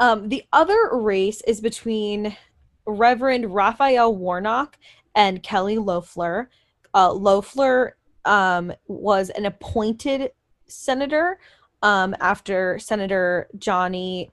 Um, 0.00 0.28
the 0.28 0.44
other 0.52 0.90
race 0.92 1.42
is 1.42 1.60
between 1.60 2.36
Reverend 2.86 3.52
Raphael 3.54 4.14
Warnock 4.14 4.78
and 5.14 5.42
Kelly 5.42 5.78
Loeffler. 5.78 6.50
Uh, 6.94 7.12
Loeffler 7.12 7.96
um, 8.24 8.72
was 8.86 9.30
an 9.30 9.46
appointed 9.46 10.32
senator 10.66 11.38
um, 11.82 12.14
after 12.20 12.78
Senator 12.78 13.48
Johnny 13.58 14.30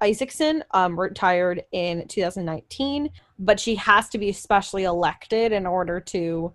Isakson 0.00 0.62
um, 0.72 0.98
retired 0.98 1.64
in 1.72 2.06
2019, 2.08 3.10
but 3.38 3.58
she 3.58 3.74
has 3.76 4.08
to 4.10 4.18
be 4.18 4.32
specially 4.32 4.84
elected 4.84 5.52
in 5.52 5.66
order 5.66 6.00
to 6.00 6.52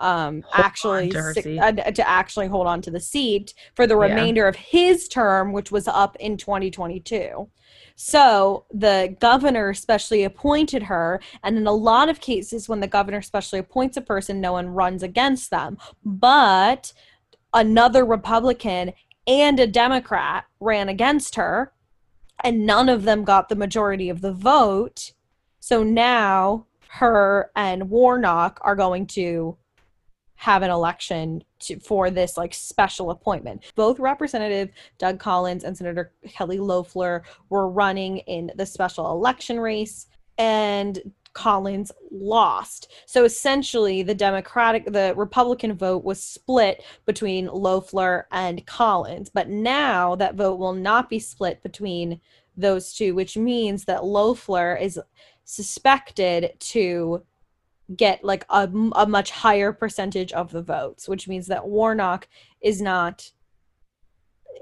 um, 0.00 0.42
Hold 0.48 0.64
actually 0.66 1.08
to 1.10 1.32
si- 1.34 1.58
uh, 1.58 1.72
to 1.72 2.08
actually 2.08 2.48
hold 2.48 2.66
on 2.66 2.80
to 2.82 2.90
the 2.90 3.00
seat 3.00 3.54
for 3.74 3.86
the 3.86 3.96
Yeah. 3.96 4.08
remainder 4.08 4.46
of 4.48 4.56
his 4.56 5.06
term, 5.08 5.52
which 5.52 5.70
was 5.70 5.86
up 5.86 6.16
in 6.18 6.36
2022. 6.36 7.48
So 7.96 8.64
the 8.72 9.14
governor 9.20 9.74
specially 9.74 10.24
appointed 10.24 10.84
her, 10.84 11.20
and 11.44 11.56
in 11.56 11.66
a 11.66 11.72
lot 11.72 12.08
of 12.08 12.20
cases, 12.20 12.68
when 12.68 12.80
the 12.80 12.86
governor 12.88 13.20
specially 13.22 13.58
appoints 13.58 13.96
a 13.96 14.00
person, 14.00 14.40
no 14.40 14.52
one 14.52 14.68
runs 14.68 15.02
against 15.02 15.50
them. 15.50 15.76
But 16.04 16.92
another 17.52 18.04
Republican 18.04 18.92
and 19.26 19.60
a 19.60 19.66
Democrat 19.66 20.44
ran 20.60 20.88
against 20.88 21.34
her, 21.34 21.72
and 22.42 22.64
none 22.64 22.88
of 22.88 23.02
them 23.04 23.22
got 23.22 23.48
the 23.50 23.56
majority 23.56 24.08
of 24.08 24.22
the 24.22 24.32
vote. 24.32 25.12
So 25.60 25.82
now 25.82 26.66
her 26.88 27.50
and 27.54 27.90
Warnock 27.90 28.58
are 28.62 28.74
going 28.74 29.06
to 29.08 29.56
have 30.40 30.62
an 30.62 30.70
election 30.70 31.44
to, 31.58 31.78
for 31.80 32.10
this 32.10 32.38
like 32.38 32.54
special 32.54 33.10
appointment. 33.10 33.62
Both 33.74 33.98
Representative 33.98 34.70
Doug 34.96 35.18
Collins 35.18 35.64
and 35.64 35.76
Senator 35.76 36.14
Kelly 36.26 36.58
Loeffler 36.58 37.24
were 37.50 37.68
running 37.68 38.18
in 38.20 38.50
the 38.56 38.64
special 38.64 39.12
election 39.12 39.60
race, 39.60 40.06
and 40.38 40.98
Collins 41.34 41.92
lost. 42.10 42.90
So 43.04 43.26
essentially, 43.26 44.02
the 44.02 44.14
Democratic, 44.14 44.86
the 44.86 45.12
Republican 45.14 45.74
vote 45.74 46.04
was 46.04 46.22
split 46.22 46.84
between 47.04 47.44
Loeffler 47.44 48.26
and 48.32 48.66
Collins. 48.66 49.28
But 49.28 49.50
now 49.50 50.14
that 50.16 50.36
vote 50.36 50.58
will 50.58 50.72
not 50.72 51.10
be 51.10 51.18
split 51.18 51.62
between 51.62 52.18
those 52.56 52.94
two, 52.94 53.14
which 53.14 53.36
means 53.36 53.84
that 53.84 54.06
Loeffler 54.06 54.74
is 54.74 54.98
suspected 55.44 56.54
to 56.60 57.22
get 57.96 58.24
like 58.24 58.44
a, 58.50 58.68
a 58.94 59.06
much 59.06 59.30
higher 59.30 59.72
percentage 59.72 60.32
of 60.32 60.50
the 60.52 60.62
votes, 60.62 61.08
which 61.08 61.28
means 61.28 61.46
that 61.48 61.66
Warnock 61.66 62.28
is 62.60 62.80
not 62.80 63.30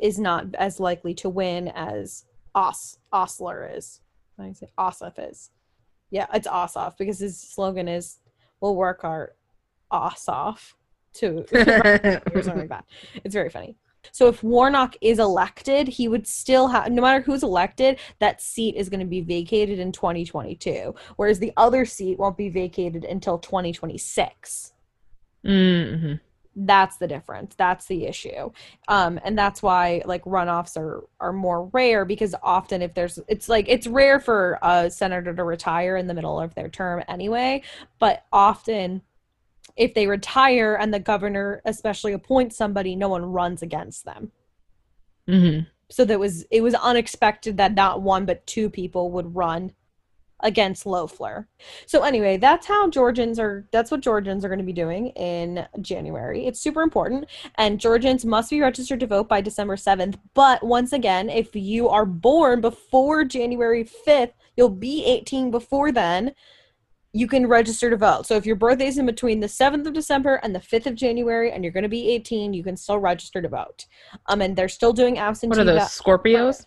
is 0.01 0.19
not 0.19 0.55
as 0.55 0.79
likely 0.79 1.13
to 1.13 1.29
win 1.29 1.69
as 1.69 2.25
Os 2.55 2.99
Osler 3.13 3.71
is. 3.75 4.01
I 4.39 4.53
say 4.53 4.69
Ossoff 4.79 5.15
is. 5.19 5.51
Yeah, 6.11 6.27
it's 6.33 6.47
Ossoff 6.47 6.97
because 6.97 7.19
his 7.19 7.39
slogan 7.39 7.89
is 7.89 8.19
"We'll 8.61 8.77
work 8.77 9.05
our 9.05 9.35
ass 9.93 10.29
off" 10.29 10.77
to 11.15 11.45
or 12.35 12.43
something 12.43 12.61
like 12.61 12.69
that. 12.69 12.85
It's 13.25 13.35
very 13.35 13.51
funny. 13.51 13.77
So 14.13 14.29
if 14.29 14.43
Warnock 14.43 14.97
is 15.01 15.19
elected, 15.19 15.89
he 15.89 16.09
would 16.09 16.27
still 16.27 16.69
have 16.69 16.91
no 16.91 17.03
matter 17.03 17.21
who's 17.21 17.43
elected, 17.43 17.99
that 18.19 18.41
seat 18.41 18.77
is 18.77 18.89
going 18.89 19.01
to 19.01 19.07
be 19.07 19.21
vacated 19.21 19.79
in 19.79 19.93
2022, 19.93 20.95
whereas 21.17 21.39
the 21.39 21.53
other 21.57 21.85
seat 21.85 22.19
won't 22.19 22.37
be 22.37 22.49
vacated 22.49 23.05
until 23.05 23.39
2026. 23.39 24.73
hmm 25.45 26.15
That's 26.57 26.97
the 26.97 27.07
difference. 27.07 27.55
That's 27.55 27.87
the 27.87 28.07
issue. 28.07 28.51
Um, 28.89 29.21
and 29.25 29.39
that's 29.39 29.63
why 29.63 30.03
like 30.05 30.25
runoffs 30.25 30.77
are 30.77 31.05
are 31.21 31.33
more 31.33 31.67
rare 31.73 32.05
because 32.05 32.35
often 32.43 32.83
if 32.83 32.95
there's 32.95 33.19
it's 33.29 33.49
like 33.49 33.67
it's 33.69 33.87
rare 33.87 34.19
for 34.19 34.59
a 34.63 34.91
senator 34.91 35.35
to 35.35 35.45
retire 35.45 35.97
in 35.97 36.09
the 36.09 36.15
middle 36.15 36.41
of 36.41 36.55
their 36.55 36.69
term 36.69 37.05
anyway, 37.09 37.63
but 37.99 38.25
often 38.33 39.03
if 39.79 39.95
they 39.95 40.07
retire 40.07 40.77
and 40.79 40.93
the 40.93 41.01
governor 41.01 41.63
especially 41.65 42.13
appoints 42.13 42.57
somebody, 42.57 42.97
no 42.97 43.09
one 43.09 43.25
runs 43.25 43.63
against 43.63 44.05
them. 44.05 44.33
hmm 45.27 45.61
So 45.89 46.05
that 46.05 46.21
was 46.21 46.45
it 46.51 46.63
was 46.63 46.75
unexpected 46.75 47.57
that 47.57 47.75
not 47.75 48.03
one 48.03 48.27
but 48.27 48.47
two 48.47 48.69
people 48.69 49.11
would 49.13 49.35
run 49.35 49.73
against 50.41 50.87
Loeffler. 50.87 51.49
So 51.87 52.03
anyway, 52.03 52.37
that's 52.37 52.67
how 52.67 52.91
Georgians 52.91 53.39
are 53.39 53.69
that's 53.73 53.91
what 53.91 54.01
Georgians 54.01 54.45
are 54.45 54.49
going 54.49 54.59
to 54.59 54.65
be 54.65 54.73
doing 54.73 55.09
in 55.11 55.67
January. 55.81 56.47
It's 56.47 56.61
super 56.61 56.83
important 56.83 57.27
and 57.55 57.81
Georgians 57.81 58.25
must 58.25 58.51
be 58.51 58.61
registered 58.61 59.01
to 59.01 59.07
vote 59.07 59.29
by 59.29 59.41
December 59.41 59.77
7th. 59.77 60.19
But 60.35 60.65
once 60.65 60.93
again, 60.93 61.31
if 61.31 61.55
you 61.55 61.89
are 61.89 62.07
born 62.07 62.61
before 62.61 63.25
January 63.25 63.85
5th, 63.85 64.33
you'll 64.57 64.69
be 64.71 65.05
18 65.05 65.53
before 65.53 65.93
then. 65.93 66.35
You 67.13 67.27
can 67.27 67.47
register 67.47 67.89
to 67.91 67.97
vote. 67.97 68.27
So 68.27 68.37
if 68.37 68.45
your 68.45 68.57
birthday 68.57 68.87
is 68.87 68.99
in 68.99 69.07
between 69.07 69.41
the 69.41 69.47
7th 69.47 69.87
of 69.87 69.95
December 69.95 70.37
and 70.37 70.55
the 70.55 70.59
5th 70.61 70.87
of 70.87 70.95
January 70.95 71.51
and 71.51 71.65
you're 71.65 71.73
going 71.73 71.83
to 71.83 71.89
be 71.89 72.09
18, 72.11 72.53
you 72.53 72.63
can 72.63 72.77
still 72.77 72.99
register 72.99 73.41
to 73.41 73.49
vote. 73.49 73.87
Um 74.27 74.43
and 74.43 74.55
they're 74.55 74.69
still 74.69 74.93
doing 74.93 75.19
absentee 75.19 75.49
What 75.51 75.59
are 75.59 75.65
those 75.65 75.83
Scorpios? 75.83 76.67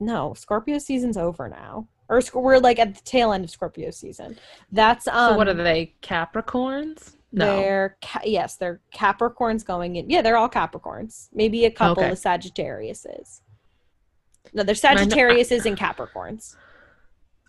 no, 0.00 0.32
Scorpio 0.34 0.78
season's 0.78 1.16
over 1.16 1.48
now. 1.48 1.88
Or 2.08 2.22
we're 2.34 2.58
like 2.58 2.78
at 2.78 2.94
the 2.94 3.00
tail 3.02 3.32
end 3.32 3.44
of 3.44 3.50
Scorpio 3.50 3.90
season. 3.90 4.38
That's 4.72 5.06
um. 5.08 5.32
so 5.32 5.36
what 5.36 5.48
are 5.48 5.54
they? 5.54 5.94
Capricorns? 6.02 7.16
No. 7.32 7.44
They're 7.56 7.96
ca- 8.00 8.22
yes, 8.24 8.56
they're 8.56 8.80
Capricorns 8.94 9.64
going 9.64 9.96
in. 9.96 10.08
Yeah, 10.08 10.22
they're 10.22 10.38
all 10.38 10.48
Capricorns. 10.48 11.28
Maybe 11.34 11.66
a 11.66 11.70
couple 11.70 12.02
Okay. 12.04 12.12
of 12.12 12.18
Sagittariuses. 12.18 13.40
No, 14.54 14.62
they're 14.62 14.74
I 14.84 14.94
know- 14.94 15.02
Sagittariuses 15.02 15.66
and 15.66 15.76
Capricorns. 15.76 16.56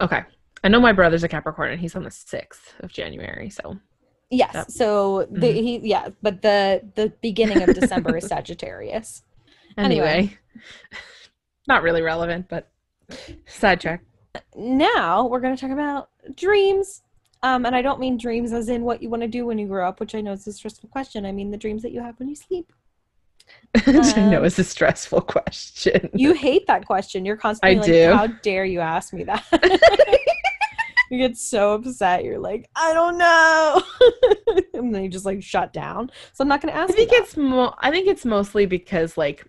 Okay. 0.01 0.23
I 0.63 0.67
know 0.67 0.79
my 0.79 0.91
brother's 0.91 1.23
a 1.23 1.27
Capricorn 1.27 1.71
and 1.71 1.79
he's 1.79 1.95
on 1.95 2.03
the 2.03 2.09
6th 2.11 2.73
of 2.81 2.91
January, 2.91 3.49
so 3.49 3.77
Yes. 4.31 4.51
Yep. 4.53 4.71
So 4.71 5.27
the, 5.31 5.47
Mhm. 5.47 5.53
he 5.55 5.77
yeah, 5.89 6.09
but 6.21 6.41
the 6.43 6.81
the 6.95 7.11
beginning 7.21 7.63
of 7.63 7.73
December 7.73 8.17
is 8.17 8.27
Sagittarius. 8.33 9.23
Anyway. 9.77 10.07
anyway. 10.07 10.37
Not 11.67 11.81
really 11.83 12.01
relevant, 12.03 12.47
but 12.49 12.69
sidetrack. 13.47 14.01
Now 14.55 15.25
we're 15.25 15.39
going 15.39 15.55
to 15.55 15.59
talk 15.61 15.71
about 15.71 16.09
dreams. 16.35 17.01
Um, 17.41 17.65
and 17.65 17.75
I 17.75 17.81
don't 17.81 17.99
mean 17.99 18.17
dreams 18.17 18.51
as 18.53 18.69
in 18.69 18.83
what 18.83 19.01
you 19.01 19.09
want 19.09 19.21
to 19.23 19.27
do 19.27 19.45
when 19.45 19.57
you 19.57 19.65
grow 19.67 19.87
up, 19.87 19.99
which 19.99 20.13
I 20.13 20.21
know 20.21 20.33
is 20.33 20.45
a 20.45 20.51
stressful 20.53 20.89
question. 20.89 21.25
I 21.25 21.31
mean 21.31 21.49
the 21.51 21.57
dreams 21.57 21.81
that 21.83 21.91
you 21.91 22.01
have 22.01 22.19
when 22.19 22.27
you 22.29 22.35
sleep. 22.35 22.71
I 23.87 24.29
know 24.29 24.39
Um, 24.39 24.45
it's 24.45 24.59
a 24.59 24.63
stressful 24.63 25.21
question. 25.21 26.09
You 26.13 26.33
hate 26.33 26.67
that 26.67 26.85
question. 26.85 27.25
You're 27.25 27.37
constantly 27.37 27.77
I 27.77 27.79
like, 27.79 27.85
do. 27.87 28.13
"How 28.13 28.27
dare 28.43 28.65
you 28.65 28.79
ask 28.79 29.11
me 29.13 29.23
that?" 29.23 29.43
You 31.09 31.17
get 31.17 31.37
so 31.37 31.73
upset. 31.73 32.23
You're 32.23 32.39
like, 32.39 32.69
"I 32.75 32.93
don't 32.93 33.17
know," 33.17 33.81
and 34.73 34.93
then 34.93 35.03
you 35.03 35.09
just 35.09 35.25
like 35.25 35.43
shut 35.43 35.73
down. 35.73 36.11
So 36.33 36.43
I'm 36.43 36.47
not 36.47 36.61
going 36.61 36.73
to 36.73 36.79
ask. 36.79 36.91
I 36.91 36.95
think 36.95 37.11
you 37.11 37.17
it's 37.17 37.37
mo- 37.37 37.75
I 37.79 37.91
think 37.91 38.07
it's 38.07 38.25
mostly 38.25 38.65
because 38.65 39.17
like 39.17 39.45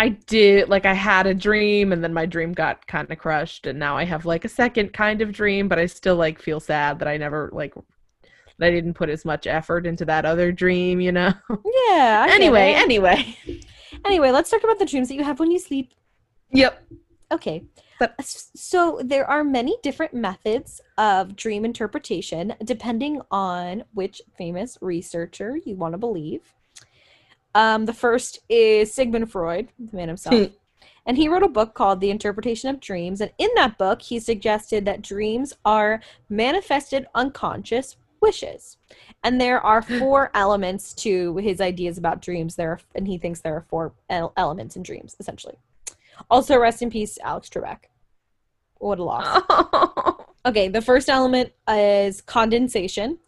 I 0.00 0.08
did 0.08 0.70
like 0.70 0.86
I 0.86 0.94
had 0.94 1.26
a 1.26 1.34
dream 1.34 1.92
and 1.92 2.02
then 2.02 2.14
my 2.14 2.24
dream 2.24 2.54
got 2.54 2.86
kind 2.86 3.10
of 3.10 3.18
crushed 3.18 3.66
and 3.66 3.78
now 3.78 3.98
I 3.98 4.04
have 4.04 4.24
like 4.24 4.46
a 4.46 4.48
second 4.48 4.94
kind 4.94 5.20
of 5.20 5.30
dream 5.30 5.68
but 5.68 5.78
I 5.78 5.84
still 5.84 6.16
like 6.16 6.40
feel 6.40 6.58
sad 6.58 7.00
that 7.00 7.08
I 7.08 7.18
never 7.18 7.50
like 7.52 7.74
that 8.60 8.66
I 8.66 8.70
didn't 8.70 8.94
put 8.94 9.10
as 9.10 9.26
much 9.26 9.46
effort 9.46 9.86
into 9.86 10.04
that 10.06 10.24
other 10.24 10.52
dream, 10.52 11.00
you 11.00 11.12
know. 11.12 11.32
yeah. 11.88 12.26
Anyway, 12.30 12.72
anyway. 12.76 13.36
anyway, 14.04 14.30
let's 14.30 14.50
talk 14.50 14.62
about 14.64 14.78
the 14.78 14.86
dreams 14.86 15.08
that 15.08 15.16
you 15.16 15.24
have 15.24 15.40
when 15.40 15.50
you 15.50 15.58
sleep. 15.58 15.92
Yep. 16.52 16.82
Okay. 17.32 17.64
But- 18.00 18.14
So 18.24 18.98
there 19.04 19.28
are 19.30 19.44
many 19.44 19.76
different 19.82 20.14
methods 20.14 20.80
of 20.98 21.36
dream 21.36 21.64
interpretation 21.64 22.54
depending 22.64 23.20
on 23.30 23.84
which 23.94 24.20
famous 24.36 24.76
researcher 24.80 25.58
you 25.64 25.76
want 25.76 25.92
to 25.92 25.98
believe. 25.98 26.54
Um, 27.54 27.84
the 27.84 27.92
first 27.92 28.40
is 28.48 28.92
Sigmund 28.92 29.30
Freud, 29.30 29.68
the 29.78 29.94
man 29.96 30.08
himself. 30.08 30.34
and 31.06 31.16
he 31.16 31.28
wrote 31.28 31.42
a 31.42 31.48
book 31.48 31.74
called 31.74 32.00
The 32.00 32.10
Interpretation 32.10 32.70
of 32.70 32.80
Dreams. 32.80 33.20
And 33.20 33.32
in 33.38 33.50
that 33.56 33.76
book, 33.76 34.00
he 34.02 34.18
suggested 34.18 34.84
that 34.86 35.02
dreams 35.02 35.52
are 35.64 36.00
manifested 36.28 37.06
unconscious 37.14 37.96
wishes. 38.22 38.78
And 39.24 39.38
there 39.40 39.60
are 39.60 39.82
four 40.00 40.30
elements 40.34 40.94
to 40.94 41.36
his 41.36 41.60
ideas 41.60 41.98
about 41.98 42.22
dreams. 42.22 42.56
There, 42.56 42.70
are, 42.72 42.80
and 42.94 43.06
he 43.06 43.18
thinks 43.18 43.40
there 43.40 43.56
are 43.56 43.66
four 43.68 43.92
el- 44.08 44.32
elements 44.38 44.76
in 44.76 44.82
dreams, 44.82 45.16
essentially. 45.20 45.56
Also, 46.30 46.58
rest 46.58 46.82
in 46.82 46.90
peace, 46.90 47.18
Alex 47.24 47.48
Trebek. 47.48 47.89
What 48.80 48.98
a 48.98 49.04
loss. 49.04 50.16
Okay, 50.46 50.68
the 50.68 50.80
first 50.80 51.10
element 51.10 51.52
is 51.68 52.22
condensation, 52.22 53.18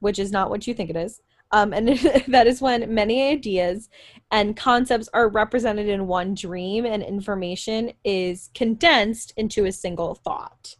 which 0.00 0.18
is 0.18 0.32
not 0.32 0.48
what 0.48 0.66
you 0.66 0.72
think 0.72 0.88
it 0.88 0.96
is. 0.96 1.20
Um, 1.50 1.74
and 1.74 1.88
that 2.28 2.46
is 2.46 2.62
when 2.62 2.94
many 2.94 3.28
ideas 3.28 3.90
and 4.30 4.56
concepts 4.56 5.08
are 5.12 5.28
represented 5.28 5.88
in 5.88 6.06
one 6.06 6.34
dream 6.34 6.86
and 6.86 7.02
information 7.02 7.92
is 8.04 8.48
condensed 8.54 9.34
into 9.36 9.66
a 9.66 9.72
single 9.72 10.14
thought. 10.14 10.76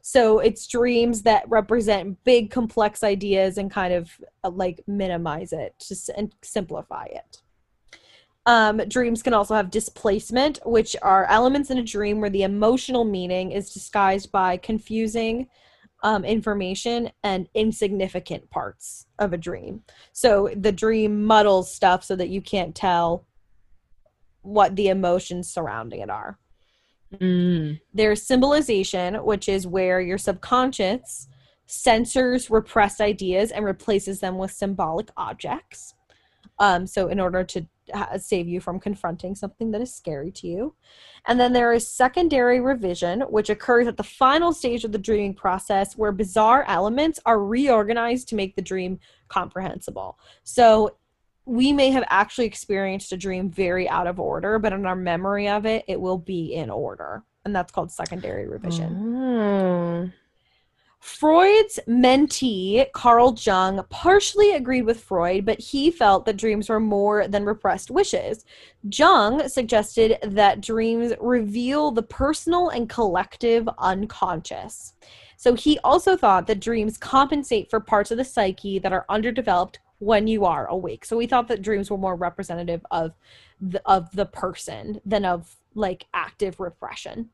So 0.00 0.38
it's 0.38 0.66
dreams 0.66 1.22
that 1.22 1.48
represent 1.48 2.24
big, 2.24 2.50
complex 2.50 3.02
ideas 3.02 3.58
and 3.58 3.70
kind 3.70 3.92
of 3.92 4.10
uh, 4.42 4.50
like 4.50 4.82
minimize 4.86 5.52
it 5.52 5.74
just 5.86 6.08
and 6.10 6.34
simplify 6.42 7.04
it. 7.04 7.42
Um, 8.46 8.78
dreams 8.88 9.22
can 9.22 9.32
also 9.32 9.54
have 9.54 9.70
displacement, 9.70 10.60
which 10.66 10.94
are 11.00 11.24
elements 11.26 11.70
in 11.70 11.78
a 11.78 11.82
dream 11.82 12.20
where 12.20 12.30
the 12.30 12.42
emotional 12.42 13.04
meaning 13.04 13.52
is 13.52 13.72
disguised 13.72 14.30
by 14.30 14.58
confusing 14.58 15.48
um, 16.02 16.24
information 16.24 17.10
and 17.22 17.48
insignificant 17.54 18.50
parts 18.50 19.06
of 19.18 19.32
a 19.32 19.38
dream. 19.38 19.82
So 20.12 20.50
the 20.54 20.72
dream 20.72 21.24
muddles 21.24 21.74
stuff 21.74 22.04
so 22.04 22.14
that 22.16 22.28
you 22.28 22.42
can't 22.42 22.74
tell 22.74 23.26
what 24.42 24.76
the 24.76 24.88
emotions 24.88 25.50
surrounding 25.50 26.00
it 26.00 26.10
are. 26.10 26.38
Mm. 27.14 27.80
There's 27.94 28.22
symbolization, 28.22 29.14
which 29.24 29.48
is 29.48 29.66
where 29.66 30.00
your 30.00 30.18
subconscious 30.18 31.28
censors 31.66 32.50
repressed 32.50 33.00
ideas 33.00 33.50
and 33.50 33.64
replaces 33.64 34.20
them 34.20 34.36
with 34.36 34.50
symbolic 34.50 35.08
objects. 35.16 35.94
Um, 36.58 36.86
so, 36.86 37.08
in 37.08 37.18
order 37.18 37.42
to 37.44 37.66
save 38.18 38.48
you 38.48 38.60
from 38.60 38.80
confronting 38.80 39.34
something 39.34 39.70
that 39.70 39.80
is 39.80 39.94
scary 39.94 40.30
to 40.32 40.46
you. 40.46 40.74
And 41.26 41.38
then 41.38 41.52
there 41.52 41.72
is 41.72 41.86
secondary 41.86 42.60
revision, 42.60 43.22
which 43.22 43.50
occurs 43.50 43.86
at 43.86 43.96
the 43.96 44.02
final 44.02 44.52
stage 44.52 44.84
of 44.84 44.92
the 44.92 44.98
dreaming 44.98 45.34
process 45.34 45.96
where 45.96 46.12
bizarre 46.12 46.64
elements 46.68 47.20
are 47.26 47.42
reorganized 47.42 48.28
to 48.28 48.34
make 48.34 48.56
the 48.56 48.62
dream 48.62 48.98
comprehensible. 49.28 50.18
So, 50.42 50.96
we 51.46 51.74
may 51.74 51.90
have 51.90 52.04
actually 52.08 52.46
experienced 52.46 53.12
a 53.12 53.18
dream 53.18 53.50
very 53.50 53.86
out 53.86 54.06
of 54.06 54.18
order, 54.18 54.58
but 54.58 54.72
in 54.72 54.86
our 54.86 54.96
memory 54.96 55.46
of 55.46 55.66
it, 55.66 55.84
it 55.86 56.00
will 56.00 56.16
be 56.16 56.54
in 56.54 56.70
order. 56.70 57.22
And 57.44 57.54
that's 57.54 57.70
called 57.70 57.92
secondary 57.92 58.48
revision. 58.48 59.18
Oh. 59.18 60.10
Freud's 61.04 61.78
mentee, 61.86 62.90
Carl 62.92 63.36
Jung, 63.38 63.84
partially 63.90 64.52
agreed 64.52 64.86
with 64.86 65.02
Freud, 65.02 65.44
but 65.44 65.60
he 65.60 65.90
felt 65.90 66.24
that 66.24 66.38
dreams 66.38 66.70
were 66.70 66.80
more 66.80 67.28
than 67.28 67.44
repressed 67.44 67.90
wishes. 67.90 68.46
Jung 68.90 69.46
suggested 69.50 70.16
that 70.22 70.62
dreams 70.62 71.12
reveal 71.20 71.90
the 71.90 72.02
personal 72.02 72.70
and 72.70 72.88
collective 72.88 73.68
unconscious. 73.76 74.94
So 75.36 75.52
he 75.52 75.78
also 75.80 76.16
thought 76.16 76.46
that 76.46 76.60
dreams 76.60 76.96
compensate 76.96 77.68
for 77.68 77.80
parts 77.80 78.10
of 78.10 78.16
the 78.16 78.24
psyche 78.24 78.78
that 78.78 78.94
are 78.94 79.04
underdeveloped 79.10 79.80
when 79.98 80.26
you 80.26 80.46
are 80.46 80.66
awake. 80.68 81.04
So 81.04 81.18
we 81.18 81.26
thought 81.26 81.48
that 81.48 81.60
dreams 81.60 81.90
were 81.90 81.98
more 81.98 82.16
representative 82.16 82.84
of 82.90 83.12
the, 83.60 83.82
of 83.84 84.10
the 84.16 84.26
person 84.26 85.02
than 85.04 85.26
of 85.26 85.54
like 85.74 86.06
active 86.14 86.60
repression. 86.60 87.28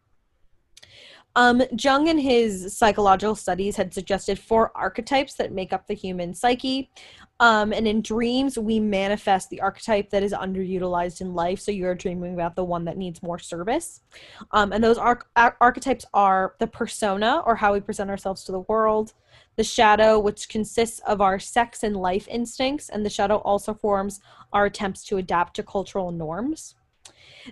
Um, 1.37 1.63
Jung 1.79 2.09
and 2.09 2.21
his 2.21 2.77
psychological 2.77 3.35
studies 3.37 3.77
had 3.77 3.95
suggested 3.95 4.39
four 4.39 4.73
archetypes 4.75 5.35
that 5.35 5.53
make 5.53 5.73
up 5.73 5.87
the 5.87 5.95
human 5.95 6.35
psyche. 6.35 6.91
Um, 7.39 7.73
and 7.73 7.89
in 7.89 8.03
dreams, 8.03 8.59
we 8.59 8.81
manifest 8.81 9.49
the 9.49 9.61
archetype 9.61 10.11
that 10.11 10.23
is 10.23 10.33
underutilized 10.33 11.21
in 11.21 11.35
life. 11.35 11.61
So 11.61 11.73
you're 11.73 11.95
dreaming 11.95 12.35
about 12.35 12.57
the 12.57 12.65
one 12.65 12.85
that 12.85 12.99
needs 12.99 13.23
more 13.23 13.39
service. 13.39 14.03
Um, 14.51 14.73
and 14.73 14.83
those 14.85 14.99
arch- 14.99 15.25
ar- 15.37 15.57
archetypes 15.61 16.05
are 16.13 16.55
the 16.59 16.67
persona, 16.67 17.43
or 17.47 17.57
how 17.57 17.73
we 17.73 17.81
present 17.81 18.11
ourselves 18.11 18.45
to 18.45 18.53
the 18.53 18.61
world, 18.61 19.15
the 19.57 19.65
shadow, 19.65 20.19
which 20.19 20.49
consists 20.49 20.99
of 21.01 21.21
our 21.21 21.39
sex 21.39 21.83
and 21.83 21.97
life 21.97 22.29
instincts. 22.29 22.91
And 22.91 23.07
the 23.07 23.11
shadow 23.11 23.37
also 23.37 23.73
forms 23.73 24.21
our 24.53 24.67
attempts 24.67 25.05
to 25.05 25.17
adapt 25.17 25.57
to 25.57 25.63
cultural 25.63 26.11
norms 26.11 26.75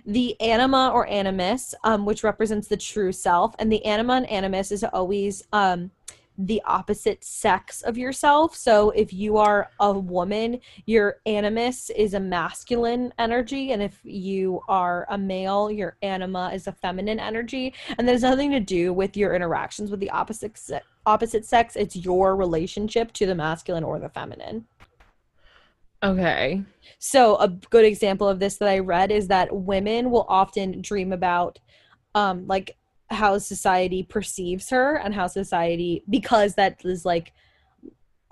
the 0.05 0.39
anima 0.41 0.91
or 0.93 1.07
animus, 1.07 1.73
um, 1.83 2.05
which 2.05 2.23
represents 2.23 2.67
the 2.67 2.77
true 2.77 3.11
self, 3.11 3.55
and 3.59 3.71
the 3.71 3.83
anima 3.85 4.13
and 4.13 4.29
animus 4.29 4.71
is 4.71 4.83
always 4.83 5.43
um, 5.53 5.91
the 6.39 6.61
opposite 6.65 7.21
sex 7.23 7.81
of 7.81 7.97
yourself. 7.97 8.55
So 8.55 8.91
if 8.91 9.11
you 9.11 9.35
are 9.37 9.69
a 9.81 9.91
woman, 9.91 10.61
your 10.85 11.17
animus 11.25 11.89
is 11.89 12.13
a 12.13 12.19
masculine 12.19 13.13
energy, 13.19 13.73
and 13.73 13.83
if 13.83 13.99
you 14.03 14.61
are 14.69 15.05
a 15.09 15.17
male, 15.17 15.69
your 15.69 15.97
anima 16.01 16.51
is 16.53 16.67
a 16.67 16.71
feminine 16.71 17.19
energy. 17.19 17.73
And 17.97 18.07
has 18.07 18.21
nothing 18.21 18.51
to 18.51 18.59
do 18.61 18.93
with 18.93 19.17
your 19.17 19.35
interactions 19.35 19.91
with 19.91 19.99
the 19.99 20.09
opposite 20.11 20.57
opposite 21.05 21.43
sex. 21.43 21.75
It's 21.75 21.95
your 21.95 22.35
relationship 22.35 23.11
to 23.13 23.25
the 23.25 23.35
masculine 23.35 23.83
or 23.83 23.99
the 23.99 24.09
feminine. 24.09 24.65
Okay. 26.03 26.63
So 26.97 27.35
a 27.37 27.47
good 27.47 27.85
example 27.85 28.27
of 28.27 28.39
this 28.39 28.57
that 28.57 28.69
I 28.69 28.79
read 28.79 29.11
is 29.11 29.27
that 29.27 29.53
women 29.55 30.11
will 30.11 30.25
often 30.29 30.81
dream 30.81 31.11
about 31.11 31.59
um 32.15 32.47
like 32.47 32.77
how 33.09 33.37
society 33.37 34.03
perceives 34.03 34.69
her 34.69 34.95
and 34.97 35.13
how 35.13 35.27
society 35.27 36.03
because 36.09 36.55
that 36.55 36.81
is 36.85 37.05
like 37.05 37.33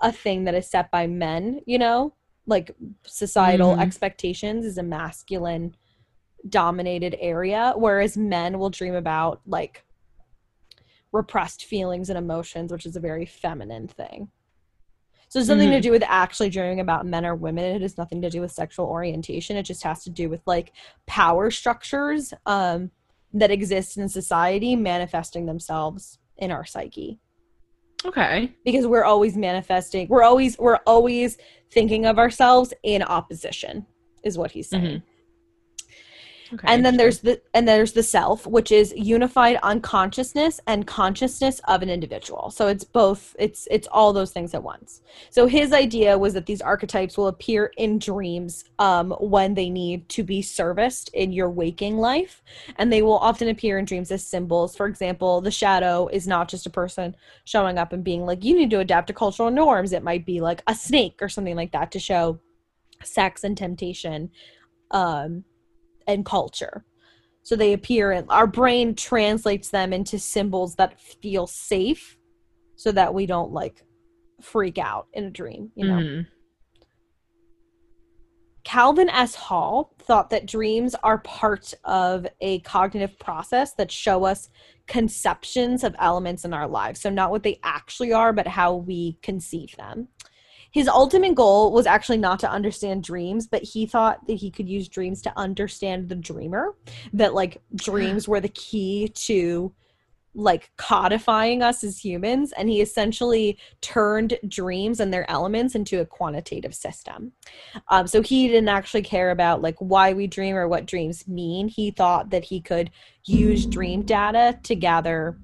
a 0.00 0.12
thing 0.12 0.44
that 0.44 0.54
is 0.54 0.70
set 0.70 0.90
by 0.90 1.06
men, 1.06 1.60
you 1.66 1.78
know? 1.78 2.14
Like 2.46 2.70
societal 3.04 3.74
Mhm. 3.74 3.82
expectations 3.82 4.64
is 4.64 4.78
a 4.78 4.82
masculine 4.82 5.76
dominated 6.48 7.16
area 7.20 7.74
whereas 7.76 8.16
men 8.16 8.58
will 8.58 8.70
dream 8.70 8.94
about 8.94 9.40
like 9.46 9.84
repressed 11.12 11.64
feelings 11.64 12.08
and 12.10 12.18
emotions 12.18 12.70
which 12.72 12.86
is 12.86 12.96
a 12.96 13.00
very 13.00 13.26
feminine 13.26 13.88
thing. 13.88 14.30
So 15.28 15.38
it's 15.38 15.48
nothing 15.48 15.70
to 15.70 15.78
Mhm. 15.78 15.82
do 15.82 15.90
with 15.90 16.02
actually 16.06 16.48
dreaming 16.48 16.80
about 16.80 17.04
men 17.06 17.26
or 17.26 17.34
women. 17.34 17.64
It 17.64 17.82
has 17.82 17.98
nothing 17.98 18.22
to 18.22 18.30
do 18.30 18.40
with 18.40 18.50
sexual 18.50 18.86
orientation. 18.86 19.56
It 19.56 19.64
just 19.64 19.82
has 19.82 20.02
to 20.04 20.10
do 20.10 20.28
with 20.30 20.40
like 20.46 20.72
power 21.06 21.50
structures 21.50 22.32
um, 22.46 22.90
that 23.34 23.50
exist 23.50 23.98
in 23.98 24.08
society 24.08 24.74
manifesting 24.74 25.44
themselves 25.46 26.18
in 26.38 26.50
our 26.50 26.64
psyche. 26.64 27.18
Okay. 28.04 28.52
Because 28.64 28.86
we're 28.86 29.04
always 29.04 29.36
manifesting, 29.36 30.08
we're 30.08 30.22
always 30.22 30.58
we're 30.58 30.78
always 30.86 31.36
thinking 31.70 32.06
of 32.06 32.18
ourselves 32.18 32.72
in 32.82 33.02
opposition, 33.02 33.84
is 34.22 34.38
what 34.38 34.52
he's 34.52 34.70
saying. 34.70 35.02
Okay. 36.54 36.66
and 36.66 36.84
then 36.84 36.96
there's 36.96 37.18
the 37.18 37.40
and 37.52 37.68
there's 37.68 37.92
the 37.92 38.02
self 38.02 38.46
which 38.46 38.72
is 38.72 38.94
unified 38.96 39.56
unconsciousness 39.62 40.60
and 40.66 40.86
consciousness 40.86 41.60
of 41.68 41.82
an 41.82 41.90
individual. 41.90 42.50
So 42.50 42.68
it's 42.68 42.84
both 42.84 43.36
it's 43.38 43.68
it's 43.70 43.86
all 43.88 44.12
those 44.12 44.32
things 44.32 44.54
at 44.54 44.62
once. 44.62 45.02
So 45.30 45.46
his 45.46 45.72
idea 45.72 46.16
was 46.16 46.34
that 46.34 46.46
these 46.46 46.62
archetypes 46.62 47.18
will 47.18 47.28
appear 47.28 47.72
in 47.76 47.98
dreams 47.98 48.64
um, 48.78 49.10
when 49.20 49.54
they 49.54 49.68
need 49.68 50.08
to 50.10 50.22
be 50.22 50.40
serviced 50.40 51.10
in 51.12 51.32
your 51.32 51.50
waking 51.50 51.98
life. 51.98 52.42
And 52.76 52.90
they 52.92 53.02
will 53.02 53.18
often 53.18 53.48
appear 53.48 53.78
in 53.78 53.84
dreams 53.84 54.10
as 54.10 54.24
symbols. 54.24 54.74
For 54.74 54.86
example 54.86 55.40
the 55.40 55.50
shadow 55.50 56.08
is 56.08 56.26
not 56.26 56.48
just 56.48 56.66
a 56.66 56.70
person 56.70 57.14
showing 57.44 57.78
up 57.78 57.92
and 57.92 58.02
being 58.02 58.24
like 58.24 58.42
you 58.42 58.54
need 58.54 58.70
to 58.70 58.80
adapt 58.80 59.08
to 59.08 59.12
cultural 59.12 59.50
norms. 59.50 59.92
It 59.92 60.02
might 60.02 60.24
be 60.24 60.40
like 60.40 60.62
a 60.66 60.74
snake 60.74 61.18
or 61.20 61.28
something 61.28 61.56
like 61.56 61.72
that 61.72 61.92
to 61.92 61.98
show 61.98 62.40
sex 63.04 63.44
and 63.44 63.56
temptation 63.56 64.30
um 64.90 65.44
and 66.08 66.24
culture. 66.26 66.84
So 67.44 67.54
they 67.54 67.72
appear 67.72 68.10
in 68.12 68.26
our 68.28 68.46
brain 68.46 68.94
translates 68.94 69.70
them 69.70 69.92
into 69.92 70.18
symbols 70.18 70.74
that 70.74 71.00
feel 71.00 71.46
safe 71.46 72.18
so 72.74 72.90
that 72.92 73.14
we 73.14 73.26
don't 73.26 73.52
like 73.52 73.84
freak 74.40 74.78
out 74.78 75.06
in 75.12 75.24
a 75.24 75.30
dream, 75.30 75.70
you 75.74 75.86
know. 75.86 75.98
Mhm. 75.98 76.26
Calvin 78.64 79.08
S. 79.08 79.34
Hall 79.34 79.94
thought 79.98 80.28
that 80.28 80.44
dreams 80.44 80.94
are 80.96 81.18
part 81.18 81.72
of 81.84 82.26
a 82.42 82.60
cognitive 82.60 83.18
process 83.18 83.72
that 83.74 83.90
show 83.90 84.24
us 84.24 84.50
conceptions 84.86 85.82
of 85.82 85.96
elements 85.98 86.44
in 86.44 86.52
our 86.52 86.68
lives. 86.68 87.00
So, 87.00 87.08
not 87.08 87.30
what 87.30 87.44
they 87.44 87.60
actually 87.62 88.12
are, 88.12 88.32
but 88.32 88.46
how 88.46 88.74
we 88.74 89.18
conceive 89.22 89.74
them. 89.76 90.08
His 90.70 90.88
ultimate 90.88 91.34
goal 91.34 91.72
was 91.72 91.86
actually 91.86 92.18
not 92.18 92.38
to 92.40 92.50
understand 92.50 93.02
dreams, 93.02 93.46
but 93.46 93.62
he 93.62 93.86
thought 93.86 94.26
that 94.26 94.34
he 94.34 94.50
could 94.50 94.68
use 94.68 94.88
dreams 94.88 95.22
to 95.22 95.32
understand 95.36 96.08
the 96.08 96.14
dreamer, 96.14 96.74
that 97.12 97.34
like 97.34 97.60
dreams 97.74 98.28
were 98.28 98.40
the 98.40 98.48
key 98.48 99.08
to 99.08 99.72
like 100.34 100.70
codifying 100.76 101.62
us 101.62 101.82
as 101.82 102.04
humans. 102.04 102.52
And 102.52 102.68
he 102.68 102.80
essentially 102.80 103.58
turned 103.80 104.38
dreams 104.46 105.00
and 105.00 105.12
their 105.12 105.28
elements 105.28 105.74
into 105.74 106.00
a 106.00 106.06
quantitative 106.06 106.74
system. 106.74 107.32
Um, 107.88 108.06
so 108.06 108.22
he 108.22 108.46
didn't 108.46 108.68
actually 108.68 109.02
care 109.02 109.30
about 109.30 109.62
like 109.62 109.76
why 109.78 110.12
we 110.12 110.26
dream 110.26 110.54
or 110.54 110.68
what 110.68 110.86
dreams 110.86 111.26
mean. 111.26 111.66
He 111.66 111.90
thought 111.90 112.30
that 112.30 112.44
he 112.44 112.60
could 112.60 112.90
use 113.24 113.66
dream 113.66 114.02
data 114.02 114.58
to 114.62 114.74
gather 114.76 115.38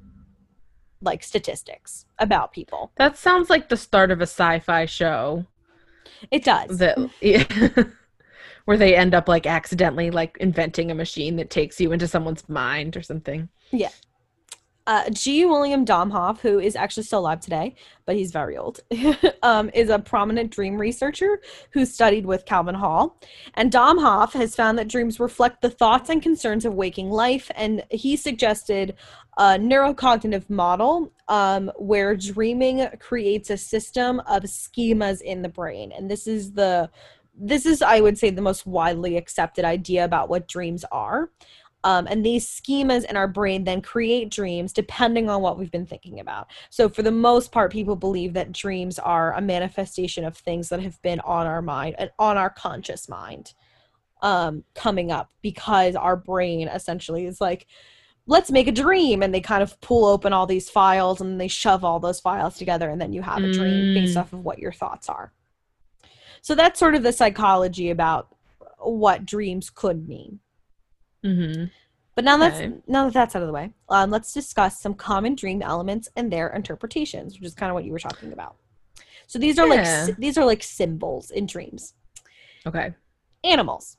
like 1.04 1.22
statistics 1.22 2.06
about 2.18 2.52
people 2.52 2.90
That 2.96 3.16
sounds 3.16 3.50
like 3.50 3.68
the 3.68 3.76
start 3.76 4.10
of 4.10 4.20
a 4.20 4.22
sci-fi 4.26 4.86
show. 4.86 5.46
it 6.30 6.44
does 6.44 6.78
That 6.78 6.98
yeah. 7.20 7.44
where 8.64 8.76
they 8.78 8.96
end 8.96 9.14
up 9.14 9.28
like 9.28 9.46
accidentally 9.46 10.10
like 10.10 10.36
inventing 10.40 10.90
a 10.90 10.94
machine 10.94 11.36
that 11.36 11.50
takes 11.50 11.80
you 11.80 11.92
into 11.92 12.08
someone's 12.08 12.48
mind 12.48 12.96
or 12.96 13.02
something. 13.02 13.48
Uh, 14.86 15.08
G. 15.10 15.46
William 15.46 15.86
Domhoff, 15.86 16.40
who 16.40 16.58
is 16.58 16.76
actually 16.76 17.04
still 17.04 17.20
alive 17.20 17.40
today, 17.40 17.74
but 18.04 18.16
he's 18.16 18.32
very 18.32 18.56
old, 18.56 18.80
um, 19.42 19.70
is 19.72 19.88
a 19.88 19.98
prominent 19.98 20.50
dream 20.50 20.76
researcher 20.76 21.40
who 21.70 21.86
studied 21.86 22.26
with 22.26 22.44
Calvin 22.44 22.74
Hall. 22.74 23.18
And 23.54 23.72
Domhoff 23.72 24.32
has 24.32 24.54
found 24.54 24.78
that 24.78 24.88
dreams 24.88 25.18
reflect 25.18 25.62
the 25.62 25.70
thoughts 25.70 26.10
and 26.10 26.22
concerns 26.22 26.66
of 26.66 26.74
waking 26.74 27.10
life, 27.10 27.50
and 27.54 27.82
he 27.90 28.14
suggested 28.16 28.94
a 29.38 29.58
neurocognitive 29.58 30.50
model 30.50 31.10
um, 31.28 31.72
where 31.76 32.14
dreaming 32.14 32.86
creates 33.00 33.48
a 33.48 33.56
system 33.56 34.20
of 34.20 34.42
schemas 34.42 35.22
in 35.22 35.40
the 35.40 35.48
brain, 35.48 35.92
and 35.92 36.10
this 36.10 36.26
is 36.26 36.52
the 36.52 36.90
this 37.36 37.66
is, 37.66 37.82
I 37.82 38.00
would 38.00 38.16
say, 38.16 38.30
the 38.30 38.42
most 38.42 38.64
widely 38.64 39.16
accepted 39.16 39.64
idea 39.64 40.04
about 40.04 40.28
what 40.28 40.46
dreams 40.46 40.84
are. 40.92 41.30
Um, 41.84 42.06
and 42.08 42.24
these 42.24 42.48
schemas 42.48 43.04
in 43.04 43.14
our 43.14 43.28
brain 43.28 43.64
then 43.64 43.82
create 43.82 44.30
dreams 44.30 44.72
depending 44.72 45.28
on 45.28 45.42
what 45.42 45.58
we've 45.58 45.70
been 45.70 45.86
thinking 45.86 46.18
about. 46.18 46.50
So, 46.70 46.88
for 46.88 47.02
the 47.02 47.12
most 47.12 47.52
part, 47.52 47.70
people 47.70 47.94
believe 47.94 48.32
that 48.32 48.52
dreams 48.52 48.98
are 48.98 49.34
a 49.34 49.42
manifestation 49.42 50.24
of 50.24 50.34
things 50.36 50.70
that 50.70 50.80
have 50.80 51.00
been 51.02 51.20
on 51.20 51.46
our 51.46 51.60
mind 51.60 51.94
and 51.98 52.10
on 52.18 52.38
our 52.38 52.48
conscious 52.48 53.06
mind 53.06 53.52
um, 54.22 54.64
coming 54.74 55.12
up 55.12 55.30
because 55.42 55.94
our 55.94 56.16
brain 56.16 56.68
essentially 56.68 57.26
is 57.26 57.38
like, 57.38 57.66
let's 58.26 58.50
make 58.50 58.66
a 58.66 58.72
dream. 58.72 59.22
And 59.22 59.34
they 59.34 59.42
kind 59.42 59.62
of 59.62 59.78
pull 59.82 60.06
open 60.06 60.32
all 60.32 60.46
these 60.46 60.70
files 60.70 61.20
and 61.20 61.38
they 61.38 61.48
shove 61.48 61.84
all 61.84 62.00
those 62.00 62.18
files 62.18 62.56
together, 62.56 62.88
and 62.88 62.98
then 62.98 63.12
you 63.12 63.20
have 63.20 63.44
a 63.44 63.52
dream 63.52 63.92
based 63.92 64.16
Mm. 64.16 64.20
off 64.20 64.32
of 64.32 64.42
what 64.42 64.58
your 64.58 64.72
thoughts 64.72 65.10
are. 65.10 65.34
So, 66.40 66.54
that's 66.54 66.80
sort 66.80 66.94
of 66.94 67.02
the 67.02 67.12
psychology 67.12 67.90
about 67.90 68.34
what 68.78 69.26
dreams 69.26 69.68
could 69.68 70.08
mean. 70.08 70.40
Mm-hmm. 71.24 71.64
But 72.14 72.24
now 72.24 72.36
that's 72.36 72.60
Okay. 72.60 72.72
now 72.86 73.04
that 73.04 73.14
that's 73.14 73.34
out 73.34 73.42
of 73.42 73.48
the 73.48 73.52
way, 73.52 73.72
um, 73.88 74.10
let's 74.10 74.32
discuss 74.32 74.80
some 74.80 74.94
common 74.94 75.34
dream 75.34 75.62
elements 75.62 76.08
and 76.16 76.32
their 76.32 76.48
interpretations, 76.50 77.34
which 77.34 77.46
is 77.46 77.54
kind 77.54 77.70
of 77.70 77.74
what 77.74 77.84
you 77.84 77.92
were 77.92 77.98
talking 77.98 78.32
about. 78.32 78.56
So 79.26 79.38
these 79.38 79.58
are 79.58 79.66
Yeah. 79.66 80.06
like 80.06 80.16
these 80.18 80.38
are 80.38 80.44
like 80.44 80.62
symbols 80.62 81.30
in 81.30 81.46
dreams. 81.46 81.94
Okay. 82.66 82.94
Animals. 83.42 83.96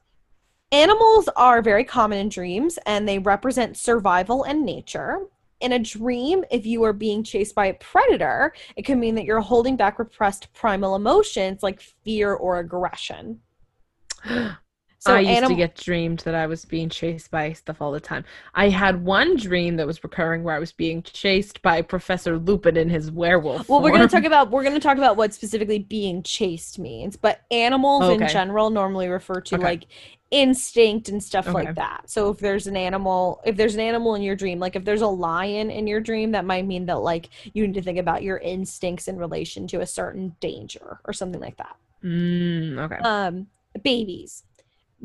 Animals 0.72 1.30
are 1.36 1.62
very 1.62 1.84
common 1.84 2.20
in 2.20 2.30
dreams, 2.30 2.80
and 2.86 3.08
they 3.08 3.20
represent 3.20 3.78
survival 3.78 4.44
and 4.44 4.66
nature. 4.66 5.28
In 5.62 5.74
a 5.74 5.80
dream, 5.80 6.44
if 6.52 6.66
you 6.66 6.84
are 6.84 6.94
being 6.94 7.24
chased 7.24 7.56
by 7.56 7.68
a 7.68 7.74
predator, 7.76 8.54
it 8.76 8.86
can 8.86 9.00
mean 9.00 9.16
that 9.16 9.26
you're 9.26 9.40
holding 9.42 9.76
back 9.78 10.00
repressed 10.00 10.52
primal 10.54 10.96
emotions 10.96 11.64
like 11.64 11.82
fear 11.82 12.34
or 12.34 12.60
aggression. 12.60 13.42
So 15.00 15.14
I 15.14 15.20
used 15.20 15.46
to 15.46 15.54
get 15.56 15.76
dreamed 15.76 16.20
that 16.20 16.34
I 16.34 16.48
was 16.48 16.66
being 16.66 16.90
chased 16.90 17.30
by 17.30 17.54
stuff 17.54 17.80
all 17.80 17.92
the 17.92 18.00
time. 18.00 18.26
I 18.56 18.70
had 18.70 19.04
one 19.06 19.36
dream 19.38 19.76
that 19.76 19.86
was 19.86 20.04
recurring 20.04 20.44
where 20.44 20.56
I 20.56 20.60
was 20.60 20.72
being 20.72 21.04
chased 21.04 21.62
by 21.62 21.84
Professor 21.84 22.40
Lupin 22.40 22.76
in 22.76 22.90
his 22.90 23.12
werewolf. 23.12 23.70
Well, 23.70 23.84
we're 23.84 23.92
going 23.92 24.08
to 24.08 24.16
talk 24.16 24.24
about 24.24 24.50
we're 24.50 24.64
going 24.64 24.74
to 24.74 24.80
talk 24.80 24.98
about 24.98 25.16
what 25.16 25.34
specifically 25.34 25.78
being 25.80 26.24
chased 26.24 26.80
means, 26.80 27.16
but 27.18 27.42
animals 27.52 28.10
in 28.10 28.26
general 28.26 28.72
normally 28.72 29.08
refer 29.08 29.42
to 29.42 29.56
Okay. 29.56 29.64
like 29.64 29.86
instinct 30.32 31.08
and 31.10 31.24
stuff 31.24 31.46
Okay. 31.48 31.54
like 31.54 31.76
that. 31.76 32.10
So 32.10 32.30
if 32.32 32.40
there's 32.40 32.66
an 32.66 32.76
animal, 32.76 33.42
if 33.46 33.56
there's 33.56 33.76
an 33.76 33.82
animal 33.82 34.16
in 34.16 34.24
your 34.24 34.36
dream, 34.36 34.60
like 34.60 34.76
if 34.76 34.86
there's 34.86 35.02
a 35.02 35.08
lion 35.08 35.70
in 35.70 35.86
your 35.86 36.00
dream, 36.02 36.32
that 36.32 36.46
might 36.46 36.66
mean 36.66 36.88
that 36.88 36.98
like 37.02 37.30
you 37.54 37.68
need 37.68 37.76
to 37.76 37.82
think 37.84 38.00
about 38.00 38.24
your 38.24 38.40
instincts 38.40 39.08
in 39.08 39.18
relation 39.18 39.68
to 39.68 39.82
a 39.82 39.86
certain 39.86 40.36
danger 40.40 41.00
or 41.06 41.14
something 41.14 41.40
like 41.42 41.58
that. 41.58 41.76
Mm, 42.04 42.78
okay. 42.80 43.00
Um, 43.04 43.48
babies. 43.84 44.44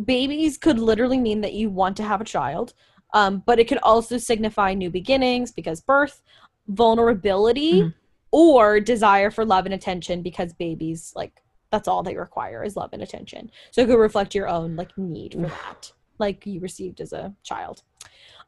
Babies 0.04 0.56
could 0.56 0.78
literally 0.78 1.18
mean 1.18 1.40
that 1.40 1.54
you 1.54 1.68
want 1.68 1.96
to 1.98 2.02
have 2.04 2.20
a 2.20 2.24
child, 2.24 2.74
um, 3.12 3.42
but 3.44 3.58
it 3.58 3.68
could 3.68 3.78
also 3.78 4.18
signify 4.18 4.72
new 4.72 4.90
beginnings 4.90 5.50
because 5.50 5.80
birth, 5.80 6.22
vulnerability, 6.68 7.82
Mhm. 7.82 7.94
or 8.30 8.78
desire 8.78 9.30
for 9.30 9.44
love 9.44 9.64
and 9.64 9.74
attention 9.74 10.22
because 10.22 10.52
babies 10.52 11.12
like 11.16 11.42
that's 11.70 11.88
all 11.88 12.02
they 12.02 12.16
require 12.16 12.64
is 12.64 12.76
love 12.76 12.90
and 12.92 13.02
attention. 13.02 13.50
So 13.70 13.82
it 13.82 13.86
could 13.86 13.98
reflect 13.98 14.34
your 14.34 14.48
own 14.48 14.76
like 14.76 14.96
need 14.96 15.34
for 15.34 15.46
that, 15.48 15.92
like 16.18 16.46
you 16.46 16.60
received 16.60 17.00
as 17.00 17.12
a 17.12 17.34
child. 17.42 17.82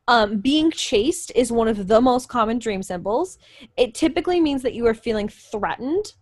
Um, 0.08 0.38
being 0.40 0.70
chased 0.70 1.30
is 1.36 1.52
one 1.52 1.68
of 1.68 1.86
the 1.86 2.00
most 2.00 2.28
common 2.28 2.58
dream 2.58 2.82
symbols. 2.82 3.38
It 3.76 3.94
typically 3.94 4.40
means 4.40 4.62
that 4.62 4.74
you 4.74 4.86
are 4.86 4.94
feeling 4.94 5.28
threatened 5.28 6.14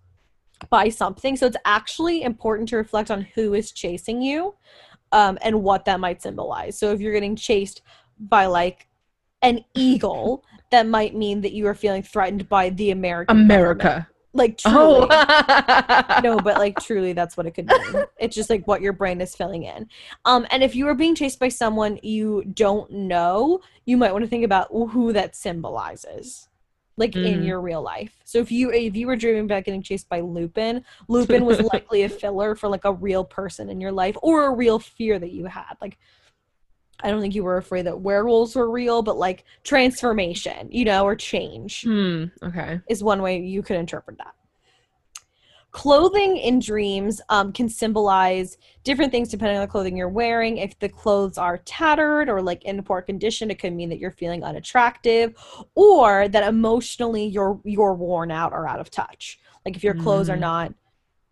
by 0.68 0.90
something. 0.90 1.36
So 1.36 1.46
it's 1.46 1.56
actually 1.64 2.22
important 2.22 2.68
to 2.70 2.76
reflect 2.76 3.10
on 3.10 3.22
who 3.34 3.54
is 3.54 3.72
chasing 3.72 4.20
you 4.20 4.54
um, 5.12 5.38
and 5.42 5.62
what 5.62 5.84
that 5.84 6.00
might 6.00 6.22
symbolize. 6.22 6.78
So 6.78 6.92
if 6.92 7.00
you're 7.00 7.12
getting 7.12 7.36
chased 7.36 7.82
by 8.18 8.46
like 8.46 8.86
an 9.42 9.64
eagle, 9.74 10.44
that 10.70 10.86
might 10.86 11.14
mean 11.14 11.40
that 11.40 11.52
you 11.52 11.66
are 11.66 11.74
feeling 11.74 12.02
threatened 12.02 12.48
by 12.48 12.70
the 12.70 12.90
American. 12.90 13.36
America. 13.36 14.08
Like 14.32 14.58
truly. 14.58 15.08
Oh. 15.10 16.20
no, 16.22 16.38
but 16.38 16.58
like 16.58 16.78
truly 16.80 17.12
that's 17.12 17.36
what 17.36 17.46
it 17.46 17.52
could 17.52 17.66
mean. 17.66 18.04
It's 18.18 18.36
just 18.36 18.48
like 18.48 18.66
what 18.66 18.80
your 18.80 18.92
brain 18.92 19.20
is 19.20 19.34
filling 19.34 19.64
in. 19.64 19.88
Um, 20.24 20.46
and 20.50 20.62
if 20.62 20.76
you 20.76 20.86
are 20.86 20.94
being 20.94 21.16
chased 21.16 21.40
by 21.40 21.48
someone 21.48 21.98
you 22.02 22.44
don't 22.54 22.90
know, 22.92 23.60
you 23.86 23.96
might 23.96 24.12
want 24.12 24.22
to 24.22 24.28
think 24.28 24.44
about 24.44 24.68
who 24.70 25.12
that 25.12 25.34
symbolizes. 25.34 26.48
Like 27.00 27.16
in 27.16 27.40
Mhm. 27.40 27.46
your 27.46 27.60
real 27.60 27.82
life. 27.82 28.16
So 28.24 28.38
if 28.38 28.52
you 28.52 28.70
if 28.70 28.94
you 28.94 29.06
were 29.06 29.16
dreaming 29.16 29.46
about 29.46 29.64
getting 29.64 29.82
chased 29.82 30.08
by 30.08 30.20
Lupin, 30.20 30.84
Lupin 31.08 31.44
was 31.46 31.58
likely 31.72 32.02
a 32.02 32.08
filler 32.08 32.54
for 32.54 32.68
like 32.68 32.84
a 32.84 32.92
real 32.92 33.24
person 33.24 33.68
in 33.70 33.80
your 33.80 33.90
life 33.90 34.16
or 34.22 34.44
a 34.46 34.54
real 34.54 34.78
fear 34.78 35.18
that 35.18 35.32
you 35.32 35.46
had. 35.46 35.74
Like 35.80 35.98
I 37.02 37.10
don't 37.10 37.22
think 37.22 37.34
you 37.34 37.42
were 37.44 37.56
afraid 37.56 37.86
that 37.86 38.00
werewolves 38.02 38.54
were 38.54 38.70
real, 38.70 39.00
but 39.02 39.16
like 39.16 39.44
transformation, 39.64 40.68
you 40.70 40.84
know, 40.84 41.04
or 41.04 41.16
change 41.16 41.82
Hmm. 41.84 42.24
Okay. 42.42 42.80
is 42.90 43.02
one 43.02 43.22
way 43.22 43.38
you 43.40 43.62
could 43.62 43.76
interpret 43.76 44.18
that. 44.18 44.34
Clothing 45.72 46.36
in 46.36 46.58
dreams 46.58 47.20
um, 47.28 47.52
can 47.52 47.68
symbolize 47.68 48.58
different 48.82 49.12
things 49.12 49.28
depending 49.28 49.56
on 49.56 49.62
the 49.62 49.70
clothing 49.70 49.96
you're 49.96 50.08
wearing. 50.08 50.56
If 50.56 50.78
the 50.78 50.88
clothes 50.88 51.38
are 51.38 51.58
tattered 51.58 52.28
or 52.28 52.42
like 52.42 52.64
in 52.64 52.82
poor 52.82 53.02
condition, 53.02 53.50
it 53.50 53.58
could 53.60 53.72
mean 53.72 53.88
that 53.90 53.98
you're 53.98 54.10
feeling 54.10 54.42
unattractive, 54.42 55.34
or 55.74 56.28
that 56.28 56.48
emotionally 56.48 57.24
you're 57.26 57.60
you're 57.64 57.94
worn 57.94 58.30
out 58.30 58.52
or 58.52 58.66
out 58.66 58.80
of 58.80 58.90
touch. 58.90 59.38
Like 59.64 59.76
if 59.76 59.84
your 59.84 59.94
clothes 59.94 60.28
are 60.28 60.36
Mm. 60.36 60.40
not, 60.40 60.74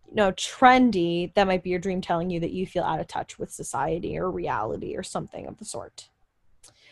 you 0.08 0.14
know, 0.14 0.32
trendy, 0.32 1.34
that 1.34 1.46
might 1.46 1.62
be 1.62 1.70
your 1.70 1.78
dream 1.78 2.00
telling 2.00 2.30
you 2.30 2.40
that 2.40 2.52
you 2.52 2.66
feel 2.66 2.84
out 2.84 3.00
of 3.00 3.08
touch 3.08 3.38
with 3.38 3.50
society 3.50 4.18
or 4.18 4.30
reality 4.30 4.96
or 4.96 5.02
something 5.02 5.46
of 5.46 5.58
the 5.58 5.64
sort 5.64 6.08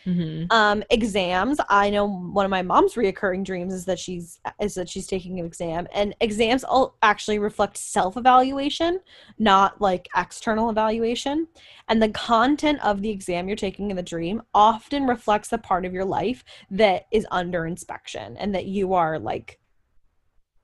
hmm 0.07 0.45
um 0.51 0.81
exams 0.89 1.59
i 1.67 1.89
know 1.89 2.07
one 2.07 2.45
of 2.45 2.49
my 2.49 2.61
mom's 2.61 2.93
reoccurring 2.93 3.43
dreams 3.43 3.73
is 3.73 3.83
that 3.83 3.99
she's 3.99 4.39
is 4.61 4.73
that 4.73 4.87
she's 4.87 5.05
taking 5.05 5.37
an 5.39 5.45
exam 5.45 5.85
and 5.93 6.15
exams 6.21 6.63
all 6.63 6.97
actually 7.03 7.39
reflect 7.39 7.75
self-evaluation 7.75 9.01
not 9.37 9.81
like 9.81 10.07
external 10.15 10.69
evaluation 10.69 11.45
and 11.89 12.01
the 12.01 12.09
content 12.09 12.79
of 12.85 13.01
the 13.01 13.09
exam 13.09 13.47
you're 13.47 13.57
taking 13.57 13.89
in 13.89 13.97
the 13.97 14.01
dream 14.01 14.41
often 14.53 15.05
reflects 15.05 15.49
the 15.49 15.57
part 15.57 15.85
of 15.85 15.93
your 15.93 16.05
life 16.05 16.43
that 16.71 17.03
is 17.11 17.27
under 17.29 17.65
inspection 17.65 18.37
and 18.37 18.55
that 18.55 18.65
you 18.65 18.93
are 18.93 19.19
like 19.19 19.59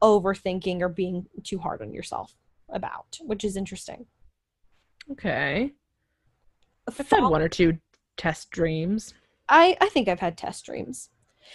overthinking 0.01 0.81
or 0.81 0.89
being 0.89 1.25
too 1.43 1.59
hard 1.59 1.81
on 1.81 1.93
yourself 1.93 2.33
about 2.69 3.19
which 3.25 3.43
is 3.43 3.57
interesting 3.57 4.05
Okay. 5.11 5.71
I've 6.87 6.97
had 7.09 7.23
one 7.23 7.41
or 7.41 7.49
two 7.49 7.77
test 8.17 8.51
dreams. 8.51 9.13
I 9.49 9.77
I 9.81 9.89
think 9.89 10.07
I've 10.07 10.19
had 10.19 10.37
test 10.37 10.65
dreams. 10.65 11.09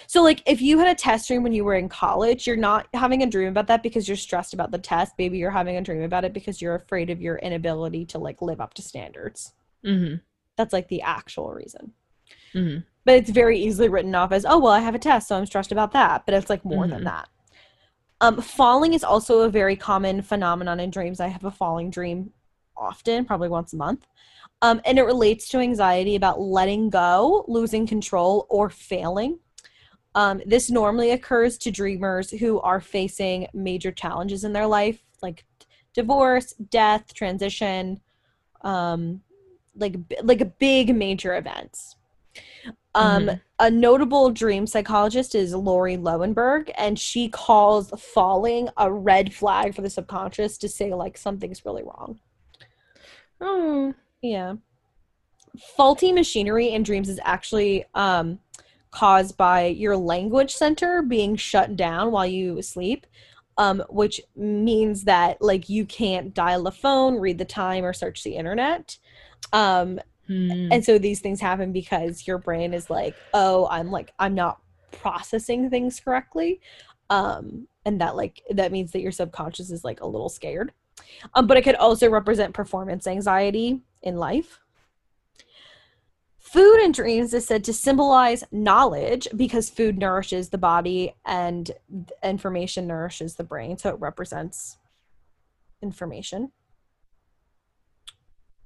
So 0.07 0.23
like 0.23 0.43
if 0.47 0.61
you 0.63 0.79
had 0.79 0.89
a 0.89 0.95
test 0.95 1.29
dream 1.29 1.43
when 1.43 1.53
you 1.53 1.65
were 1.65 1.75
in 1.77 1.89
college, 1.89 2.47
you're 2.47 2.57
not 2.57 2.89
having 2.95 3.23
a 3.23 3.27
dream 3.27 3.49
about 3.49 3.67
that 3.69 3.83
because 3.83 4.09
you're 4.09 4.17
stressed 4.17 4.55
about 4.55 4.71
the 4.71 4.79
test. 4.79 5.15
Maybe 5.19 5.39
you're 5.39 5.51
having 5.53 5.77
a 5.77 5.83
dream 5.83 6.03
about 6.03 6.25
it 6.25 6.33
because 6.35 6.63
you're 6.63 6.75
afraid 6.77 7.11
of 7.11 7.21
your 7.23 7.39
inability 7.39 8.07
to 8.07 8.19
like 8.19 8.43
live 8.43 8.61
up 8.61 8.75
to 8.75 8.83
standards. 8.83 9.55
hmm 9.85 10.21
That's 10.57 10.75
like 10.75 10.89
the 10.89 11.01
actual 11.03 11.53
reason. 11.55 11.95
hmm 12.55 12.79
But 13.05 13.17
it's 13.17 13.31
very 13.31 13.59
easily 13.59 13.89
written 13.89 14.15
off 14.15 14.33
as, 14.33 14.45
"Oh, 14.45 14.59
well, 14.59 14.73
I 14.73 14.81
have 14.81 14.95
a 14.95 14.99
test, 14.99 15.29
so 15.29 15.37
I'm 15.37 15.47
stressed 15.47 15.73
about 15.73 15.93
that." 15.93 16.25
But 16.27 16.35
it's 16.35 16.51
like 16.51 16.65
more 16.65 16.87
than 16.89 17.01
Mhm. 17.01 17.05
that. 17.05 17.29
Um 18.21 18.41
falling 18.43 18.95
is 18.95 19.05
also 19.05 19.41
a 19.43 19.51
very 19.51 19.77
common 19.77 20.23
phenomenon 20.23 20.81
in 20.81 20.91
dreams. 20.91 21.21
I 21.21 21.29
have 21.29 21.45
a 21.45 21.51
falling 21.53 21.91
dream 21.91 22.33
often, 22.77 23.25
probably 23.27 23.49
once 23.51 23.73
a 23.73 23.77
month. 23.77 24.07
Um, 24.61 24.81
and 24.85 24.99
it 24.99 25.05
relates 25.05 25.49
to 25.51 25.59
anxiety 25.59 26.17
about 26.17 26.41
letting 26.41 26.91
go, 26.91 27.45
losing 27.47 27.87
control, 27.87 28.47
or 28.49 28.71
failing. 28.71 29.39
Um, 30.15 30.43
this 30.45 30.69
normally 30.71 31.13
occurs 31.13 31.59
to 31.59 31.71
dreamers 31.71 32.31
who 32.31 32.61
are 32.61 32.81
facing 32.81 33.47
major 33.55 33.93
challenges 33.93 34.43
in 34.43 34.53
their 34.53 34.67
life, 34.67 35.01
like 35.23 35.45
divorce, 35.95 36.55
death, 36.55 37.15
transition, 37.15 38.01
um, 38.63 39.23
like 39.77 39.95
like 40.23 40.59
big 40.59 40.95
major 40.95 41.37
events. 41.37 41.95
Um, 42.95 43.27
Mhm. 43.27 43.41
A 43.61 43.71
notable 43.71 44.31
dream 44.31 44.67
psychologist 44.67 45.35
is 45.35 45.55
Lauri 45.55 45.97
Loewenberg, 45.97 46.73
and 46.77 46.99
she 46.99 47.29
calls 47.29 47.91
falling 47.91 48.69
a 48.77 48.91
red 48.91 49.33
flag 49.35 49.75
for 49.75 49.83
the 49.83 49.91
subconscious 49.91 50.59
to 50.59 50.69
say 50.69 50.95
like 50.95 51.17
something's 51.17 51.65
really 51.65 51.85
wrong. 51.85 52.19
Oh. 53.41 53.95
Yeah. 54.23 54.55
Faulty 55.77 56.13
machinery 56.13 56.69
in 56.71 56.83
dreams 56.83 57.09
is 57.09 57.21
actually 57.25 57.85
um, 57.95 58.39
caused 58.91 59.37
by 59.37 59.67
your 59.67 59.97
language 59.97 60.55
center 60.55 61.03
being 61.03 61.37
shut 61.37 61.77
down 61.77 62.11
while 62.11 62.27
you 62.27 62.63
sleep 62.63 63.07
um, 63.57 63.83
which 63.89 64.21
means 64.37 65.03
that 65.05 65.43
like 65.43 65.69
you 65.69 65.85
can't 65.85 66.33
dial 66.33 66.63
the 66.63 66.71
phone 66.71 67.17
read 67.17 67.39
the 67.39 67.45
time 67.45 67.85
or 67.85 67.93
search 67.93 68.23
the 68.23 68.37
internet 68.37 68.97
um, 69.53 69.99
Hmm. 70.29 70.69
and 70.71 70.85
so 70.85 70.99
these 70.99 71.21
things 71.21 71.41
happen 71.41 71.73
because 71.73 72.27
your 72.27 72.37
brain 72.37 72.75
is 72.75 72.91
like 72.91 73.15
oh 73.33 73.67
i'm 73.71 73.91
like 73.91 74.13
i'm 74.19 74.35
not 74.35 74.61
processing 74.91 75.71
things 75.71 76.01
correctly 76.01 76.61
um 77.09 77.67
and 77.87 77.99
that 78.03 78.15
like 78.15 78.43
that 78.51 78.71
means 78.71 78.93
that 78.93 79.01
your 79.01 79.11
subconscious 79.11 79.71
is 79.71 79.85
like 79.85 80.03
a 80.03 80.07
little 80.07 80.29
scared 80.29 80.73
um 81.33 81.47
but 81.47 81.57
it 81.57 81.63
could 81.63 81.77
also 81.77 82.11
represent 82.11 82.53
performance 82.53 83.07
anxiety 83.07 83.81
in 84.03 84.17
life. 84.17 84.61
Food 86.39 86.81
in 86.83 86.93
dreams 86.93 87.35
is 87.35 87.47
said 87.47 87.63
to 87.65 87.75
symbolize 87.75 88.43
knowledge 88.51 89.29
because 89.37 89.69
food 89.69 89.99
nourishes 89.99 90.49
the 90.49 90.57
body 90.57 91.15
and 91.27 91.71
information 92.25 92.87
nourishes 92.87 93.35
the 93.35 93.45
brain 93.45 93.77
so 93.77 93.91
it 93.91 94.01
represents 94.01 94.79
information. 95.83 96.53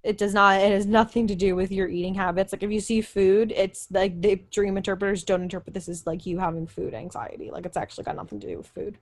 It 0.05 0.16
does 0.16 0.33
not 0.33 0.61
it 0.61 0.70
has 0.70 0.87
nothing 0.87 1.26
to 1.26 1.35
do 1.35 1.57
with 1.57 1.72
your 1.72 1.89
eating 1.89 2.14
habits. 2.14 2.53
Like 2.53 2.62
if 2.62 2.70
you 2.70 2.80
see 2.80 3.01
food 3.01 3.53
it's 3.57 3.89
like 3.91 4.20
the 4.20 4.37
dream 4.53 4.76
interpreters 4.76 5.24
don't 5.24 5.43
interpret 5.43 5.74
this 5.74 5.89
as 5.89 6.07
like 6.07 6.24
you 6.24 6.39
having 6.39 6.68
food 6.68 6.95
anxiety. 6.95 7.51
Like 7.51 7.66
it's 7.66 7.76
actually 7.76 8.05
got 8.05 8.16
nothing 8.16 8.39
to 8.41 8.47
do 8.47 8.59
with 8.59 8.68
food 8.68 8.99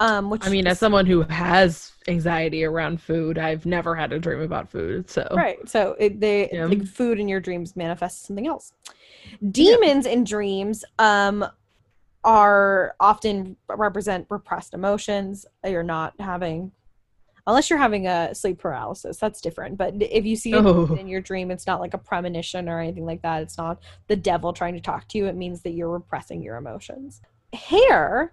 um 0.00 0.30
which 0.30 0.44
I 0.44 0.48
mean, 0.50 0.66
as 0.66 0.78
someone 0.78 1.06
who 1.06 1.22
has 1.22 1.92
anxiety 2.08 2.64
around 2.64 3.00
food, 3.00 3.38
I've 3.38 3.64
never 3.66 3.94
had 3.94 4.12
a 4.12 4.18
dream 4.18 4.40
about 4.40 4.68
food. 4.70 5.08
So 5.08 5.26
right 5.36 5.68
so 5.68 5.94
it, 5.98 6.20
they 6.20 6.48
Yeah. 6.52 6.66
like 6.66 6.84
food 6.86 7.18
in 7.20 7.28
your 7.28 7.40
dreams 7.40 7.76
manifests 7.76 8.26
something 8.26 8.46
else 8.46 8.72
demons 9.50 10.06
in 10.06 10.24
dreams 10.24 10.84
um 10.98 11.44
are 12.24 12.94
often 13.00 13.56
represent 13.68 14.26
repressed 14.30 14.74
emotions 14.74 15.46
you're 15.66 15.82
not 15.82 16.12
having 16.20 16.72
unless 17.46 17.68
you're 17.68 17.78
having 17.78 18.06
a 18.06 18.34
sleep 18.34 18.58
paralysis 18.58 19.16
that's 19.16 19.40
different 19.40 19.76
but 19.76 19.94
if 20.00 20.24
you 20.24 20.36
see 20.36 20.54
a 20.54 20.62
Oh. 20.62 20.94
in 20.96 21.08
your 21.08 21.20
dream 21.20 21.50
it's 21.50 21.66
not 21.66 21.80
like 21.80 21.94
a 21.94 21.98
premonition 21.98 22.68
or 22.68 22.78
anything 22.80 23.04
like 23.06 23.22
that 23.22 23.42
it's 23.42 23.58
not 23.58 23.82
the 24.08 24.16
devil 24.16 24.52
trying 24.52 24.74
to 24.74 24.80
talk 24.80 25.08
to 25.08 25.18
you 25.18 25.26
it 25.26 25.34
means 25.36 25.62
that 25.62 25.70
you're 25.72 25.88
repressing 25.90 26.42
your 26.42 26.56
emotions 26.56 27.20
hair 27.52 28.32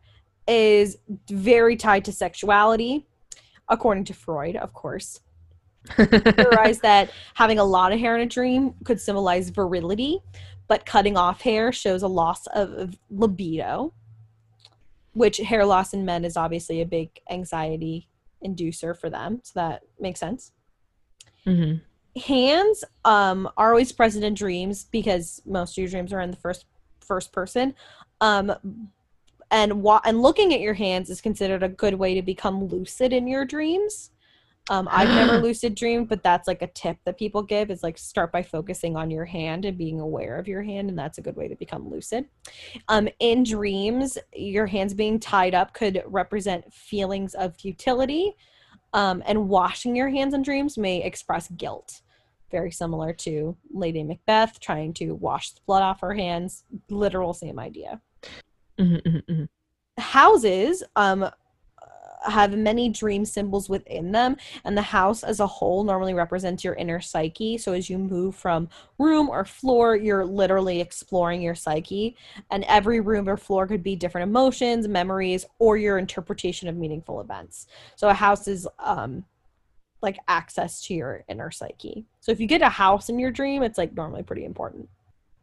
is 0.49 0.97
very 1.29 1.75
tied 1.75 2.03
to 2.03 2.11
sexuality 2.11 3.05
according 3.69 4.03
to 4.03 4.13
freud 4.13 4.55
of 4.55 4.73
course 4.73 5.21
theorized 5.95 6.81
that 6.81 7.11
having 7.33 7.59
a 7.59 7.63
lot 7.63 7.91
of 7.91 7.99
hair 7.99 8.15
in 8.15 8.21
a 8.21 8.25
dream 8.25 8.73
could 8.83 8.99
symbolize 8.99 9.49
virility, 9.49 10.19
but 10.67 10.85
cutting 10.85 11.17
off 11.17 11.41
hair 11.41 11.71
shows 11.71 12.03
a 12.03 12.07
loss 12.07 12.45
of, 12.47 12.97
libido, 13.09 13.93
which 15.13 15.37
hair 15.37 15.65
loss 15.65 15.93
in 15.93 16.05
men 16.05 16.25
is 16.25 16.37
obviously 16.37 16.81
a 16.81 16.85
big 16.85 17.09
anxiety 17.29 18.07
inducer 18.45 18.97
for 18.97 19.09
them. 19.09 19.41
So 19.43 19.51
that 19.55 19.83
makes 19.99 20.19
sense. 20.19 20.51
Mhm. 21.45 21.81
Hands 22.25 22.83
um, 23.05 23.49
are 23.57 23.69
always 23.69 23.91
present 23.91 24.23
in 24.23 24.33
dreams 24.33 24.85
because 24.91 25.41
most 25.45 25.77
of 25.77 25.81
your 25.81 25.89
dreams 25.89 26.13
are 26.13 26.21
in 26.21 26.31
the 26.31 26.37
first 26.37 26.65
first 26.99 27.31
person. 27.31 27.73
Um, 28.21 28.91
and 29.51 29.81
wa- 29.81 30.01
and 30.05 30.21
looking 30.21 30.53
at 30.53 30.59
your 30.59 30.73
hands 30.73 31.09
is 31.09 31.21
considered 31.21 31.63
a 31.63 31.69
good 31.69 31.95
way 31.95 32.13
to 32.13 32.21
become 32.21 32.65
lucid 32.65 33.13
in 33.13 33.27
your 33.27 33.45
dreams. 33.45 34.11
Um, 34.69 34.87
I've 34.91 35.09
never 35.09 35.37
lucid 35.41 35.75
dreamed, 35.75 36.09
but 36.09 36.23
that's 36.23 36.47
like 36.47 36.61
a 36.61 36.67
tip 36.67 36.97
that 37.05 37.17
people 37.17 37.41
give 37.41 37.71
is 37.71 37.81
like 37.81 37.97
start 37.97 38.31
by 38.31 38.43
focusing 38.43 38.95
on 38.95 39.09
your 39.09 39.25
hand 39.25 39.65
and 39.65 39.77
being 39.77 39.99
aware 39.99 40.37
of 40.37 40.47
your 40.47 40.61
hand, 40.61 40.89
and 40.89 40.97
that's 40.97 41.17
a 41.17 41.21
good 41.21 41.35
way 41.35 41.47
to 41.47 41.55
become 41.55 41.89
lucid. 41.89 42.25
Um, 42.87 43.09
in 43.19 43.43
dreams, 43.43 44.17
your 44.33 44.67
hands 44.67 44.93
being 44.93 45.19
tied 45.19 45.55
up 45.55 45.73
could 45.73 46.03
represent 46.05 46.71
feelings 46.73 47.33
of 47.33 47.57
futility, 47.57 48.35
um, 48.93 49.23
and 49.25 49.49
washing 49.49 49.95
your 49.95 50.09
hands 50.09 50.33
in 50.33 50.41
dreams 50.43 50.77
may 50.77 51.03
express 51.03 51.47
guilt. 51.49 52.01
Very 52.51 52.71
similar 52.71 53.13
to 53.13 53.55
Lady 53.71 54.03
Macbeth 54.03 54.59
trying 54.59 54.93
to 54.95 55.13
wash 55.13 55.51
the 55.51 55.61
blood 55.67 55.83
off 55.83 56.01
her 56.01 56.15
hands. 56.15 56.63
Literal 56.89 57.33
same 57.33 57.59
idea 57.59 58.01
Mhm, 58.79 59.01
mhm, 59.03 59.21
mhm. 59.25 59.49
houses 59.99 60.83
um 60.95 61.29
have 62.27 62.57
many 62.57 62.89
dream 62.89 63.25
symbols 63.25 63.69
within 63.69 64.11
them 64.11 64.35
and 64.65 64.77
the 64.77 64.81
house 64.81 65.23
as 65.23 65.39
a 65.39 65.47
whole 65.47 65.83
normally 65.85 66.13
represents 66.13 66.63
your 66.65 66.73
inner 66.75 66.99
psyche. 66.99 67.57
So 67.57 67.73
as 67.73 67.89
you 67.89 67.97
move 67.97 68.35
from 68.35 68.69
room 68.99 69.29
or 69.29 69.45
floor 69.45 69.95
you're 69.95 70.25
literally 70.25 70.81
exploring 70.81 71.41
your 71.41 71.55
psyche 71.55 72.17
and 72.51 72.65
every 72.65 72.99
room 73.01 73.29
or 73.29 73.37
floor 73.37 73.67
could 73.67 73.83
be 73.83 73.95
different 73.95 74.29
emotions 74.29 74.87
memories 74.87 75.45
or 75.59 75.77
your 75.77 75.97
interpretation 75.97 76.67
of 76.69 76.75
meaningful 76.77 77.21
events. 77.21 77.67
So 77.95 78.09
a 78.09 78.13
house 78.13 78.47
is 78.47 78.67
um 78.79 79.25
like 80.01 80.17
access 80.27 80.81
to 80.87 80.93
your 80.95 81.25
inner 81.29 81.51
psyche. 81.51 82.05
So 82.21 82.31
if 82.31 82.39
you 82.39 82.47
get 82.47 82.61
a 82.61 82.69
house 82.69 83.09
in 83.09 83.19
your 83.19 83.31
dream 83.31 83.63
it's 83.63 83.77
like 83.77 83.95
normally 83.95 84.23
pretty 84.23 84.45
important 84.45 84.89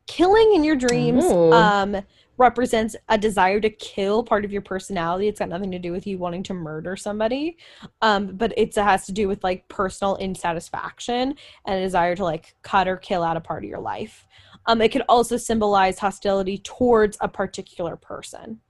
killing 0.06 0.54
in 0.54 0.64
your 0.64 0.76
dreams 0.76 1.24
Ooh. 1.24 1.52
um 1.52 1.96
represents 2.38 2.94
a 3.08 3.16
desire 3.16 3.60
to 3.60 3.70
kill 3.70 4.22
part 4.22 4.44
of 4.44 4.52
your 4.52 4.60
personality. 4.60 5.26
It's 5.26 5.38
got 5.38 5.48
nothing 5.48 5.70
to 5.70 5.78
do 5.78 5.90
with 5.90 6.06
you 6.06 6.18
wanting 6.18 6.42
to 6.42 6.52
murder 6.54 6.94
somebody. 6.94 7.56
Um, 8.02 8.36
but 8.36 8.52
it's, 8.58 8.76
it 8.76 8.82
has 8.82 9.06
to 9.06 9.12
do 9.12 9.26
with 9.26 9.42
like 9.42 9.66
personal 9.68 10.16
insatisfaction 10.18 11.34
and 11.64 11.78
a 11.78 11.80
desire 11.80 12.14
to 12.14 12.24
like 12.24 12.54
cut 12.60 12.88
or 12.88 12.98
kill 12.98 13.22
out 13.22 13.38
a 13.38 13.40
part 13.40 13.64
of 13.64 13.70
your 13.70 13.78
life. 13.78 14.26
Um, 14.66 14.82
it 14.82 14.92
could 14.92 15.04
also 15.08 15.38
symbolize 15.38 15.98
hostility 15.98 16.58
towards 16.58 17.16
a 17.22 17.28
particular 17.28 17.96
person. 17.96 18.60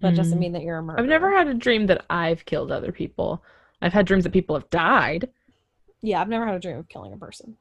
But 0.00 0.12
it 0.12 0.16
doesn't 0.16 0.36
Mm. 0.36 0.40
mean 0.42 0.52
that 0.52 0.62
you're 0.64 0.76
a 0.78 0.82
murderer. 0.82 1.02
I've 1.02 1.08
never 1.08 1.34
had 1.34 1.46
a 1.46 1.54
dream 1.54 1.86
that 1.86 2.04
I've 2.10 2.44
killed 2.44 2.70
other 2.70 2.92
people. 2.92 3.42
I've 3.80 3.94
had 3.94 4.04
dreams 4.04 4.24
that 4.24 4.34
people 4.34 4.54
have 4.54 4.68
died. 4.68 5.30
Yeah, 6.02 6.20
I've 6.20 6.28
never 6.28 6.44
had 6.44 6.56
a 6.56 6.60
dream 6.60 6.76
of 6.76 6.90
killing 6.90 7.14
a 7.14 7.16
person. 7.16 7.56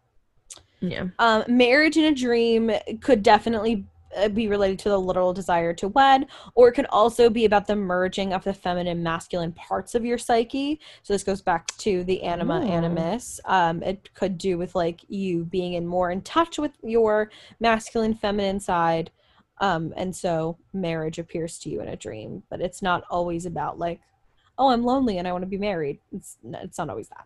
Yeah. 0.84 1.07
Um, 1.17 1.45
marriage 1.47 1.95
in 1.95 2.03
a 2.03 2.13
dream 2.13 2.69
could 2.99 3.23
definitely 3.23 3.86
uh, 4.17 4.27
be 4.27 4.47
related 4.47 4.77
to 4.79 4.89
the 4.89 4.99
literal 4.99 5.34
desire 5.34 5.73
to 5.73 5.88
wed, 5.88 6.27
or 6.55 6.67
it 6.67 6.73
could 6.73 6.86
also 6.88 7.29
be 7.29 7.45
about 7.45 7.67
the 7.67 7.75
merging 7.75 8.34
of 8.34 8.43
the 8.43 8.53
feminine 8.53 9.01
masculine 9.01 9.53
parts 9.53 9.95
of 9.95 10.03
your 10.03 10.17
psyche. 10.17 10.79
So 11.01 11.13
this 11.13 11.23
goes 11.23 11.41
back 11.41 11.67
to 11.77 12.03
the 12.03 12.21
anima 12.21 12.59
Oh. 12.63 12.67
animus. 12.67 13.39
Um, 13.45 13.81
it 13.81 14.13
could 14.13 14.38
do 14.38 14.57
with 14.57 14.75
like 14.75 14.99
you 15.07 15.45
being 15.45 15.73
in 15.73 15.88
more 15.88 16.11
in 16.11 16.21
touch 16.21 16.59
with 16.59 16.73
your 16.84 17.31
masculine 17.61 18.13
feminine 18.13 18.59
side. 18.59 19.09
Um, 19.59 19.93
and 19.95 20.13
so 20.13 20.57
marriage 20.73 21.17
appears 21.17 21.57
to 21.59 21.69
you 21.69 21.81
in 21.81 21.88
a 21.88 21.95
dream, 21.95 22.43
but 22.49 22.59
it's 22.59 22.81
not 22.81 23.05
always 23.09 23.45
about 23.45 23.79
like, 23.79 24.01
oh, 24.57 24.69
I'm 24.69 24.84
lonely 24.84 25.17
and 25.17 25.27
I 25.27 25.31
want 25.31 25.43
to 25.43 25.47
be 25.47 25.57
married. 25.57 25.99
It's 26.11 26.38
it's 26.43 26.77
not 26.77 26.89
always 26.89 27.07
that 27.07 27.25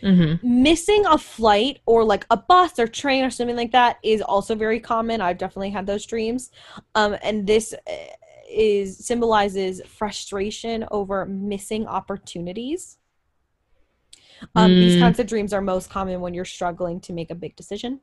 hmm 0.00 0.34
missing 0.42 1.04
a 1.06 1.18
flight 1.18 1.80
or 1.86 2.04
like 2.04 2.24
a 2.30 2.36
bus 2.36 2.78
or 2.78 2.86
train 2.86 3.24
or 3.24 3.30
something 3.30 3.56
like 3.56 3.72
that 3.72 3.98
is 4.02 4.22
also 4.22 4.54
very 4.54 4.78
common. 4.80 5.20
I've 5.20 5.38
definitely 5.38 5.70
had 5.70 5.86
those 5.86 6.06
dreams. 6.06 6.50
Um, 6.94 7.16
and 7.22 7.46
this 7.46 7.74
uh, 7.74 7.92
is 8.48 9.04
symbolizes 9.04 9.82
frustration 9.86 10.86
over 10.90 11.26
missing 11.26 11.86
opportunities. 11.86 12.98
Um, 14.54 14.78
these 14.78 14.96
Mm. 14.96 15.00
kinds 15.00 15.18
of 15.18 15.26
dreams 15.26 15.52
are 15.52 15.60
most 15.60 15.90
common 15.90 16.20
when 16.20 16.34
you're 16.34 16.44
struggling 16.44 17.00
to 17.00 17.12
make 17.12 17.30
a 17.30 17.34
big 17.34 17.56
decision. 17.56 18.00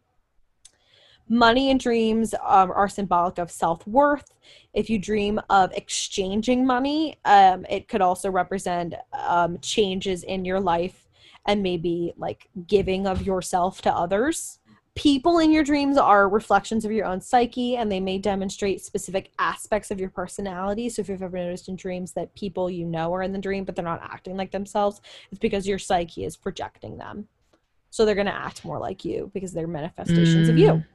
Money 1.28 1.72
and 1.72 1.80
dreams 1.80 2.36
um, 2.43 2.70
are 2.72 2.88
symbolic 2.88 3.39
of 3.39 3.50
self-worth. 3.50 4.32
If 4.74 4.89
you 4.89 5.00
dream 5.00 5.39
of 5.50 5.72
exchanging 5.74 6.66
money 6.66 7.18
um, 7.26 7.66
it 7.70 7.88
could 7.88 8.02
also 8.02 8.30
represent 8.30 8.93
um, 9.14 9.58
changes 9.60 10.24
in 10.24 10.46
your 10.46 10.60
life 10.60 11.05
and 11.46 11.62
maybe 11.64 12.14
like 12.18 12.50
giving 12.68 13.08
of 13.08 13.22
yourself 13.26 13.82
to 13.84 13.93
others. 13.93 14.60
People 14.96 15.39
in 15.39 15.52
your 15.52 15.64
dreams 15.64 15.98
are 15.98 16.30
reflections 16.30 16.86
of 16.86 16.91
your 16.91 17.06
own 17.06 17.20
psyche 17.20 17.76
and 17.76 17.91
they 17.91 18.00
may 18.00 18.18
demonstrate 18.18 18.82
specific 18.82 19.32
aspects 19.39 19.91
of 19.91 20.00
your 20.00 20.10
personality. 20.10 20.88
So, 20.88 21.02
if 21.02 21.10
you've 21.10 21.22
ever 21.22 21.38
noticed 21.38 21.68
in 21.68 21.76
dreams 21.76 22.14
that 22.14 22.34
people 22.34 22.70
you 22.70 22.86
know 22.86 23.14
are 23.14 23.22
in 23.22 23.34
the 23.34 23.39
dream 23.39 23.66
but 23.66 23.76
they're 23.76 23.84
not 23.84 24.02
acting 24.02 24.38
like 24.38 24.52
themselves, 24.52 25.02
it's 25.32 25.39
because 25.39 25.68
your 25.68 25.80
psyche 25.80 26.24
is 26.24 26.38
projecting 26.38 26.98
them. 26.98 27.28
So, 27.89 28.06
they're 28.06 28.16
going 28.16 28.28
to 28.28 28.34
act 28.36 28.64
more 28.64 28.80
like 28.80 29.04
you 29.04 29.32
because 29.34 29.52
they're 29.52 29.68
manifestations 29.68 30.48
of 30.48 30.58
you 30.58 30.72
Mm. 30.72 30.86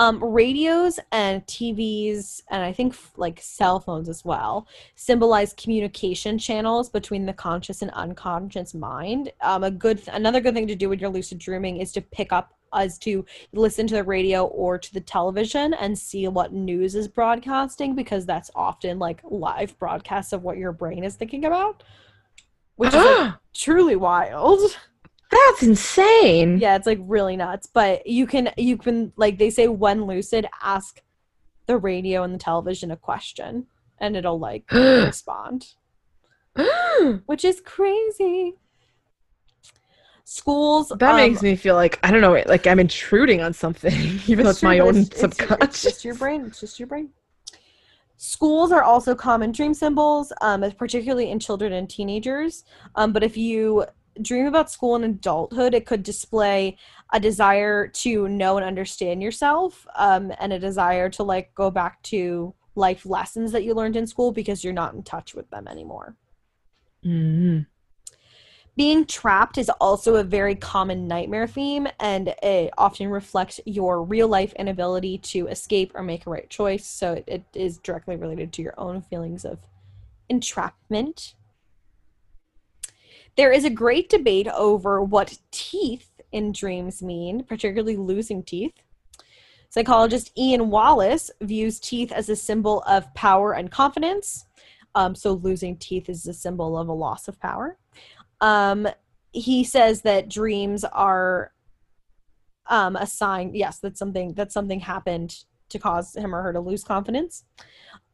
Um, 0.00 0.24
radios 0.24 0.98
and 1.12 1.46
TVs 1.46 2.40
and 2.48 2.62
I 2.62 2.72
think 2.72 2.94
f- 2.94 3.12
like 3.18 3.38
cell 3.42 3.80
phones 3.80 4.08
as 4.08 4.24
well 4.24 4.66
symbolize 4.94 5.52
communication 5.52 6.38
channels 6.38 6.88
between 6.88 7.26
the 7.26 7.34
conscious 7.34 7.82
and 7.82 7.90
unconscious 7.90 8.72
mind. 8.72 9.30
Um, 9.42 9.62
a 9.62 9.70
good 9.70 10.02
another 10.08 10.40
good 10.40 10.54
thing 10.54 10.66
to 10.68 10.74
do 10.74 10.88
when 10.88 10.98
you're 11.00 11.10
lucid 11.10 11.36
dreaming 11.36 11.76
is 11.76 11.92
to 11.92 12.00
pick 12.00 12.32
up 12.32 12.54
as 12.72 12.98
to 13.00 13.26
listen 13.52 13.86
to 13.88 13.94
the 13.94 14.02
radio 14.02 14.46
or 14.46 14.78
to 14.78 14.94
the 14.94 15.02
television 15.02 15.74
and 15.74 15.98
see 15.98 16.26
what 16.28 16.54
news 16.54 16.94
is 16.94 17.06
broadcasting 17.06 17.94
because 17.94 18.24
that's 18.24 18.50
often 18.54 18.98
like 18.98 19.20
live 19.24 19.78
broadcasts 19.78 20.32
of 20.32 20.42
what 20.42 20.56
your 20.56 20.72
brain 20.72 21.04
is 21.04 21.16
thinking 21.16 21.44
about, 21.44 21.82
which 22.76 22.94
is 22.94 23.04
like, 23.04 23.34
truly 23.54 23.96
wild. 23.96 24.60
That's 25.30 25.62
insane. 25.62 26.58
Yeah, 26.58 26.76
it's 26.76 26.86
like 26.86 26.98
really 27.02 27.36
nuts. 27.36 27.66
But 27.66 28.06
you 28.06 28.26
can 28.26 28.50
you 28.56 28.76
can 28.76 29.12
like 29.16 29.38
they 29.38 29.50
say 29.50 29.68
when 29.68 30.06
lucid, 30.06 30.46
ask 30.62 31.00
the 31.66 31.78
radio 31.78 32.22
and 32.24 32.34
the 32.34 32.38
television 32.38 32.90
a 32.90 32.96
question 32.96 33.66
and 33.98 34.16
it'll 34.16 34.38
like 34.38 34.64
respond. 34.72 35.74
Which 37.26 37.44
is 37.44 37.60
crazy. 37.60 38.54
Schools 40.24 40.92
That 40.98 41.10
um, 41.10 41.16
makes 41.16 41.42
me 41.42 41.56
feel 41.56 41.74
like 41.74 41.98
I 42.02 42.10
don't 42.10 42.20
know, 42.20 42.40
like 42.46 42.66
I'm 42.66 42.78
intruding 42.78 43.40
on 43.40 43.52
something, 43.52 43.92
even 44.26 44.44
though 44.44 44.50
it's 44.50 44.62
my 44.62 44.78
own 44.78 44.96
it's- 44.96 45.08
it's 45.08 45.20
subconscious. 45.20 45.64
It's 45.68 45.82
just 45.82 46.04
your 46.04 46.14
brain. 46.14 46.44
It's 46.46 46.60
just 46.60 46.78
your 46.78 46.86
brain. 46.88 47.10
Schools 48.16 48.70
are 48.70 48.82
also 48.82 49.14
common 49.14 49.50
dream 49.50 49.72
symbols, 49.72 50.30
um, 50.42 50.62
particularly 50.76 51.30
in 51.30 51.38
children 51.38 51.72
and 51.72 51.88
teenagers. 51.88 52.64
Um, 52.94 53.12
but 53.12 53.22
if 53.24 53.36
you 53.36 53.86
dream 54.20 54.46
about 54.46 54.70
school 54.70 54.96
in 54.96 55.04
adulthood, 55.04 55.74
it 55.74 55.86
could 55.86 56.02
display 56.02 56.76
a 57.12 57.20
desire 57.20 57.88
to 57.88 58.28
know 58.28 58.56
and 58.56 58.66
understand 58.66 59.22
yourself, 59.22 59.86
um, 59.96 60.32
and 60.38 60.52
a 60.52 60.58
desire 60.58 61.08
to 61.10 61.22
like 61.22 61.54
go 61.54 61.70
back 61.70 62.02
to 62.04 62.54
life 62.74 63.04
lessons 63.04 63.52
that 63.52 63.64
you 63.64 63.74
learned 63.74 63.96
in 63.96 64.06
school 64.06 64.32
because 64.32 64.62
you're 64.62 64.72
not 64.72 64.94
in 64.94 65.02
touch 65.02 65.34
with 65.34 65.48
them 65.50 65.66
anymore. 65.68 66.16
Mhm. 67.04 67.66
Being 68.76 69.04
trapped 69.04 69.58
is 69.58 69.68
also 69.80 70.16
a 70.16 70.24
very 70.24 70.54
common 70.54 71.06
nightmare 71.06 71.46
theme, 71.46 71.88
and 71.98 72.28
it 72.42 72.72
often 72.78 73.08
reflects 73.08 73.60
your 73.66 74.02
real 74.02 74.28
life 74.28 74.52
inability 74.54 75.18
to 75.18 75.48
escape 75.48 75.92
or 75.94 76.02
make 76.02 76.26
a 76.26 76.30
right 76.30 76.48
choice. 76.48 76.86
So 76.86 77.14
it, 77.14 77.24
it 77.26 77.44
is 77.52 77.78
directly 77.78 78.16
related 78.16 78.52
to 78.54 78.62
your 78.62 78.74
own 78.78 79.02
feelings 79.02 79.44
of 79.44 79.58
entrapment. 80.28 81.34
There 83.40 83.52
is 83.52 83.64
a 83.64 83.70
great 83.70 84.10
debate 84.10 84.48
over 84.48 85.02
what 85.02 85.38
teeth 85.50 86.10
in 86.30 86.52
dreams 86.52 87.02
mean, 87.02 87.42
particularly 87.42 87.96
losing 87.96 88.42
teeth. 88.42 88.74
Psychologist 89.70 90.30
Ian 90.36 90.68
Wallace 90.68 91.30
views 91.40 91.80
teeth 91.80 92.12
as 92.12 92.28
a 92.28 92.36
symbol 92.36 92.82
of 92.82 93.14
power 93.14 93.54
and 93.54 93.70
confidence. 93.70 94.44
Um, 94.94 95.14
so 95.14 95.32
losing 95.32 95.78
teeth 95.78 96.10
is 96.10 96.26
a 96.26 96.34
symbol 96.34 96.76
of 96.76 96.88
a 96.88 96.92
loss 96.92 97.28
of 97.28 97.40
power. 97.40 97.78
Um, 98.42 98.86
he 99.32 99.64
says 99.64 100.02
that 100.02 100.28
dreams 100.28 100.84
are 100.84 101.54
um, 102.66 102.94
a 102.94 103.06
sign. 103.06 103.54
Yes, 103.54 103.78
that 103.78 103.96
something 103.96 104.34
that 104.34 104.52
something 104.52 104.80
happened 104.80 105.44
to 105.70 105.78
cause 105.78 106.14
him 106.14 106.34
or 106.34 106.42
her 106.42 106.52
to 106.52 106.60
lose 106.60 106.84
confidence. 106.84 107.44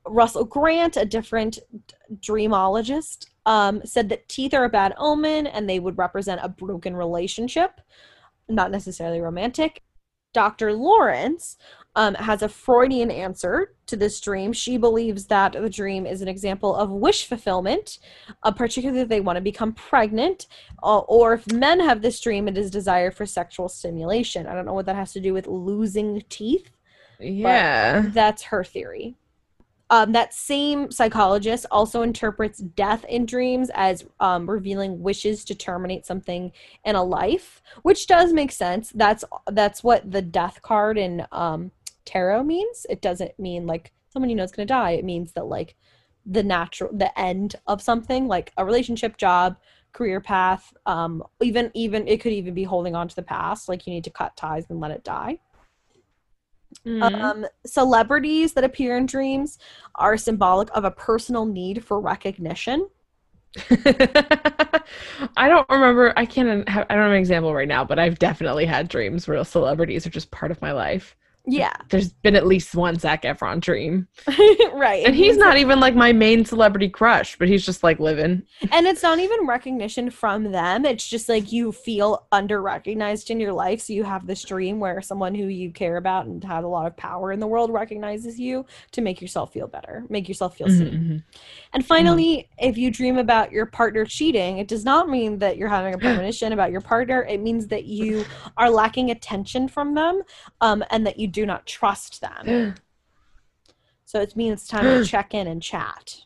Russell 0.06 0.44
Grant, 0.44 0.96
a 0.96 1.04
different 1.04 1.58
dreamologist, 2.20 3.26
um, 3.46 3.80
said 3.84 4.08
that 4.08 4.28
teeth 4.28 4.52
are 4.52 4.64
a 4.64 4.68
bad 4.68 4.92
omen 4.98 5.46
and 5.46 5.70
they 5.70 5.78
would 5.78 5.96
represent 5.96 6.40
a 6.42 6.48
broken 6.48 6.94
relationship, 6.94 7.80
not 8.48 8.70
necessarily 8.70 9.20
romantic. 9.20 9.82
Dr. 10.34 10.74
Lawrence 10.74 11.56
um, 11.94 12.14
has 12.14 12.42
a 12.42 12.48
Freudian 12.48 13.10
answer 13.10 13.74
to 13.86 13.96
this 13.96 14.20
dream. 14.20 14.52
She 14.52 14.76
believes 14.76 15.26
that 15.26 15.52
the 15.52 15.70
dream 15.70 16.04
is 16.04 16.20
an 16.20 16.28
example 16.28 16.76
of 16.76 16.90
wish 16.90 17.24
fulfillment, 17.24 18.00
uh, 18.42 18.52
particularly 18.52 19.00
if 19.00 19.08
they 19.08 19.22
want 19.22 19.36
to 19.38 19.40
become 19.40 19.72
pregnant, 19.72 20.46
uh, 20.82 20.98
or 20.98 21.34
if 21.34 21.50
men 21.50 21.80
have 21.80 22.02
this 22.02 22.20
dream, 22.20 22.48
it 22.48 22.58
is 22.58 22.70
desire 22.70 23.10
for 23.10 23.24
sexual 23.24 23.70
stimulation. 23.70 24.46
I 24.46 24.54
don't 24.54 24.66
know 24.66 24.74
what 24.74 24.84
that 24.86 24.96
has 24.96 25.14
to 25.14 25.20
do 25.20 25.32
with 25.32 25.46
losing 25.46 26.22
teeth. 26.28 26.70
Yeah. 27.18 28.04
That's 28.08 28.42
her 28.42 28.62
theory. 28.62 29.16
Um, 29.88 30.12
that 30.12 30.34
same 30.34 30.90
psychologist 30.90 31.64
also 31.70 32.02
interprets 32.02 32.58
death 32.58 33.04
in 33.04 33.24
dreams 33.24 33.70
as 33.74 34.04
um, 34.18 34.50
revealing 34.50 35.00
wishes 35.00 35.44
to 35.44 35.54
terminate 35.54 36.04
something 36.04 36.50
in 36.84 36.96
a 36.96 37.04
life, 37.04 37.62
which 37.82 38.08
does 38.08 38.32
make 38.32 38.50
sense. 38.50 38.90
That's 38.94 39.24
that's 39.52 39.84
what 39.84 40.10
the 40.10 40.22
death 40.22 40.60
card 40.62 40.98
in 40.98 41.24
um, 41.30 41.70
tarot 42.04 42.42
means. 42.42 42.84
It 42.90 43.00
doesn't 43.00 43.38
mean 43.38 43.66
like 43.66 43.92
someone 44.08 44.28
you 44.28 44.36
know 44.36 44.42
is 44.44 44.52
going 44.52 44.66
to 44.66 44.74
die. 44.74 44.92
It 44.92 45.04
means 45.04 45.32
that 45.32 45.46
like 45.46 45.76
the 46.24 46.42
natural 46.42 46.90
the 46.92 47.16
end 47.18 47.54
of 47.68 47.80
something, 47.80 48.26
like 48.26 48.52
a 48.56 48.64
relationship, 48.64 49.16
job, 49.16 49.56
career 49.92 50.20
path. 50.20 50.74
Um, 50.86 51.22
even 51.40 51.70
even 51.74 52.08
it 52.08 52.20
could 52.20 52.32
even 52.32 52.54
be 52.54 52.64
holding 52.64 52.96
on 52.96 53.06
to 53.08 53.16
the 53.16 53.22
past. 53.22 53.68
Like 53.68 53.86
you 53.86 53.92
need 53.92 54.04
to 54.04 54.10
cut 54.10 54.36
ties 54.36 54.66
and 54.68 54.80
let 54.80 54.90
it 54.90 55.04
die. 55.04 55.38
Mhm. 56.84 57.02
Um, 57.02 57.46
celebrities 57.64 58.52
that 58.54 58.64
appear 58.64 58.96
in 58.96 59.06
dreams 59.06 59.58
are 59.96 60.16
symbolic 60.16 60.68
of 60.76 60.84
a 60.84 60.90
personal 60.90 61.44
need 61.44 61.84
for 61.84 62.00
recognition. 62.00 62.88
I 65.36 65.48
don't 65.48 65.68
remember. 65.68 66.12
I 66.16 66.26
can't. 66.26 66.68
Have, 66.68 66.86
I 66.90 66.94
don't 66.94 67.04
have 67.04 67.12
an 67.12 67.18
example 67.18 67.54
right 67.54 67.68
now, 67.68 67.84
but 67.84 67.98
I've 67.98 68.18
definitely 68.18 68.66
had 68.66 68.88
dreams 68.88 69.26
where 69.26 69.42
celebrities 69.44 70.06
are 70.06 70.10
just 70.10 70.30
part 70.30 70.50
of 70.50 70.60
my 70.60 70.72
life. 70.72 71.16
Yeah, 71.48 71.72
There's 71.90 72.12
been 72.12 72.34
at 72.34 72.44
least 72.46 72.74
one 72.74 72.98
Zac 72.98 73.22
Efron 73.22 73.60
dream, 73.60 74.08
right. 74.72 75.06
and 75.06 75.14
he's 75.14 75.36
not 75.36 75.56
even 75.56 75.78
like 75.78 75.94
my 75.94 76.12
main 76.12 76.44
celebrity 76.44 76.88
crush, 76.88 77.38
but 77.38 77.46
he's 77.48 77.64
just 77.64 77.84
like 77.84 78.00
living. 78.00 78.42
and 78.72 78.86
it's 78.86 79.02
not 79.02 79.20
even 79.20 79.46
recognition 79.46 80.10
from 80.10 80.50
them. 80.50 80.84
It's 80.84 81.08
just 81.08 81.28
like 81.28 81.52
you 81.52 81.70
feel 81.70 82.26
under 82.32 82.60
recognized 82.60 83.30
in 83.30 83.38
your 83.38 83.52
life. 83.52 83.80
So 83.80 83.92
you 83.92 84.02
have 84.02 84.26
this 84.26 84.42
dream 84.42 84.80
where 84.80 85.00
someone 85.00 85.36
who 85.36 85.46
you 85.46 85.70
care 85.70 85.98
about 85.98 86.26
and 86.26 86.42
had 86.42 86.64
a 86.64 86.68
lot 86.68 86.86
of 86.88 86.96
power 86.96 87.30
in 87.30 87.38
the 87.38 87.46
world 87.46 87.70
recognizes 87.72 88.40
you 88.40 88.66
to 88.92 89.00
make 89.00 89.20
yourself 89.20 89.52
feel 89.52 89.68
better, 89.68 90.04
make 90.08 90.28
yourself 90.28 90.56
feel 90.56 90.68
seen. 90.68 90.86
Mhm, 90.86 91.22
And 91.74 91.86
finally, 91.86 92.48
if 92.58 92.76
you 92.76 92.90
dream 92.90 93.18
about 93.18 93.52
your 93.52 93.66
partner 93.66 94.04
cheating, 94.04 94.58
it 94.58 94.66
does 94.66 94.84
not 94.84 95.08
mean 95.08 95.38
that 95.38 95.56
you're 95.58 95.68
having 95.68 95.94
a 95.94 95.98
premonition 96.06 96.52
about 96.52 96.72
your 96.72 96.80
partner. 96.80 97.22
It 97.22 97.40
means 97.40 97.68
that 97.68 97.84
you 97.84 98.24
are 98.56 98.68
lacking 98.68 99.10
attention 99.12 99.68
from 99.68 99.94
them 99.94 100.22
um, 100.60 100.82
and 100.90 101.06
that 101.06 101.18
you 101.20 101.28
do 101.36 101.44
not 101.46 101.66
trust 101.66 102.20
them. 102.20 102.74
So 104.08 104.20
it 104.20 104.36
means 104.36 104.60
it's 104.60 104.68
time 104.68 104.84
to 104.84 105.04
check 105.14 105.34
in 105.34 105.48
and 105.48 105.60
chat. 105.60 106.20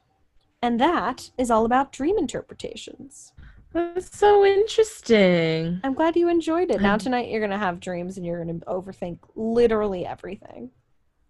And 0.60 0.78
that 0.80 1.30
is 1.38 1.50
all 1.50 1.64
about 1.64 1.92
dream 1.92 2.18
interpretations. 2.18 3.32
That's 3.72 4.14
so 4.18 4.44
interesting. 4.44 5.80
I'm 5.82 5.94
glad 5.94 6.14
you 6.14 6.28
enjoyed 6.28 6.70
it. 6.70 6.82
Now 6.82 6.98
tonight 6.98 7.30
you're 7.30 7.40
going 7.40 7.58
to 7.58 7.66
have 7.66 7.80
dreams 7.80 8.18
and 8.18 8.26
you're 8.26 8.44
going 8.44 8.60
to 8.60 8.66
overthink 8.66 9.20
literally 9.34 10.04
everything. 10.04 10.70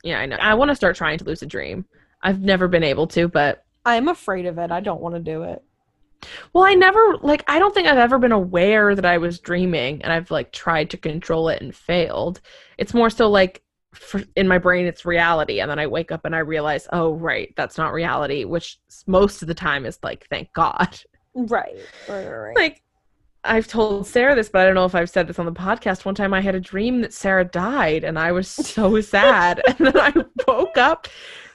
Yeah, 0.02 0.18
I 0.18 0.26
know. 0.26 0.38
I 0.40 0.54
want 0.54 0.70
to 0.72 0.74
start 0.74 0.96
trying 0.96 1.18
to 1.18 1.24
lose 1.24 1.42
a 1.42 1.46
dream. 1.46 1.84
I've 2.20 2.40
never 2.40 2.66
been 2.66 2.82
able 2.82 3.06
to, 3.08 3.28
but 3.28 3.64
I'm 3.86 4.08
afraid 4.08 4.46
of 4.46 4.58
it. 4.58 4.72
I 4.72 4.80
don't 4.80 5.00
want 5.00 5.14
to 5.14 5.20
do 5.20 5.44
it. 5.44 5.62
well, 6.52 6.64
I 6.64 6.74
never 6.74 7.16
like 7.22 7.44
I 7.46 7.60
don't 7.60 7.72
think 7.72 7.86
I've 7.86 7.96
ever 7.96 8.18
been 8.18 8.32
aware 8.32 8.96
that 8.96 9.06
I 9.06 9.18
was 9.18 9.38
dreaming 9.38 10.02
and 10.02 10.12
I've 10.12 10.32
like 10.32 10.50
tried 10.50 10.90
to 10.90 10.96
control 10.96 11.48
it 11.48 11.62
and 11.62 11.72
failed. 11.72 12.40
It's 12.76 12.92
more 12.92 13.08
so 13.08 13.30
like 13.30 13.62
for, 13.94 14.22
in 14.36 14.46
my 14.46 14.58
brain 14.58 14.86
it's 14.86 15.04
reality 15.04 15.60
and 15.60 15.70
then 15.70 15.78
I 15.78 15.86
wake 15.86 16.12
up 16.12 16.24
and 16.24 16.34
I 16.34 16.40
realize, 16.40 16.86
"Oh, 16.92 17.14
right, 17.14 17.52
that's 17.56 17.78
not 17.78 17.92
reality," 17.92 18.44
which 18.44 18.78
most 19.06 19.42
of 19.42 19.48
the 19.48 19.54
time 19.54 19.86
is 19.86 19.98
like, 20.02 20.26
"Thank 20.30 20.52
God." 20.52 20.98
Right. 21.34 21.76
Right, 22.08 22.26
right. 22.28 22.56
Like 22.56 22.82
I've 23.44 23.66
told 23.66 24.06
Sarah 24.06 24.34
this, 24.34 24.48
but 24.48 24.60
I 24.60 24.64
don't 24.66 24.74
know 24.74 24.84
if 24.84 24.94
I've 24.94 25.08
said 25.08 25.26
this 25.26 25.38
on 25.38 25.46
the 25.46 25.52
podcast. 25.52 26.04
One 26.04 26.14
time 26.14 26.34
I 26.34 26.40
had 26.40 26.54
a 26.54 26.60
dream 26.60 27.00
that 27.00 27.14
Sarah 27.14 27.44
died 27.44 28.04
and 28.04 28.18
I 28.18 28.32
was 28.32 28.48
so 28.48 29.00
sad. 29.00 29.62
And 29.66 29.78
then 29.78 29.98
I 29.98 30.12
woke 30.46 30.76
up 30.76 31.08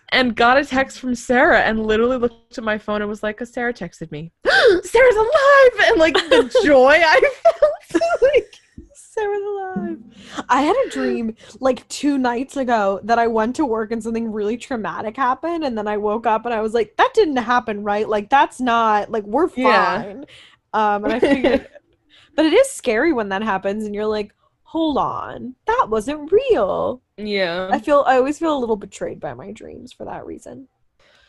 and 0.10 0.36
got 0.36 0.58
a 0.58 0.66
text 0.66 1.00
from 1.00 1.14
Sarah 1.14 1.60
and 1.60 1.86
literally 1.86 2.18
looked 2.18 2.58
at 2.58 2.64
my 2.64 2.78
phone 2.78 3.02
and 3.02 3.10
was 3.10 3.22
like, 3.22 3.42
oh, 3.42 3.46
Sarah 3.46 3.74
texted 3.74 4.12
me. 4.12 4.32
Sarah's 4.46 5.16
alive! 5.16 5.88
And 5.88 5.98
like 6.00 6.16
the 6.16 6.62
joy 6.66 7.00
I 7.04 7.22
felt. 7.44 8.04
like, 8.22 8.56
Sarah's 9.16 9.44
alive. 9.44 9.98
I 10.50 10.62
had 10.62 10.76
a 10.86 10.90
dream 10.90 11.36
like 11.60 11.88
two 11.88 12.18
nights 12.18 12.58
ago 12.58 13.00
that 13.04 13.18
I 13.18 13.28
went 13.28 13.56
to 13.56 13.66
work 13.66 13.92
and 13.92 14.04
something 14.04 14.32
really 14.32 14.58
traumatic 14.58 15.16
happened, 15.16 15.64
and 15.64 15.78
then 15.78 15.88
I 15.88 15.98
woke 15.98 16.26
up 16.28 16.46
and 16.46 16.54
I 16.54 16.62
was 16.62 16.74
like, 16.74 16.98
"That 16.98 17.14
didn't 17.14 17.38
happen, 17.38 17.84
right? 17.84 18.08
Like 18.08 18.30
that's 18.30 18.60
not 18.60 19.10
like 19.10 19.24
we're 19.24 19.48
fine. 19.48 19.64
Yeah. 19.64 20.04
fine." 20.04 20.26
Um, 20.74 21.06
and 21.06 21.14
I 21.14 21.20
figured, 21.20 21.70
but 22.36 22.46
it 22.46 22.54
is 22.54 22.70
scary 22.72 23.14
when 23.14 23.30
that 23.30 23.42
happens, 23.42 23.86
and 23.86 23.96
you're 23.96 24.06
like, 24.06 24.34
"Hold 24.64 24.98
on, 24.98 25.56
that 25.66 25.88
wasn't 25.90 26.32
real." 26.32 27.02
yeah. 27.18 27.70
I 27.72 27.80
feel 27.80 28.04
I 28.06 28.18
always 28.18 28.40
feel 28.40 28.58
a 28.58 28.60
little 28.60 28.76
betrayed 28.76 29.22
by 29.22 29.34
my 29.34 29.52
dreams 29.52 29.94
for 29.94 30.06
that 30.06 30.26
reason. 30.26 30.68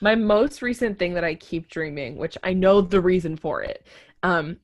My 0.00 0.14
most 0.14 0.60
recent 0.60 0.98
thing 0.98 1.14
that 1.14 1.24
I 1.24 1.36
keep 1.36 1.70
dreaming, 1.70 2.16
which 2.16 2.36
I 2.42 2.52
know 2.52 2.80
the 2.80 3.00
reason 3.00 3.36
for 3.36 3.62
it, 3.62 3.86
um, 4.22 4.58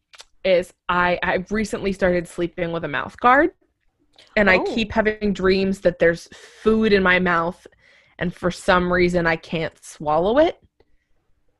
is 0.45 0.73
I 0.89 1.19
I've 1.23 1.51
recently 1.53 1.93
started 1.93 2.27
sleeping 2.29 2.73
with 2.73 2.85
a 2.85 2.89
mouth 2.89 3.19
guard, 3.21 3.51
and 4.37 4.51
I 4.51 4.59
Oh. 4.59 4.65
keep 4.75 4.93
having 4.93 5.33
dreams 5.33 5.81
that 5.81 5.99
there's 5.99 6.29
food 6.29 6.93
in 6.93 7.03
my 7.03 7.19
mouth, 7.19 7.67
and 8.19 8.35
for 8.35 8.51
some 8.51 8.93
reason 8.93 9.27
I 9.27 9.37
can't 9.37 9.73
swallow 9.85 10.39
it, 10.39 10.59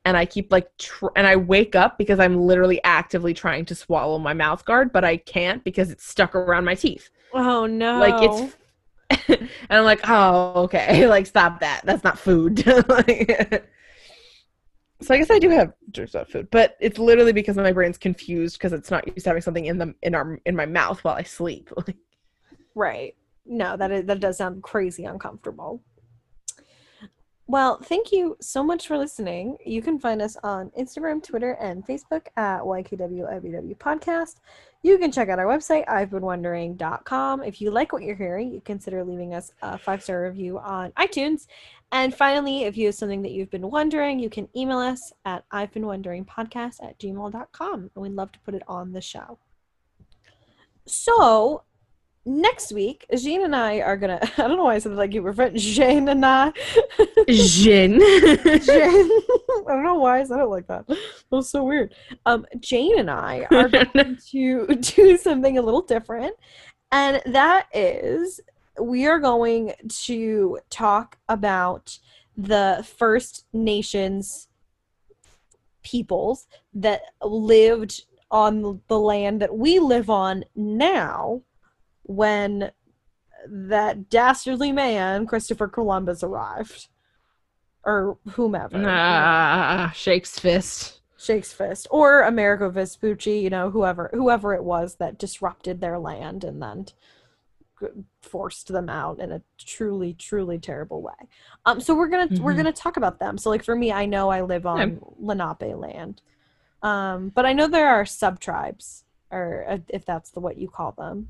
and 0.05 0.17
I 0.17 0.25
keep 0.25 0.51
like 0.51 0.67
tr- 0.77 1.07
and 1.15 1.25
I 1.27 1.35
wake 1.35 1.75
up 1.75 1.97
because 1.97 2.19
I'm 2.19 2.39
literally 2.41 2.79
actively 2.83 3.33
trying 3.33 3.65
to 3.65 3.75
swallow 3.75 4.19
my 4.19 4.33
mouth 4.33 4.65
guard, 4.65 4.91
but 4.91 5.03
I 5.05 5.17
can't 5.17 5.63
because 5.63 5.89
it's 5.91 6.05
stuck 6.05 6.35
around 6.35 6.65
my 6.65 6.75
teeth. 6.75 7.09
Oh 7.33 7.65
no! 7.65 7.99
Like 7.99 8.21
it's. 8.21 8.57
and 9.29 9.49
I'm 9.69 9.83
like, 9.85 10.01
oh, 10.09 10.63
okay. 10.63 11.05
Like, 11.13 11.27
stop 11.27 11.59
that. 11.59 11.81
That's 11.83 12.03
not 12.03 12.17
food. 12.17 12.65
Like- 12.89 13.69
So 15.03 15.13
I 15.13 15.17
guess 15.17 15.31
I 15.31 15.39
do 15.39 15.49
have 15.49 15.73
dreams 15.91 16.15
about 16.15 16.29
food, 16.29 16.47
but 16.51 16.77
it's 16.79 16.97
literally 16.97 17.33
because 17.33 17.57
my 17.57 17.71
brain's 17.71 17.97
confused 17.97 18.57
because 18.57 18.73
it's 18.73 18.89
not 18.89 19.07
used 19.07 19.23
to 19.23 19.29
having 19.29 19.41
something 19.41 19.65
in 19.65 19.77
the 19.77 19.93
in 20.01 20.15
our 20.15 20.39
in 20.45 20.55
my 20.55 20.65
mouth 20.65 21.03
while 21.03 21.15
I 21.15 21.23
sleep. 21.23 21.69
Right. 22.75 23.15
No, 23.45 23.77
that 23.77 23.91
is, 23.91 24.05
that 24.05 24.19
does 24.19 24.37
sound 24.37 24.63
crazy 24.63 25.05
uncomfortable. 25.05 25.81
Well, 27.45 27.79
thank 27.83 28.11
you 28.11 28.37
so 28.39 28.63
much 28.63 28.87
for 28.87 28.97
listening. 28.97 29.57
You 29.65 29.81
can 29.81 29.99
find 29.99 30.21
us 30.21 30.37
on 30.43 30.71
Instagram, 30.79 31.21
Twitter, 31.21 31.51
and 31.59 31.85
Facebook 31.85 32.27
at 32.37 32.61
YKWIBW 32.61 33.77
Podcast. 33.77 34.35
You 34.81 34.97
can 34.97 35.11
check 35.11 35.29
out 35.29 35.39
our 35.39 35.45
website, 35.45 35.83
I've 35.87 36.09
been 36.09 36.23
wondering.com. 36.23 37.43
If 37.43 37.61
you 37.61 37.71
like 37.71 37.93
what 37.93 38.03
you're 38.03 38.15
hearing, 38.15 38.53
you 38.53 38.61
consider 38.61 39.03
leaving 39.03 39.33
us 39.33 39.51
a 39.61 39.77
five 39.77 40.03
star 40.03 40.23
review 40.23 40.57
on 40.59 40.91
iTunes. 40.93 41.47
And 41.93 42.13
finally, 42.13 42.63
if 42.63 42.75
you 42.75 42.87
have 42.87 42.95
something 42.95 43.21
that 43.21 43.31
you've 43.31 43.51
been 43.51 43.69
wondering, 43.69 44.17
you 44.17 44.27
can 44.27 44.49
email 44.55 44.79
us 44.79 45.13
at 45.25 45.45
I've 45.51 45.71
been 45.71 45.85
wondering 45.85 46.25
podcast 46.25 46.83
at 46.83 46.97
gmail.com. 46.97 47.79
And 47.79 48.01
we'd 48.01 48.13
love 48.13 48.31
to 48.31 48.39
put 48.39 48.55
it 48.55 48.63
on 48.67 48.93
the 48.93 48.99
show. 48.99 49.37
So 50.87 51.61
next 52.25 52.71
week, 52.71 53.05
Jean 53.15 53.43
and 53.43 53.55
I 53.55 53.81
are 53.81 53.95
gonna. 53.95 54.19
I 54.37 54.47
don't 54.47 54.57
know 54.57 54.63
why 54.63 54.73
I 54.73 54.79
said 54.79 54.93
it 54.93 54.95
like 54.95 55.13
you 55.13 55.21
were 55.21 55.33
French. 55.33 55.61
Jean 55.61 56.09
and 56.09 56.25
I. 56.25 56.51
Jin. 57.29 57.99
Jane. 57.99 57.99
I 57.99 59.63
don't 59.67 59.83
know 59.83 59.99
why 59.99 60.21
I 60.21 60.23
said 60.23 60.39
it 60.39 60.47
like 60.47 60.65
that. 60.67 60.87
That 60.87 60.97
was 61.29 61.51
so 61.51 61.63
weird. 61.63 61.93
Um, 62.25 62.47
Jane 62.59 62.97
and 62.97 63.11
I 63.11 63.45
are 63.51 63.69
going 63.69 64.17
to 64.31 64.65
do 64.65 65.17
something 65.17 65.59
a 65.59 65.61
little 65.61 65.83
different, 65.83 66.35
and 66.91 67.21
that 67.27 67.67
is 67.71 68.41
we 68.79 69.05
are 69.05 69.19
going 69.19 69.73
to 70.05 70.59
talk 70.69 71.17
about 71.29 71.99
the 72.35 72.85
First 72.97 73.45
Nations 73.53 74.47
peoples 75.83 76.47
that 76.73 77.01
lived 77.21 78.05
on 78.31 78.81
the 78.87 78.99
land 78.99 79.41
that 79.41 79.55
we 79.55 79.79
live 79.79 80.09
on 80.09 80.43
now 80.55 81.41
when 82.03 82.71
that 83.47 84.09
dastardly 84.09 84.71
man 84.71 85.27
Christopher 85.27 85.67
Columbus 85.67 86.23
arrived. 86.23 86.87
Or 87.85 88.17
whomever. 88.31 88.81
Ah, 88.87 89.91
shakes 89.93 90.39
fist. 90.39 91.01
shakes 91.19 91.51
fist. 91.51 91.85
Or 91.91 92.21
Amerigo 92.21 92.69
Vespucci 92.69 93.39
you 93.39 93.49
know 93.49 93.69
whoever 93.69 94.09
whoever 94.13 94.53
it 94.53 94.63
was 94.63 94.95
that 94.95 95.19
disrupted 95.19 95.81
their 95.81 95.99
land 95.99 96.43
and 96.45 96.61
then 96.61 96.85
forced 98.21 98.67
them 98.69 98.89
out 98.89 99.19
in 99.19 99.31
a 99.31 99.41
truly 99.57 100.13
truly 100.13 100.59
terrible 100.59 101.01
way. 101.01 101.13
Um 101.65 101.79
so 101.81 101.95
we're 101.95 102.07
gonna 102.09 102.29
we're 102.41 102.53
Mhm. 102.53 102.57
gonna 102.57 102.73
talk 102.73 102.97
about 102.97 103.19
them. 103.19 103.37
So 103.37 103.49
like 103.49 103.63
for 103.63 103.75
me 103.75 103.91
I 103.91 104.05
know 104.05 104.29
I 104.29 104.41
live 104.41 104.65
on 104.65 104.99
Lenape 105.19 105.75
land. 105.77 106.21
Um 106.81 107.29
but 107.29 107.45
I 107.45 107.53
know 107.53 107.67
there 107.67 107.89
are 107.89 108.05
sub 108.05 108.39
tribes 108.39 109.03
or 109.31 109.65
uh, 109.67 109.77
if 109.89 110.05
that's 110.05 110.31
the 110.31 110.39
what 110.39 110.57
you 110.57 110.67
call 110.69 110.91
them. 110.93 111.29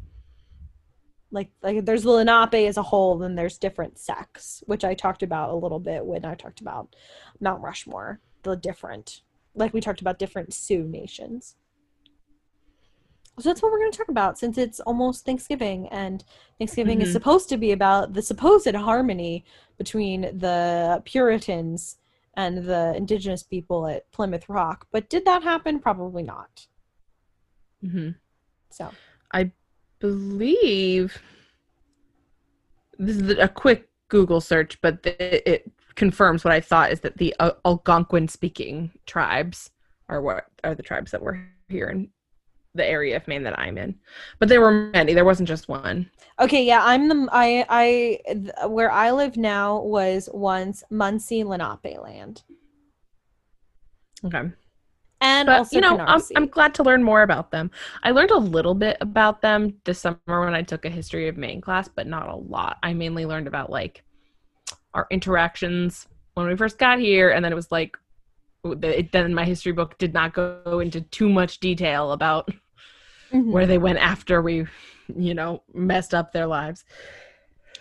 Like 1.31 1.49
like 1.63 1.85
there's 1.85 2.03
the 2.03 2.11
Lenape 2.11 2.67
as 2.67 2.77
a 2.77 2.83
whole, 2.83 3.17
then 3.17 3.35
there's 3.35 3.57
different 3.57 3.97
sects, 3.97 4.63
which 4.67 4.83
I 4.83 4.93
talked 4.93 5.23
about 5.23 5.49
a 5.49 5.55
little 5.55 5.79
bit 5.79 6.05
when 6.05 6.25
I 6.25 6.35
talked 6.35 6.61
about 6.61 6.95
Mount 7.39 7.61
Rushmore, 7.63 8.19
the 8.43 8.55
different 8.55 9.21
like 9.55 9.73
we 9.73 9.81
talked 9.81 10.01
about 10.01 10.19
different 10.19 10.53
Sioux 10.53 10.83
nations. 10.83 11.55
So 13.39 13.49
that's 13.49 13.61
what 13.63 13.71
we're 13.71 13.79
going 13.79 13.91
to 13.91 13.97
talk 13.97 14.09
about 14.09 14.37
since 14.37 14.57
it's 14.59 14.79
almost 14.81 15.25
Thanksgiving 15.25 15.87
and 15.89 16.23
Thanksgiving 16.59 17.01
is 17.01 17.09
Mhm. 17.09 17.13
supposed 17.13 17.49
to 17.49 17.57
be 17.57 17.71
about 17.71 18.13
the 18.13 18.21
supposed 18.21 18.73
harmony 18.75 19.43
between 19.77 20.21
the 20.37 21.01
Puritans 21.03 21.97
and 22.35 22.59
the 22.65 22.93
indigenous 22.95 23.41
people 23.41 23.87
at 23.87 24.09
Plymouth 24.11 24.47
Rock. 24.49 24.87
But 24.91 25.09
did 25.09 25.25
that 25.25 25.41
happen? 25.43 25.79
Probably 25.79 26.23
not. 26.23 26.67
hmm 27.81 28.09
So, 28.69 28.91
I 29.31 29.51
Believe 29.99 31.21
this 32.99 33.15
is 33.15 33.37
a 33.37 33.47
quick 33.47 33.89
Google 34.09 34.41
search, 34.41 34.79
but 34.81 34.99
it, 35.05 35.43
it 35.45 35.71
confirms 35.95 36.43
what 36.43 36.51
I 36.53 36.59
thought 36.59 36.91
is 36.91 36.99
that 37.01 37.17
the 37.17 37.33
Al- 37.39 37.57
Algonquin 37.65 38.27
speaking 38.27 38.91
tribes 39.05 39.71
are 40.09 40.21
what 40.21 40.47
are 40.65 40.75
the 40.75 40.83
tribes 40.83 41.11
that 41.11 41.21
were 41.21 41.39
here 41.69 41.87
in 41.87 42.09
the 42.75 42.85
area 42.85 43.15
of 43.15 43.27
Maine 43.27 43.43
that 43.43 43.57
I'm 43.59 43.77
in. 43.77 43.95
But 44.39 44.49
there 44.49 44.61
were 44.61 44.89
many. 44.93 45.13
There 45.13 45.25
wasn't 45.25 45.47
just 45.49 45.69
one. 45.69 46.09
Okay, 46.39 46.63
yeah, 46.65 46.81
I'm 46.83 47.07
the 47.07 47.27
I 47.31 47.65
I 47.69 48.19
th- 48.33 48.51
where 48.67 48.91
I 48.91 49.11
live 49.11 49.37
now 49.37 49.81
was 49.81 50.29
once 50.33 50.83
Munsee 50.91 51.45
Lenape 51.45 52.01
land, 52.01 52.43
Okay. 54.25 54.49
and 55.21 55.45
But 55.47 55.57
also 55.59 55.75
you 55.75 55.81
know, 55.81 55.97
I'm, 55.99 56.21
I'm 56.35 56.47
glad 56.47 56.73
to 56.75 56.83
learn 56.83 57.03
more 57.03 57.21
about 57.23 57.51
them. 57.51 57.69
I 58.03 58.11
learned 58.11 58.31
a 58.31 58.37
little 58.37 58.73
bit 58.73 58.97
about 59.01 59.41
them 59.41 59.75
this 59.83 59.99
summer 59.99 60.19
when 60.25 60.55
I 60.55 60.61
took 60.61 60.85
a 60.85 60.89
history 60.89 61.27
of 61.27 61.37
Maine 61.37 61.61
class, 61.61 61.87
but 61.87 62.07
not 62.07 62.27
a 62.29 62.35
lot. 62.35 62.77
I 62.83 62.93
mainly 62.93 63.25
learned 63.25 63.47
about 63.47 63.69
like 63.69 64.03
our 64.93 65.07
interactions 65.11 66.07
when 66.35 66.47
we 66.47 66.55
first 66.55 66.77
got 66.77 66.99
here, 66.99 67.29
and 67.31 67.43
then 67.43 67.51
it 67.51 67.55
was 67.55 67.71
like 67.71 67.97
it, 68.65 69.11
then 69.11 69.33
my 69.33 69.43
history 69.45 69.73
book 69.73 69.97
did 69.97 70.13
not 70.13 70.33
go 70.33 70.79
into 70.79 71.01
too 71.01 71.29
much 71.29 71.59
detail 71.59 72.13
about 72.13 72.49
Mhm. 73.33 73.51
where 73.51 73.65
they 73.65 73.77
went 73.77 73.97
after 73.97 74.41
we, 74.41 74.65
you 75.15 75.33
know, 75.33 75.63
messed 75.73 76.13
up 76.13 76.31
their 76.31 76.47
lives. 76.47 76.85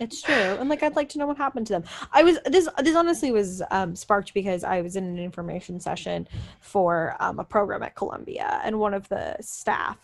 It's 0.01 0.23
true, 0.23 0.35
and 0.35 0.69
like 0.69 0.83
I'd 0.83 0.97
like 0.97 1.11
to 1.11 1.19
know 1.19 1.27
what 1.27 1.37
happened 1.37 1.67
to 1.69 1.75
them. 1.75 1.85
I 2.13 2.23
was 2.23 2.39
this 2.47 2.69
this 2.79 2.97
honestly 2.97 3.31
was 3.31 3.63
um, 3.71 3.95
sparked 3.95 4.33
because 4.35 4.65
I 4.65 4.81
was 4.81 4.97
in 4.97 5.05
an 5.05 5.19
information 5.19 5.79
session 5.79 6.27
for 6.61 7.15
um, 7.21 7.39
a 7.39 7.45
program 7.45 7.83
at 7.83 7.95
Columbia, 7.95 8.61
and 8.65 8.79
one 8.81 8.95
of 8.95 9.09
the 9.11 9.37
staff, 9.41 9.99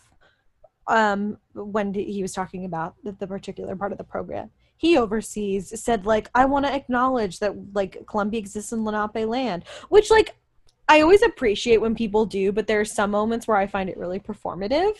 um, 0.87 1.37
when 1.53 1.93
he 1.93 2.21
was 2.21 2.33
talking 2.33 2.65
about 2.65 2.95
the, 3.03 3.11
the 3.13 3.27
particular 3.27 3.75
part 3.75 3.91
of 3.91 3.97
the 3.97 4.03
program 4.03 4.51
he 4.77 4.97
oversees, 4.97 5.77
said 5.81 6.05
like 6.05 6.29
I 6.33 6.45
want 6.45 6.65
to 6.65 6.73
acknowledge 6.73 7.39
that 7.39 7.53
like 7.73 8.05
Columbia 8.07 8.39
exists 8.39 8.71
in 8.71 8.85
Lenape 8.85 9.27
land, 9.27 9.65
which 9.89 10.09
like 10.09 10.35
I 10.87 11.01
always 11.01 11.21
appreciate 11.21 11.81
when 11.81 11.95
people 11.95 12.25
do, 12.25 12.53
but 12.53 12.65
there 12.67 12.79
are 12.79 12.85
some 12.85 13.11
moments 13.11 13.47
where 13.47 13.57
I 13.57 13.67
find 13.67 13.89
it 13.89 13.97
really 13.97 14.19
performative. 14.19 14.95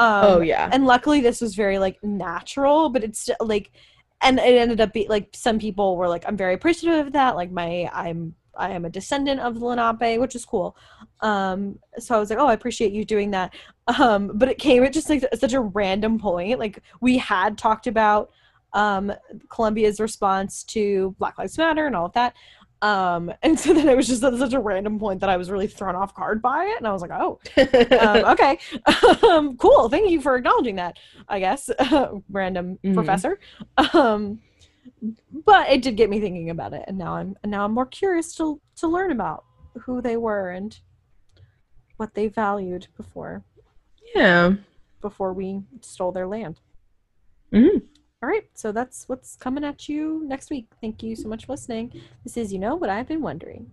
Um, 0.00 0.24
oh 0.24 0.40
yeah. 0.40 0.70
and 0.72 0.86
luckily 0.86 1.20
this 1.20 1.42
was 1.42 1.54
very 1.54 1.78
like 1.78 2.02
natural 2.02 2.88
but 2.88 3.04
it's 3.04 3.26
st- 3.26 3.40
like 3.40 3.70
and 4.22 4.38
it 4.38 4.56
ended 4.58 4.80
up 4.80 4.94
being 4.94 5.08
like 5.08 5.28
some 5.34 5.58
people 5.58 5.96
were 5.96 6.08
like 6.08 6.24
i'm 6.26 6.36
very 6.36 6.54
appreciative 6.54 7.06
of 7.06 7.12
that 7.12 7.36
like 7.36 7.50
my 7.50 7.90
i'm 7.92 8.34
i 8.56 8.70
am 8.70 8.86
a 8.86 8.90
descendant 8.90 9.40
of 9.40 9.60
the 9.60 9.64
lenape 9.64 10.18
which 10.18 10.34
is 10.34 10.44
cool. 10.44 10.74
Um 11.20 11.78
so 11.98 12.16
i 12.16 12.18
was 12.18 12.30
like 12.30 12.38
oh 12.38 12.46
i 12.46 12.54
appreciate 12.54 12.92
you 12.92 13.04
doing 13.04 13.30
that. 13.32 13.54
Um 13.98 14.32
but 14.34 14.48
it 14.48 14.58
came 14.58 14.82
at 14.84 14.92
just 14.92 15.10
like 15.10 15.24
such 15.34 15.52
a 15.52 15.60
random 15.60 16.18
point 16.18 16.58
like 16.58 16.82
we 17.00 17.18
had 17.18 17.58
talked 17.58 17.86
about 17.86 18.30
um 18.72 19.12
columbia's 19.48 20.00
response 20.00 20.62
to 20.64 21.14
black 21.18 21.36
lives 21.38 21.58
matter 21.58 21.86
and 21.86 21.96
all 21.96 22.06
of 22.06 22.12
that 22.12 22.34
um 22.82 23.32
and 23.42 23.58
so 23.58 23.72
then 23.74 23.88
it 23.88 23.96
was 23.96 24.06
just 24.08 24.22
at 24.24 24.34
such 24.38 24.52
a 24.52 24.60
random 24.60 24.98
point 24.98 25.20
that 25.20 25.28
i 25.28 25.36
was 25.36 25.50
really 25.50 25.66
thrown 25.66 25.94
off 25.94 26.14
guard 26.14 26.40
by 26.40 26.64
it 26.64 26.78
and 26.78 26.86
i 26.86 26.92
was 26.92 27.02
like 27.02 27.10
oh 27.12 27.38
um, 28.00 28.24
okay 28.32 28.58
um, 29.30 29.56
cool 29.56 29.88
thank 29.88 30.10
you 30.10 30.20
for 30.20 30.36
acknowledging 30.36 30.76
that 30.76 30.96
i 31.28 31.38
guess 31.38 31.70
random 32.30 32.78
Mhm. 32.84 32.94
professor 32.94 33.38
um, 33.94 34.40
but 35.44 35.68
it 35.70 35.82
did 35.82 35.96
get 35.96 36.08
me 36.10 36.20
thinking 36.20 36.50
about 36.50 36.72
it 36.72 36.84
and 36.88 36.96
now 36.98 37.14
i'm 37.14 37.36
and 37.42 37.50
now 37.50 37.64
i'm 37.64 37.72
more 37.72 37.86
curious 37.86 38.34
to 38.34 38.60
to 38.76 38.86
learn 38.88 39.10
about 39.12 39.44
who 39.82 40.00
they 40.00 40.16
were 40.16 40.50
and 40.50 40.80
what 41.98 42.14
they 42.14 42.28
valued 42.28 42.86
before 42.96 43.44
yeah. 44.14 44.54
before 45.02 45.32
we 45.34 45.60
stole 45.82 46.12
their 46.12 46.26
land 46.26 46.58
Mhm. 47.52 47.82
All 48.22 48.28
right 48.28 48.46
so 48.54 48.70
that's 48.70 49.08
what's 49.08 49.36
coming 49.36 49.64
at 49.64 49.88
you 49.88 50.22
next 50.26 50.50
week. 50.50 50.66
Thank 50.80 51.02
you 51.02 51.16
so 51.16 51.28
much 51.28 51.46
for 51.46 51.52
listening. 51.52 51.92
This 52.24 52.36
is 52.36 52.52
you 52.52 52.58
know 52.58 52.76
what 52.76 52.90
i've 52.90 53.08
been 53.08 53.22
wondering 53.22 53.70